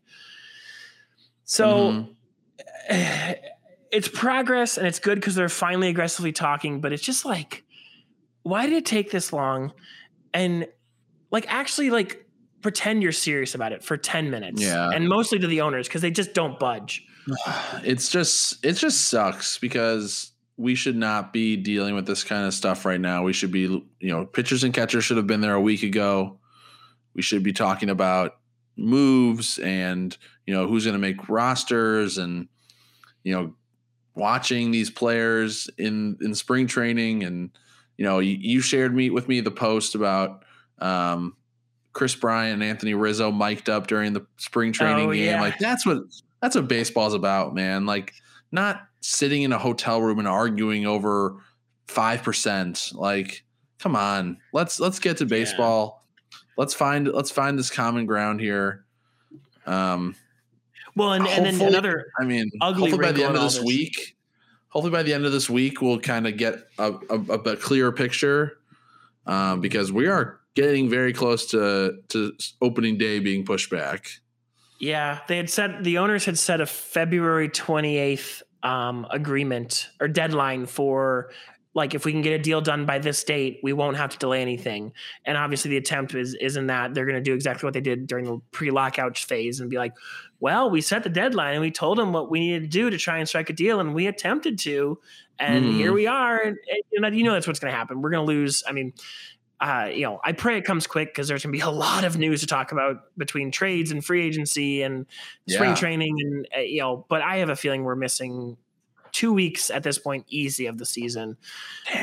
So 1.46 2.06
Mhm. 2.90 3.38
It's 3.92 4.08
progress 4.08 4.78
and 4.78 4.88
it's 4.88 5.00
good 5.00 5.16
because 5.16 5.36
they're 5.36 5.50
finally 5.50 5.90
aggressively 5.90 6.32
talking, 6.32 6.82
but 6.82 6.94
it's 6.94 7.04
just 7.04 7.26
like, 7.26 7.64
why 8.44 8.66
did 8.66 8.76
it 8.76 8.86
take 8.86 9.12
this 9.12 9.32
long? 9.32 9.74
And 10.34 10.68
like 11.32 11.46
actually 11.48 11.90
like 11.90 12.26
pretend 12.62 13.04
you're 13.04 13.12
serious 13.12 13.56
about 13.56 13.72
it 13.72 13.84
for 13.84 13.98
10 13.98 14.30
minutes. 14.30 14.62
Yeah. 14.62 14.90
And 14.90 15.08
mostly 15.08 15.40
to 15.40 15.48
the 15.48 15.62
owners 15.62 15.88
because 15.88 16.02
they 16.02 16.12
just 16.12 16.34
don't 16.34 16.60
budge. 16.60 17.06
it's 17.84 18.10
just 18.10 18.64
it 18.66 18.74
just 18.74 19.08
sucks 19.08 19.58
because 19.58 20.32
we 20.58 20.74
should 20.74 20.96
not 20.96 21.32
be 21.32 21.56
dealing 21.56 21.94
with 21.94 22.08
this 22.08 22.24
kind 22.24 22.48
of 22.48 22.54
stuff 22.54 22.84
right 22.84 23.00
now. 23.00 23.24
We 23.24 23.34
should 23.34 23.52
be, 23.52 23.62
you 23.62 23.86
know, 24.02 24.26
pitchers 24.26 24.64
and 24.64 24.74
catchers 24.74 25.04
should 25.04 25.18
have 25.18 25.28
been 25.28 25.42
there 25.42 25.54
a 25.54 25.62
week 25.62 25.84
ago. 25.84 26.40
We 27.14 27.22
should 27.22 27.44
be 27.44 27.54
talking 27.54 27.90
about 27.90 28.38
moves 28.76 29.60
and, 29.60 30.18
you 30.46 30.54
know, 30.54 30.68
who's 30.68 30.86
going 30.86 30.94
to 30.94 31.00
make 31.00 31.30
rosters 31.30 32.18
and, 32.18 32.48
you 33.24 33.34
know, 33.34 33.54
watching 34.18 34.72
these 34.72 34.90
players 34.90 35.70
in 35.78 36.18
in 36.22 36.34
spring 36.36 36.68
training 36.68 37.24
and 37.24 37.52
you 37.98 38.06
know, 38.06 38.20
you, 38.20 38.38
you 38.40 38.62
shared 38.62 38.94
me 38.94 39.10
with 39.10 39.28
me 39.28 39.40
the 39.42 39.52
post 39.52 39.96
about 39.96 40.44
um 40.80 41.36
Kris 41.94 42.14
Bryant 42.16 42.54
and 42.56 42.64
Anthony 42.64 42.94
Rizzo 42.94 43.32
mic'd 43.32 43.70
up 43.70 43.88
during 43.88 44.14
the 44.14 44.26
spring 44.38 44.72
training 44.72 45.10
Oh, 45.10 45.14
game. 45.14 45.26
yeah. 45.26 45.42
Like 45.42 45.58
that's 45.60 45.86
what 45.86 46.00
that's 46.42 46.56
what 46.56 46.68
baseball's 46.68 47.14
about, 47.14 47.56
man. 47.56 47.86
Like 47.86 48.14
not 48.52 48.82
sitting 49.02 49.42
in 49.44 49.52
a 49.52 49.58
hotel 49.58 50.02
room 50.02 50.20
and 50.20 50.28
arguing 50.28 50.86
over 50.86 51.38
five 51.88 52.22
percent. 52.24 52.92
Like, 52.94 53.44
come 53.80 53.96
on, 53.96 54.38
let's 54.54 54.80
let's 54.80 55.00
get 55.00 55.18
to 55.18 55.26
baseball. 55.26 56.06
Let's 56.58 56.74
find 56.74 57.08
let's 57.08 57.32
find 57.32 57.58
this 57.58 57.72
common 57.72 58.06
ground 58.06 58.42
here. 58.42 58.86
Um, 59.66 60.16
Well, 60.98 61.14
and, 61.14 61.28
and 61.28 61.46
then 61.46 61.62
another 61.62 62.08
I 62.20 62.24
mean, 62.24 62.50
Ugly 62.60 62.90
hopefully 62.90 63.08
by 63.08 63.12
the 63.12 63.24
end 63.24 63.36
of 63.36 63.44
this 63.44 63.56
this. 63.56 63.64
week, 63.64 64.18
hopefully 64.70 64.92
by 64.92 65.04
the 65.04 65.14
end 65.14 65.26
of 65.26 65.32
this 65.32 65.48
week, 65.48 65.80
we'll 65.80 66.00
kind 66.00 66.28
of 66.28 66.38
get 66.38 66.56
a, 66.80 66.94
a, 67.10 67.20
a 67.20 67.56
clearer 67.56 67.92
picture 67.92 68.58
um, 69.28 69.62
because 69.62 69.92
we 69.92 70.08
are 70.08 70.40
getting 70.56 70.90
very 70.90 71.14
close 71.14 71.46
to 71.52 72.00
to 72.10 72.34
opening 72.62 72.98
day 72.98 73.20
being 73.20 73.46
pushed 73.46 73.70
back. 73.70 74.10
Yeah, 74.80 75.20
they 75.28 75.38
had 75.38 75.52
said 75.52 75.84
the 75.84 76.00
owners 76.00 76.26
had 76.26 76.38
set 76.38 76.62
a 76.62 76.66
February 76.66 77.50
28th 77.50 78.42
um, 78.64 79.06
agreement 79.12 79.90
or 80.00 80.08
deadline 80.08 80.66
for 80.66 81.30
like 81.78 81.94
if 81.94 82.04
we 82.06 82.12
can 82.12 82.22
get 82.24 82.34
a 82.34 82.42
deal 82.42 82.60
done 82.60 82.86
by 82.86 82.98
this 83.00 83.24
date, 83.24 83.60
we 83.64 83.72
won't 83.72 83.96
have 83.98 84.10
to 84.10 84.18
delay 84.18 84.42
anything. 84.42 84.92
And 85.26 85.38
obviously, 85.38 85.70
the 85.70 85.78
attempt 85.78 86.16
is 86.16 86.34
isn't 86.42 86.68
that 86.68 86.94
they're 86.94 87.06
going 87.06 87.16
to 87.16 87.22
do 87.22 87.34
exactly 87.36 87.66
what 87.68 87.74
they 87.74 87.82
did 87.82 88.08
during 88.08 88.26
the 88.26 88.40
pre-lockout 88.52 89.18
phase 89.18 89.60
and 89.60 89.70
be 89.70 89.78
like, 89.78 89.94
"Well, 90.40 90.70
we 90.72 90.82
set 90.82 91.04
the 91.04 91.10
deadline 91.10 91.54
and 91.54 91.62
we 91.62 91.72
told 91.72 92.00
them 92.00 92.12
what 92.14 92.30
we 92.32 92.40
needed 92.40 92.64
to 92.64 92.68
do 92.68 92.90
to 92.90 92.98
try 92.98 93.20
and 93.20 93.28
strike 93.30 93.50
a 93.50 93.54
deal, 93.54 93.80
and 93.80 93.94
we 93.94 94.08
attempted 94.08 94.58
to, 94.60 95.00
and 95.40 95.66
Mhm. 95.66 95.76
here 95.78 95.94
we 95.94 96.08
are." 96.08 96.38
And, 96.40 96.58
and, 96.58 96.84
you 96.92 97.00
know, 97.02 97.08
you 97.10 97.24
know 97.24 97.34
that's 97.34 97.48
what's 97.48 97.60
going 97.60 97.72
to 97.72 97.78
happen. 97.78 98.02
We're 98.02 98.10
going 98.10 98.26
to 98.26 98.34
lose. 98.34 98.64
I 98.68 98.72
mean, 98.72 98.94
uh, 99.60 99.90
you 99.94 100.02
know, 100.04 100.20
I 100.24 100.32
pray 100.34 100.58
it 100.58 100.66
comes 100.66 100.88
quick 100.88 101.10
because 101.10 101.28
there's 101.28 101.44
going 101.44 101.54
to 101.54 101.58
be 101.58 101.64
a 101.64 101.70
lot 101.70 102.04
of 102.04 102.18
news 102.18 102.42
to 102.42 102.48
talk 102.48 102.72
about 102.72 102.98
between 103.18 103.52
trades 103.52 103.92
and 103.92 104.04
free 104.04 104.24
agency 104.26 104.82
and 104.82 105.06
spring 105.48 105.72
Yeah. 105.72 105.76
training, 105.76 106.16
and 106.22 106.48
uh, 106.58 106.62
you 106.62 106.82
know. 106.82 107.06
But 107.10 107.22
I 107.22 107.38
have 107.38 107.50
a 107.50 107.56
feeling 107.56 107.84
we're 107.84 107.96
missing 107.96 108.58
two 109.18 109.34
weeks 109.34 109.70
at 109.72 109.84
this 109.84 109.98
point, 110.00 110.26
easy 110.30 110.68
of 110.68 110.78
the 110.78 110.86
season, 110.86 111.38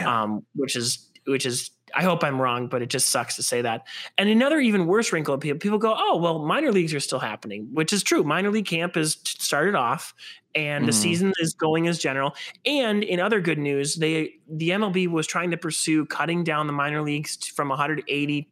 um, 0.07 0.45
which 0.55 0.77
is 0.77 1.11
which 1.27 1.47
is. 1.47 1.71
I 1.97 2.03
hope 2.03 2.25
I'm 2.25 2.41
wrong, 2.43 2.67
but 2.67 2.83
it 2.83 2.91
just 2.91 3.11
sucks 3.11 3.37
to 3.37 3.43
say 3.45 3.62
that. 3.62 3.87
And 4.19 4.29
another 4.29 4.59
even 4.59 4.87
worse 4.87 5.12
wrinkle, 5.12 5.39
people 5.39 5.59
people 5.61 5.79
go, 5.79 5.95
"Oh, 5.97 6.17
well, 6.17 6.41
minor 6.41 6.73
leagues 6.73 6.93
are 6.93 6.99
still 7.01 7.21
happening," 7.21 7.69
which 7.73 7.93
is 7.93 8.03
true. 8.03 8.25
Minor 8.25 8.51
league 8.51 8.67
camp 8.67 8.97
is 8.97 9.17
started 9.25 9.77
off, 9.77 10.12
and 10.57 10.89
the 10.89 10.93
Mhm. 10.93 10.95
season 11.05 11.33
is 11.39 11.55
going 11.55 11.87
as 11.87 12.01
general. 12.01 12.35
And 12.67 13.05
in 13.05 13.21
other 13.21 13.41
good 13.41 13.59
news, 13.61 13.95
they 13.95 14.35
the 14.51 14.73
MLB 14.73 15.07
was 15.07 15.27
trying 15.29 15.53
to 15.53 15.57
pursue 15.57 16.05
cutting 16.07 16.43
down 16.43 16.67
the 16.67 16.73
minor 16.73 17.01
leagues 17.03 17.37
from 17.57 17.71
180 17.71 18.51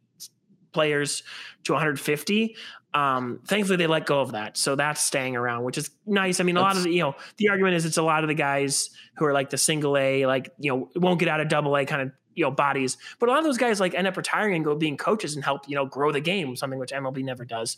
players 0.71 1.21
to 1.65 1.73
150. 1.73 2.55
Um, 2.93 3.39
thankfully, 3.47 3.77
they 3.77 3.87
let 3.87 4.05
go 4.05 4.21
of 4.21 4.33
that, 4.33 4.55
so 4.57 4.75
that's 4.75 5.01
staying 5.01 5.35
around, 5.35 5.63
which 5.63 5.77
is 5.77 5.89
nice. 6.05 6.39
I 6.39 6.43
mean, 6.43 6.57
a 6.57 6.61
lot 6.61 6.77
of 6.77 6.83
the, 6.83 6.91
you 6.91 7.01
know 7.01 7.15
the 7.37 7.49
argument 7.49 7.75
is 7.75 7.85
it's 7.85 7.97
a 7.97 8.03
lot 8.03 8.23
of 8.23 8.27
the 8.27 8.35
guys 8.35 8.89
who 9.15 9.25
are 9.25 9.33
like 9.33 9.49
the 9.49 9.57
single 9.57 9.97
A, 9.97 10.25
like 10.25 10.51
you 10.59 10.71
know 10.71 10.89
won't 10.95 11.19
get 11.19 11.27
out 11.27 11.39
of 11.39 11.47
double 11.49 11.75
A 11.75 11.85
kind 11.85 12.01
of 12.03 12.11
you 12.35 12.43
know 12.43 12.51
bodies, 12.51 12.97
but 13.19 13.29
a 13.29 13.31
lot 13.31 13.39
of 13.39 13.45
those 13.45 13.57
guys 13.57 13.79
like 13.79 13.93
end 13.95 14.07
up 14.07 14.15
retiring 14.17 14.55
and 14.55 14.63
go 14.63 14.75
being 14.75 14.97
coaches 14.97 15.35
and 15.35 15.43
help 15.43 15.67
you 15.67 15.75
know 15.75 15.85
grow 15.85 16.11
the 16.11 16.21
game, 16.21 16.55
something 16.55 16.79
which 16.79 16.91
MLB 16.91 17.23
never 17.23 17.45
does 17.45 17.77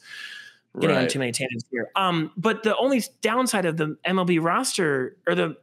getting 0.79 0.97
on 0.97 1.03
Right. 1.03 1.09
too 1.09 1.19
many 1.19 1.31
tangents 1.31 1.63
here. 1.71 1.89
Um, 1.95 2.31
but 2.35 2.63
the 2.63 2.75
only 2.75 3.01
downside 3.21 3.65
of 3.65 3.77
the 3.77 3.97
MLB 4.05 4.43
roster 4.43 5.15
or 5.25 5.33
the 5.33 5.55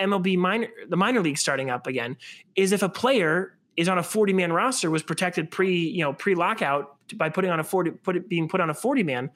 MLB 0.00 0.36
minor 0.36 0.68
the 0.88 0.96
minor 0.96 1.20
league 1.22 1.38
starting 1.38 1.70
up 1.70 1.86
again 1.86 2.16
is 2.56 2.72
if 2.72 2.82
a 2.82 2.88
player 2.88 3.54
is 3.78 3.88
on 3.88 3.96
a 3.96 4.02
40 4.02 4.32
man 4.34 4.52
roster 4.52 4.90
was 4.90 5.02
protected 5.02 5.50
pre 5.50 5.74
you 5.78 6.02
know 6.02 6.12
pre 6.12 6.34
lockout 6.34 6.96
by 7.14 7.28
putting 7.30 7.50
on 7.50 7.60
a 7.60 7.64
40 7.64 7.92
put 7.92 8.16
it 8.16 8.28
being 8.28 8.48
put 8.48 8.60
on 8.60 8.68
a 8.70 8.74
40 8.74 9.02
man 9.04 9.30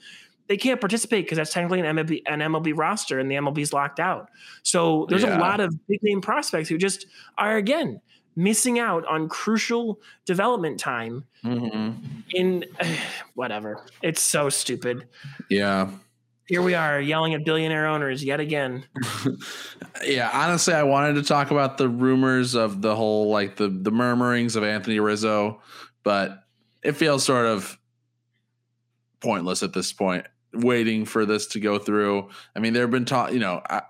they 0.49 0.57
can't 0.57 0.81
participate 0.81 1.25
because 1.25 1.37
that's 1.39 1.53
technically 1.53 1.79
an 1.81 1.97
MLB 1.97 2.23
an 2.27 2.41
MLB 2.41 2.73
roster 2.77 3.21
and 3.21 3.31
the 3.31 3.37
MLB's 3.37 3.73
locked 3.73 4.01
out. 4.01 4.29
So 4.65 5.07
there's 5.09 5.23
Yeah. 5.23 5.39
a 5.39 5.41
lot 5.41 5.61
of 5.61 5.73
big 5.87 6.03
name 6.03 6.21
prospects 6.21 6.69
who 6.69 6.77
just 6.77 7.07
are 7.39 7.57
again 7.57 8.01
missing 8.35 8.79
out 8.81 9.07
on 9.07 9.29
crucial 9.29 10.01
development 10.27 10.81
time 10.81 11.25
Mhm. 11.45 11.95
in 12.35 12.65
whatever. 13.35 13.87
It's 14.03 14.21
so 14.21 14.49
stupid 14.49 15.07
Yeah. 15.49 15.89
Here 16.47 16.63
we 16.63 16.75
are 16.75 17.01
yelling 17.01 17.35
at 17.35 17.45
billionaire 17.45 17.87
owners 17.87 18.23
yet 18.25 18.41
again. 18.41 18.85
Yeah, 20.05 20.31
honestly, 20.33 20.75
I 20.75 20.83
wanted 20.83 21.15
to 21.15 21.23
talk 21.23 21.51
about 21.51 21.79
the 21.79 21.89
rumors 21.89 22.55
of 22.55 22.83
the 22.83 22.97
whole 22.97 23.31
like 23.31 23.57
the 23.57 23.69
the 23.69 23.93
murmurings 23.93 24.57
of 24.57 24.65
Anthony 24.65 24.99
Rizzo, 24.99 25.61
but 26.03 26.45
it 26.83 26.93
feels 26.93 27.25
sort 27.25 27.47
of 27.47 27.79
pointless 29.21 29.63
at 29.63 29.73
this 29.73 29.93
point. 29.93 30.27
Waiting 30.55 31.05
for 31.05 31.25
this 31.25 31.47
to 31.49 31.61
go 31.61 31.79
through. 31.79 32.31
I 32.57 32.59
mean, 32.59 32.73
there 32.73 32.83
have 32.83 32.91
been 32.91 33.05
talk. 33.05 33.33
You 33.33 33.39
know, 33.39 33.63
I, 33.69 33.83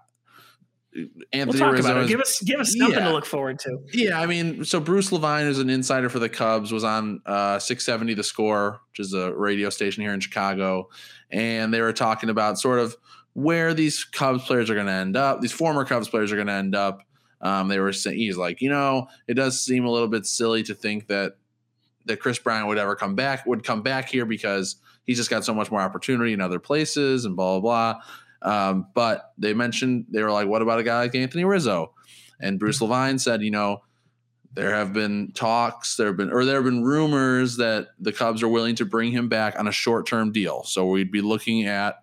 We'll 0.95 1.47
talk 1.55 1.73
Rizzo. 1.73 1.91
about 1.91 2.05
it. 2.05 2.09
Give 2.09 2.21
us 2.21 2.41
give 2.43 2.61
us 2.61 2.75
something 2.77 2.99
Yeah. 2.99 3.09
to 3.09 3.13
look 3.15 3.25
forward 3.27 3.59
to. 3.61 3.79
yeah, 3.93 4.21
I 4.21 4.27
mean, 4.27 4.65
so 4.65 4.79
Bruce 4.81 5.11
Levine 5.13 5.47
is 5.47 5.59
an 5.59 5.71
insider 5.71 6.09
for 6.09 6.19
the 6.19 6.29
Cubs, 6.29 6.71
was 6.73 6.85
on 6.85 7.23
uh, 7.27 7.59
670 7.59 8.15
The 8.15 8.23
Score, 8.23 8.81
which 8.91 9.01
is 9.01 9.15
a 9.15 9.33
radio 9.33 9.71
station 9.71 10.03
here 10.03 10.13
in 10.13 10.21
Chicago. 10.21 10.89
And 11.31 11.73
they 11.73 11.81
were 11.81 11.93
talking 11.95 12.29
about 12.29 12.59
sort 12.59 12.79
of 12.79 12.97
where 13.33 13.73
these 13.73 14.05
Cubs 14.05 14.45
players 14.45 14.69
are 14.69 14.75
going 14.75 14.87
to 14.87 14.93
end 14.93 15.17
up. 15.17 15.41
These 15.41 15.53
former 15.53 15.85
Cubs 15.87 16.09
players 16.09 16.31
are 16.31 16.37
going 16.37 16.49
to 16.49 16.53
end 16.53 16.75
up. 16.75 17.01
Um, 17.41 17.69
they 17.69 17.79
were 17.81 17.93
saying, 17.93 18.19
he's 18.19 18.37
like, 18.37 18.61
you 18.61 18.69
know, 18.69 19.09
it 19.27 19.35
does 19.35 19.61
seem 19.65 19.85
a 19.87 19.91
little 19.91 20.09
bit 20.09 20.27
silly 20.27 20.63
to 20.65 20.75
think 20.75 21.07
that 21.09 21.33
that 22.05 22.19
Kris 22.21 22.39
Bryant 22.39 22.67
would 22.67 22.79
ever 22.79 22.95
come 22.97 23.15
back, 23.15 23.47
would 23.47 23.65
come 23.65 23.81
back 23.83 24.09
here 24.09 24.27
because 24.27 24.77
he's 25.05 25.17
just 25.17 25.31
got 25.31 25.45
so 25.45 25.55
much 25.55 25.71
more 25.71 25.81
opportunity 25.81 26.33
in 26.33 26.41
other 26.41 26.59
places 26.59 27.25
and 27.25 27.35
blah, 27.37 27.59
blah, 27.61 27.95
blah. 27.95 28.03
Um, 28.43 28.87
but 28.95 29.33
they 29.39 29.55
mentioned, 29.55 30.07
they 30.11 30.23
were 30.23 30.33
like, 30.33 30.49
what 30.49 30.63
about 30.63 30.79
a 30.79 30.83
guy 30.83 31.01
like 31.01 31.15
Anthony 31.15 31.45
Rizzo? 31.45 31.95
And 32.41 32.59
Bruce 32.59 32.81
Levine 32.81 33.19
said, 33.19 33.43
you 33.43 33.51
know, 33.51 33.83
there 34.55 34.75
have 34.75 34.93
been 34.93 35.33
talks, 35.33 35.97
there 35.97 36.09
have 36.09 36.17
been, 36.17 36.31
or 36.31 36.45
there 36.45 36.57
have 36.57 36.65
been 36.65 36.83
rumors 36.83 37.57
that 37.57 37.89
the 37.99 38.13
Cubs 38.13 38.43
are 38.43 38.49
willing 38.49 38.75
to 38.77 38.85
bring 38.85 39.13
him 39.13 39.29
back 39.29 39.59
on 39.59 39.67
a 39.67 39.73
short 39.73 40.07
term 40.07 40.33
deal. 40.33 40.65
So 40.65 40.87
we'd 40.87 41.13
be 41.13 41.23
looking 41.23 41.67
at, 41.67 42.03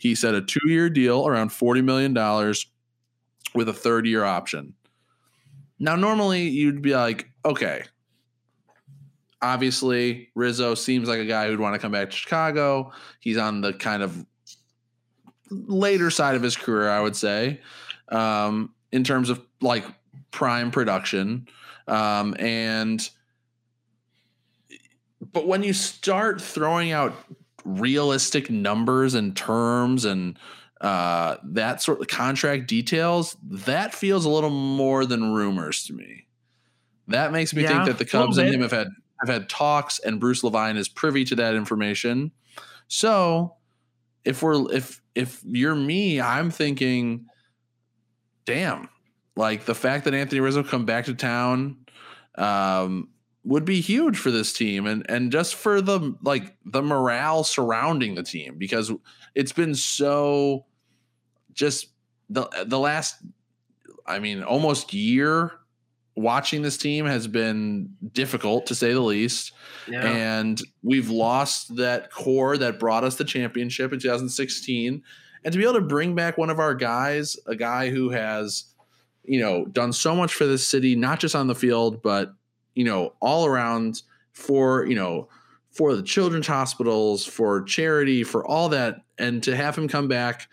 he 0.00 0.14
said, 0.14 0.34
a 0.34 0.40
two 0.40 0.68
year 0.68 0.88
deal 0.90 1.26
around 1.26 1.50
$40 1.50 1.84
million 1.84 2.14
with 3.54 3.68
a 3.68 3.72
third 3.72 4.06
year 4.06 4.24
option. 4.24 4.74
Now, 5.78 5.96
normally 5.96 6.48
you'd 6.48 6.82
be 6.82 6.94
like, 6.94 7.28
okay, 7.44 7.84
obviously 9.42 10.30
Rizzo 10.34 10.74
seems 10.74 11.08
like 11.08 11.20
a 11.20 11.26
guy 11.26 11.46
who'd 11.46 11.60
want 11.60 11.74
to 11.74 11.78
come 11.78 11.92
back 11.92 12.10
to 12.10 12.16
Chicago. 12.16 12.92
He's 13.20 13.36
on 13.36 13.60
the 13.60 13.72
kind 13.74 14.02
of 14.02 14.24
later 15.66 16.10
side 16.10 16.34
of 16.34 16.42
his 16.42 16.56
career, 16.56 16.88
I 16.88 17.00
would 17.00 17.16
say, 17.16 17.60
um, 18.08 18.74
in 18.92 19.04
terms 19.04 19.30
of 19.30 19.40
like 19.60 19.84
prime 20.30 20.70
production. 20.70 21.48
Um, 21.86 22.34
and 22.38 23.08
but 25.32 25.46
when 25.46 25.62
you 25.62 25.72
start 25.72 26.40
throwing 26.40 26.92
out 26.92 27.14
realistic 27.64 28.50
numbers 28.50 29.14
and 29.14 29.36
terms 29.36 30.04
and 30.04 30.38
uh, 30.80 31.36
that 31.42 31.82
sort 31.82 32.00
of 32.00 32.08
contract 32.08 32.66
details, 32.66 33.36
that 33.42 33.94
feels 33.94 34.24
a 34.24 34.28
little 34.28 34.50
more 34.50 35.06
than 35.06 35.32
rumors 35.32 35.84
to 35.86 35.92
me. 35.94 36.26
That 37.08 37.32
makes 37.32 37.54
me 37.54 37.62
Yeah, 37.62 37.84
think 37.84 37.86
that 37.86 37.98
the 37.98 38.04
Cubs 38.10 38.38
and 38.38 38.48
him 38.48 38.60
have 38.60 38.70
had 38.70 38.88
have 39.20 39.28
had 39.28 39.48
talks, 39.48 39.98
and 39.98 40.20
Bruce 40.20 40.44
Levine 40.44 40.76
is 40.76 40.88
privy 40.88 41.24
to 41.24 41.34
that 41.36 41.54
information. 41.54 42.32
So, 42.88 43.56
if 44.24 44.42
we're 44.42 44.72
if 44.72 45.00
if 45.14 45.40
you're 45.44 45.74
me, 45.74 46.20
I'm 46.20 46.50
thinking, 46.50 47.26
damn, 48.44 48.88
like 49.36 49.64
the 49.64 49.74
fact 49.74 50.04
that 50.04 50.14
Anthony 50.14 50.40
Rizzo 50.40 50.62
come 50.62 50.84
back 50.84 51.04
to 51.06 51.14
town 51.14 51.76
um, 52.36 53.08
would 53.44 53.64
be 53.64 53.80
huge 53.80 54.16
for 54.16 54.30
this 54.30 54.52
team, 54.52 54.86
and 54.86 55.04
and 55.08 55.30
just 55.30 55.54
for 55.54 55.80
the 55.80 56.16
like 56.22 56.56
the 56.64 56.82
morale 56.82 57.44
surrounding 57.44 58.14
the 58.14 58.22
team 58.22 58.56
because 58.58 58.92
it's 59.34 59.52
been 59.52 59.74
so 59.74 60.66
just 61.52 61.88
the 62.30 62.48
the 62.66 62.78
last, 62.78 63.16
I 64.06 64.18
mean, 64.18 64.42
almost 64.42 64.94
year 64.94 65.52
watching 66.16 66.62
this 66.62 66.76
team 66.76 67.06
has 67.06 67.26
been 67.26 67.90
difficult 68.12 68.66
to 68.66 68.74
say 68.74 68.92
the 68.92 69.00
least. 69.00 69.52
Yeah. 69.88 70.06
And 70.06 70.60
we've 70.82 71.10
lost 71.10 71.76
that 71.76 72.12
core 72.12 72.56
that 72.58 72.78
brought 72.78 73.04
us 73.04 73.16
the 73.16 73.24
championship 73.24 73.92
in 73.92 73.98
2016. 73.98 75.02
And 75.44 75.52
to 75.52 75.58
be 75.58 75.64
able 75.64 75.74
to 75.74 75.80
bring 75.80 76.14
back 76.14 76.38
one 76.38 76.50
of 76.50 76.58
our 76.58 76.74
guys, 76.74 77.36
a 77.46 77.56
guy 77.56 77.90
who 77.90 78.10
has, 78.10 78.64
you 79.24 79.40
know, 79.40 79.64
done 79.66 79.92
so 79.92 80.14
much 80.14 80.32
for 80.32 80.46
this 80.46 80.66
city, 80.66 80.94
not 80.94 81.20
just 81.20 81.34
on 81.34 81.48
the 81.48 81.54
field, 81.54 82.02
but, 82.02 82.32
you 82.74 82.84
know, 82.84 83.12
all 83.20 83.44
around 83.44 84.02
for, 84.32 84.86
you 84.86 84.94
know, 84.94 85.28
for 85.70 85.96
the 85.96 86.02
children's 86.02 86.46
hospitals, 86.46 87.26
for 87.26 87.62
charity, 87.62 88.22
for 88.22 88.46
all 88.46 88.68
that. 88.68 89.02
And 89.18 89.42
to 89.42 89.56
have 89.56 89.76
him 89.76 89.88
come 89.88 90.08
back 90.08 90.48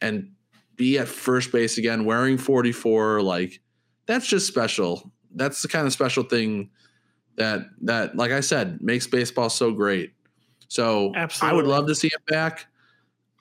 and 0.00 0.32
be 0.76 0.98
at 0.98 1.08
first 1.08 1.52
base 1.52 1.78
again, 1.78 2.04
wearing 2.04 2.36
44, 2.36 3.22
like, 3.22 3.60
that's 4.06 4.26
just 4.26 4.46
special. 4.46 5.10
That's 5.34 5.62
the 5.62 5.68
kind 5.68 5.86
of 5.86 5.92
special 5.92 6.24
thing 6.24 6.70
that 7.36 7.62
that 7.82 8.16
like 8.16 8.30
I 8.30 8.40
said 8.40 8.80
makes 8.80 9.06
baseball 9.06 9.50
so 9.50 9.72
great. 9.72 10.12
So 10.68 11.12
I 11.42 11.52
would 11.52 11.66
love 11.66 11.86
to 11.88 11.94
see 11.94 12.08
it 12.08 12.26
back. 12.26 12.66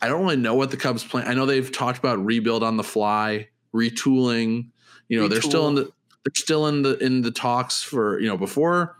I 0.02 0.08
don't 0.08 0.22
really 0.22 0.36
know 0.36 0.56
what 0.56 0.72
the 0.72 0.78
Cubs 0.78 1.04
plan. 1.04 1.28
I 1.28 1.34
know 1.34 1.46
they've 1.46 1.72
talked 1.72 1.98
about 1.98 2.24
rebuild 2.24 2.64
on 2.64 2.78
the 2.78 2.84
fly, 2.84 3.48
retooling. 3.74 4.68
You 5.08 5.20
know, 5.22 5.28
they're 5.28 5.42
still 5.42 5.68
in 5.70 5.76
the 5.76 5.84
they're 6.26 6.36
still 6.36 6.68
in 6.68 6.82
the 6.82 6.98
in 6.98 7.22
the 7.22 7.32
talks 7.32 7.82
for 7.82 8.20
you 8.20 8.28
know 8.28 8.38
before 8.38 8.98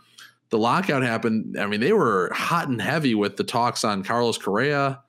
the 0.50 0.58
lockout 0.58 1.02
happened. 1.02 1.58
I 1.58 1.66
mean, 1.66 1.80
they 1.80 1.92
were 1.92 2.30
hot 2.32 2.68
and 2.68 2.80
heavy 2.80 3.14
with 3.14 3.36
the 3.36 3.44
talks 3.44 3.84
on 3.84 4.04
Carlos 4.04 4.38
Correa. 4.38 5.02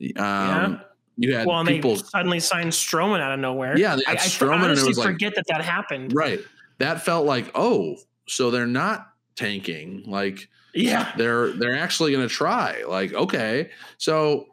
Um, 0.00 0.12
Yeah. 0.16 0.80
You 1.16 1.34
had 1.36 1.46
well, 1.46 1.60
and 1.60 1.68
people 1.68 1.96
they 1.96 2.02
suddenly 2.02 2.40
signed 2.40 2.72
Stroman 2.72 3.20
out 3.20 3.32
of 3.32 3.38
nowhere. 3.40 3.78
Yeah, 3.78 3.96
I, 4.06 4.10
had 4.10 4.18
I 4.18 4.20
Stroman 4.22 4.54
and 4.54 4.62
it 4.62 4.66
honestly 4.66 4.88
was 4.88 4.98
like- 4.98 5.06
forget 5.06 5.34
that 5.36 5.44
that 5.48 5.64
happened. 5.64 6.12
Right. 6.14 6.40
That 6.78 7.04
felt 7.04 7.24
like, 7.24 7.50
oh, 7.54 7.96
so 8.26 8.50
they're 8.50 8.66
not 8.66 9.12
tanking. 9.36 10.02
Like 10.06 10.48
Yeah. 10.74 11.12
they're 11.16 11.52
they're 11.52 11.76
actually 11.76 12.12
going 12.12 12.26
to 12.26 12.34
try. 12.34 12.82
Like, 12.88 13.12
okay. 13.12 13.70
So 13.98 14.48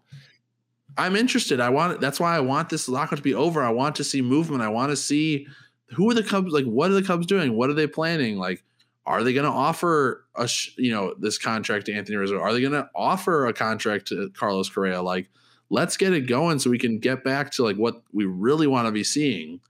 I'm 0.98 1.16
interested. 1.16 1.60
I 1.60 1.70
want 1.70 2.00
that's 2.00 2.20
why 2.20 2.36
I 2.36 2.42
want 2.42 2.70
this 2.70 2.88
lockout 2.88 3.18
to 3.18 3.24
be 3.24 3.34
over. 3.34 3.64
I 3.64 3.70
want 3.72 3.96
to 3.96 4.04
see 4.04 4.22
movement. 4.22 4.62
I 4.62 4.70
want 4.70 4.92
to 4.92 4.96
see 4.98 5.48
who 5.92 6.10
are 6.10 6.14
the 6.14 6.24
Cubs 6.24 6.52
like 6.54 6.66
what 6.66 6.92
are 6.92 6.94
the 6.94 7.04
Cubs 7.04 7.26
doing? 7.26 7.56
What 7.58 7.70
are 7.70 7.74
they 7.74 7.88
planning? 7.88 8.38
Like 8.38 8.64
are 9.06 9.24
they 9.24 9.34
going 9.34 9.46
to 9.46 9.52
offer 9.52 10.26
a 10.36 10.48
you 10.78 10.92
know 10.92 11.16
this 11.18 11.38
contract 11.40 11.88
to 11.88 11.94
Anthony 11.94 12.18
Rizzo? 12.18 12.40
Are 12.40 12.54
they 12.54 12.62
going 12.62 12.74
to 12.74 12.88
offer 12.94 13.48
a 13.48 13.54
contract 13.54 14.10
to 14.10 14.30
Carlos 14.38 14.70
Correa? 14.70 15.02
Like 15.02 15.28
let's 15.72 15.96
get 15.96 16.12
it 16.14 16.28
going 16.28 16.60
so 16.60 16.70
we 16.70 16.78
can 16.78 17.00
get 17.00 17.24
back 17.24 17.50
to 17.50 17.64
like 17.64 17.78
what 17.78 18.04
we 18.12 18.26
really 18.26 18.68
want 18.68 18.86
to 18.88 18.92
be 18.92 19.06
seeing, 19.06 19.62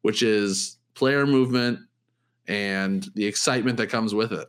which 0.00 0.22
is 0.22 0.78
player 0.94 1.26
movement 1.26 1.80
and 2.48 3.06
the 3.14 3.26
excitement 3.26 3.76
that 3.76 3.88
comes 3.88 4.14
with 4.14 4.32
it. 4.32 4.48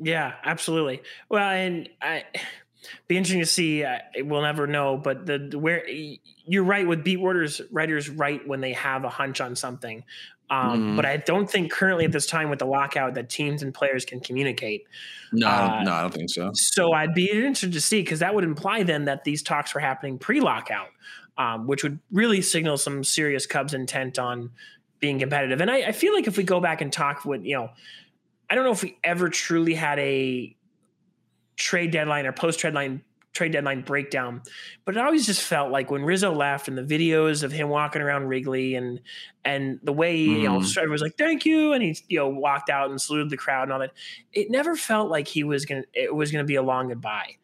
Yeah, 0.00 0.34
absolutely. 0.44 1.02
Well, 1.28 1.48
and 1.48 1.88
I 2.02 2.24
be 3.08 3.16
interesting 3.16 3.40
to 3.40 3.46
see. 3.46 3.84
Uh, 3.84 3.98
we'll 4.18 4.42
never 4.42 4.66
know, 4.66 4.96
but 4.96 5.24
the, 5.24 5.38
the 5.38 5.58
where 5.58 5.88
you're 5.88 6.64
right 6.64 6.86
with 6.86 7.04
beat 7.04 7.20
writers 7.20 7.60
writers 7.70 8.10
right 8.10 8.46
when 8.46 8.60
they 8.60 8.72
have 8.72 9.04
a 9.04 9.08
hunch 9.08 9.40
on 9.40 9.54
something. 9.54 10.02
Um, 10.52 10.92
Mhm. 10.92 10.96
But 10.96 11.06
I 11.06 11.16
don't 11.16 11.50
think 11.50 11.72
currently 11.72 12.04
at 12.04 12.12
this 12.12 12.26
time 12.26 12.50
with 12.50 12.58
the 12.58 12.66
lockout 12.66 13.14
that 13.14 13.30
teams 13.30 13.62
and 13.62 13.72
players 13.72 14.04
can 14.04 14.20
communicate. 14.20 14.84
No, 15.32 15.48
Uh, 15.48 15.82
no, 15.82 15.92
I 15.92 16.02
don't 16.02 16.12
think 16.12 16.28
so. 16.28 16.50
So 16.52 16.92
I'd 16.92 17.14
be 17.14 17.30
interested 17.30 17.72
to 17.72 17.80
see 17.80 18.02
because 18.02 18.18
that 18.18 18.34
would 18.34 18.44
imply 18.44 18.82
then 18.82 19.06
that 19.06 19.24
these 19.24 19.42
talks 19.42 19.72
were 19.74 19.80
happening 19.80 20.18
pre-lockout, 20.18 20.90
um, 21.38 21.66
which 21.66 21.82
would 21.82 21.98
really 22.10 22.42
signal 22.42 22.76
some 22.76 23.02
serious 23.02 23.46
Cubs 23.46 23.72
intent 23.72 24.18
on 24.18 24.50
being 25.00 25.18
competitive. 25.18 25.62
And 25.62 25.70
I, 25.70 25.88
I 25.88 25.92
feel 25.92 26.12
like 26.12 26.26
if 26.26 26.36
we 26.36 26.44
go 26.44 26.60
back 26.60 26.82
and 26.82 26.92
talk 26.92 27.24
with 27.24 27.44
you 27.44 27.56
know, 27.56 27.70
I 28.50 28.54
don't 28.54 28.64
know 28.64 28.72
if 28.72 28.82
we 28.82 28.98
ever 29.02 29.30
truly 29.30 29.72
had 29.72 29.98
a 29.98 30.54
trade 31.56 31.92
deadline 31.92 32.26
or 32.26 32.32
post 32.32 32.60
trade 32.60 32.72
deadline 32.72 33.02
trade 33.32 33.52
deadline 33.52 33.80
breakdown, 33.82 34.42
but 34.84 34.96
it 34.96 35.00
always 35.02 35.24
just 35.26 35.42
felt 35.42 35.70
like 35.70 35.90
when 35.90 36.02
Rizzo 36.02 36.32
left 36.34 36.68
and 36.68 36.76
the 36.76 36.82
videos 36.82 37.42
of 37.42 37.50
him 37.52 37.68
walking 37.68 38.02
around 38.02 38.28
Wrigley 38.28 38.74
and 38.74 39.00
and 39.44 39.80
the 39.82 39.92
way 39.92 40.16
you 40.16 40.42
know 40.48 40.58
Mhm. 40.58 40.90
Was 40.90 41.00
like 41.02 41.16
thank 41.16 41.46
you 41.46 41.72
and 41.72 41.82
he 41.82 41.96
you 42.08 42.18
know 42.18 42.28
walked 42.28 42.68
out 42.70 42.90
and 42.90 43.00
saluted 43.00 43.30
the 43.30 43.36
crowd 43.36 43.64
and 43.64 43.72
all 43.72 43.78
that, 43.78 43.92
it 44.32 44.50
never 44.50 44.76
felt 44.76 45.10
like 45.10 45.26
he 45.28 45.44
was 45.44 45.64
gonna 45.64 45.84
it 45.94 46.14
was 46.14 46.30
gonna 46.30 46.44
be 46.44 46.56
a 46.56 46.62
long 46.62 46.88
goodbye. 46.88 47.36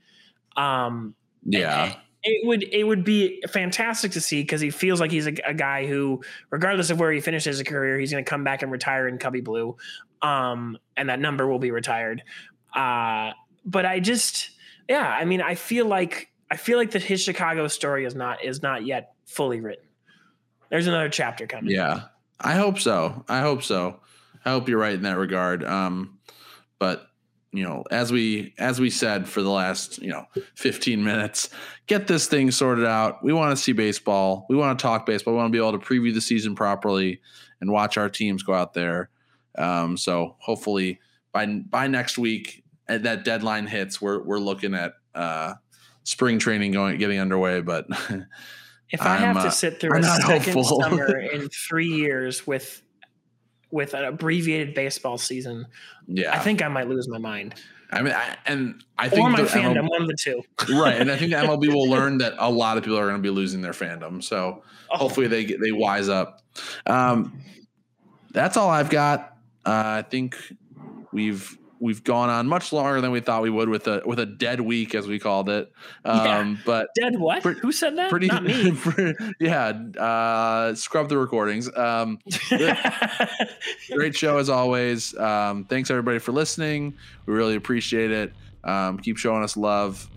Um, 0.56 1.14
Yeah. 1.44 1.94
it 2.24 2.46
would 2.46 2.64
it 2.64 2.84
would 2.84 3.04
be 3.04 3.42
fantastic 3.48 4.10
to 4.12 4.20
see 4.20 4.42
because 4.42 4.60
he 4.60 4.70
feels 4.70 5.00
like 5.00 5.10
he's 5.10 5.26
a, 5.26 5.34
a 5.46 5.54
guy 5.54 5.86
who, 5.86 6.20
regardless 6.50 6.90
of 6.90 6.98
where 7.00 7.12
he 7.12 7.20
finishes 7.20 7.58
his 7.58 7.66
career, 7.66 7.98
he's 7.98 8.10
going 8.10 8.24
to 8.24 8.28
come 8.28 8.44
back 8.44 8.62
and 8.62 8.70
retire 8.72 9.06
in 9.08 9.18
Cubby 9.18 9.40
Blue, 9.40 9.76
um, 10.20 10.76
and 10.96 11.08
that 11.08 11.20
number 11.20 11.46
will 11.46 11.60
be 11.60 11.70
retired. 11.70 12.22
Uh, 12.74 13.32
but 13.64 13.86
I 13.86 14.00
just, 14.00 14.50
yeah, 14.88 15.06
I 15.06 15.24
mean, 15.24 15.42
I 15.42 15.54
feel 15.54 15.86
like 15.86 16.30
I 16.50 16.56
feel 16.56 16.78
like 16.78 16.92
that 16.92 17.02
his 17.02 17.22
Chicago 17.22 17.68
story 17.68 18.04
is 18.04 18.14
not 18.14 18.44
is 18.44 18.62
not 18.62 18.86
yet 18.86 19.14
fully 19.26 19.60
written. 19.60 19.84
There's 20.70 20.86
another 20.86 21.08
chapter 21.08 21.46
coming. 21.46 21.70
Yeah. 21.70 22.02
I 22.40 22.54
hope 22.54 22.78
so. 22.78 23.24
I 23.28 23.40
hope 23.40 23.62
so. 23.62 24.00
I 24.44 24.50
hope 24.50 24.68
you're 24.68 24.78
right 24.78 24.94
in 24.94 25.02
that 25.02 25.18
regard. 25.18 25.64
Um, 25.64 26.18
but 26.78 27.06
you 27.52 27.64
know, 27.64 27.84
as 27.90 28.12
we 28.12 28.54
as 28.58 28.80
we 28.80 28.90
said 28.90 29.28
for 29.28 29.42
the 29.42 29.50
last, 29.50 30.00
you 30.00 30.10
know, 30.10 30.26
15 30.54 31.02
minutes, 31.02 31.50
get 31.86 32.06
this 32.06 32.26
thing 32.26 32.50
sorted 32.50 32.84
out. 32.84 33.24
We 33.24 33.32
want 33.32 33.56
to 33.56 33.62
see 33.62 33.72
baseball. 33.72 34.46
We 34.48 34.56
want 34.56 34.78
to 34.78 34.82
talk 34.82 35.06
baseball. 35.06 35.34
We 35.34 35.38
want 35.38 35.52
to 35.52 35.58
be 35.58 35.58
able 35.58 35.78
to 35.78 35.84
preview 35.84 36.14
the 36.14 36.20
season 36.20 36.54
properly 36.54 37.20
and 37.60 37.72
watch 37.72 37.96
our 37.96 38.08
teams 38.08 38.42
go 38.42 38.54
out 38.54 38.74
there. 38.74 39.10
Um, 39.56 39.96
so 39.96 40.36
hopefully 40.38 41.00
by 41.32 41.46
by 41.46 41.88
next 41.88 42.18
week 42.18 42.64
that 42.88 43.24
deadline 43.24 43.66
hits, 43.66 44.00
we're 44.00 44.22
we're 44.22 44.38
looking 44.38 44.74
at 44.74 44.94
uh 45.14 45.54
spring 46.04 46.38
training 46.38 46.72
going 46.72 46.98
getting 46.98 47.20
underway, 47.20 47.60
but 47.60 47.86
If 48.90 49.02
I 49.02 49.16
have 49.16 49.36
uh, 49.36 49.44
to 49.44 49.50
sit 49.50 49.80
through 49.80 49.96
I'm 49.96 50.04
a 50.04 50.06
second 50.06 50.54
hopeful. 50.54 50.64
summer 50.82 51.18
in 51.18 51.48
three 51.48 51.88
years 51.88 52.46
with 52.46 52.82
with 53.70 53.92
an 53.92 54.04
abbreviated 54.04 54.74
baseball 54.74 55.18
season, 55.18 55.66
yeah. 56.06 56.34
I 56.34 56.38
think 56.38 56.62
I 56.62 56.68
might 56.68 56.88
lose 56.88 57.06
my 57.08 57.18
mind. 57.18 57.54
I 57.90 58.02
mean, 58.02 58.14
I, 58.14 58.36
and 58.46 58.82
I 58.98 59.08
think 59.08 59.26
Or 59.26 59.30
my 59.30 59.40
fandom, 59.40 59.76
MLB 59.76 59.88
one 59.90 60.02
of 60.02 60.08
the 60.08 60.16
two. 60.18 60.42
right, 60.74 60.98
and 60.98 61.10
I 61.10 61.16
think 61.16 61.32
the 61.32 61.36
MLB 61.36 61.68
will 61.72 61.88
learn 61.88 62.18
that 62.18 62.34
a 62.38 62.50
lot 62.50 62.78
of 62.78 62.84
people 62.84 62.98
are 62.98 63.06
going 63.06 63.16
to 63.16 63.22
be 63.22 63.30
losing 63.30 63.60
their 63.60 63.72
fandom. 63.72 64.22
So 64.22 64.62
Oh, 64.90 64.96
hopefully 64.96 65.26
they 65.26 65.44
get 65.44 65.60
they 65.60 65.72
wise 65.72 66.08
up. 66.08 66.40
Um, 66.86 67.40
that's 68.30 68.56
all 68.56 68.70
I've 68.70 68.90
got. 68.90 69.36
Uh, 69.66 70.00
I 70.00 70.02
think 70.02 70.36
we've 71.12 71.58
we've 71.80 72.02
gone 72.04 72.28
on 72.30 72.46
much 72.46 72.72
longer 72.72 73.00
than 73.00 73.10
we 73.10 73.20
thought 73.20 73.42
we 73.42 73.50
would 73.50 73.68
with 73.68 73.86
a 73.86 74.02
with 74.04 74.18
a 74.18 74.26
dead 74.26 74.60
week 74.60 74.94
as 74.94 75.06
we 75.06 75.18
called 75.18 75.48
it. 75.48 75.72
Um, 76.04 76.58
But 76.64 76.88
Dead 76.94 77.18
what? 77.18 77.42
Pretty- 77.42 77.60
Who 77.60 77.72
said 77.72 77.96
that? 77.96 78.10
pretty, 78.10 78.26
Not 78.26 78.42
me. 78.44 78.72
yeah. 79.40 79.68
Uh, 79.98 80.74
scrub 80.74 81.08
the 81.08 81.16
recordings. 81.18 81.74
Um, 81.76 82.18
great 83.94 84.14
show 84.16 84.38
as 84.38 84.48
always. 84.48 85.16
Um, 85.16 85.64
thanks 85.64 85.90
everybody 85.90 86.18
for 86.18 86.32
listening. 86.32 86.94
We 87.26 87.34
really 87.34 87.56
appreciate 87.56 88.10
it. 88.10 88.32
Um, 88.64 88.98
keep 88.98 89.16
showing 89.18 89.42
us 89.42 89.56
love. 89.56 90.08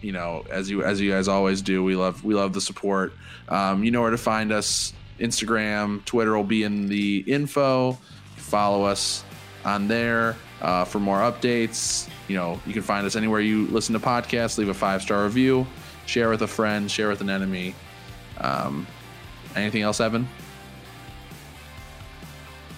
You 0.00 0.12
know, 0.12 0.44
as 0.50 0.68
you 0.68 0.82
as 0.82 1.00
you 1.00 1.10
guys 1.12 1.28
always 1.28 1.62
do. 1.62 1.84
We 1.84 1.94
love 1.94 2.24
we 2.24 2.34
love 2.34 2.52
the 2.52 2.60
support. 2.60 3.12
Um, 3.48 3.84
you 3.84 3.90
know 3.90 4.02
where 4.02 4.10
to 4.10 4.18
find 4.18 4.50
us. 4.52 4.92
Instagram, 5.20 6.04
Twitter 6.04 6.34
will 6.36 6.42
be 6.42 6.64
in 6.64 6.88
the 6.88 7.22
info. 7.28 7.96
Follow 8.36 8.82
us 8.84 9.22
on 9.64 9.88
there 9.88 10.36
uh, 10.60 10.84
for 10.84 10.98
more 10.98 11.18
updates. 11.18 12.08
You 12.28 12.36
know, 12.36 12.60
you 12.66 12.72
can 12.72 12.82
find 12.82 13.06
us 13.06 13.16
anywhere 13.16 13.40
you 13.40 13.66
listen 13.68 13.92
to 13.94 14.00
podcasts. 14.00 14.58
Leave 14.58 14.68
a 14.68 14.74
five 14.74 15.02
star 15.02 15.24
review. 15.24 15.66
Share 16.06 16.30
with 16.30 16.42
a 16.42 16.46
friend. 16.46 16.90
Share 16.90 17.08
with 17.08 17.20
an 17.20 17.30
enemy. 17.30 17.74
Um, 18.38 18.86
anything 19.54 19.82
else, 19.82 20.00
Evan? 20.00 20.28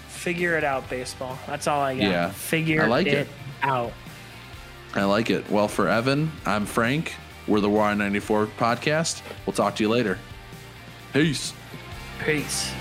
Figure 0.09 0.57
it 0.57 0.65
out, 0.65 0.89
baseball. 0.89 1.39
That's 1.47 1.67
all 1.67 1.81
I 1.83 1.95
got. 1.95 2.03
Yeah, 2.03 2.31
Figure 2.31 2.83
I 2.83 2.87
like 2.87 3.07
it, 3.07 3.13
it. 3.15 3.29
out. 3.63 3.93
I 4.95 5.05
like 5.05 5.29
it. 5.29 5.51
Well, 5.51 5.69
for 5.69 5.89
Evan, 5.89 6.33
I'm 6.47 6.65
Frank. 6.67 7.15
We're 7.47 7.61
the 7.61 7.69
War 7.69 7.83
on 7.85 7.99
94 7.99 8.47
podcast. 8.59 9.21
We'll 9.45 9.53
talk 9.53 9.77
to 9.77 9.83
you 9.83 9.91
later. 9.91 10.19
Peace. 11.13 11.53
Peace. 12.25 12.73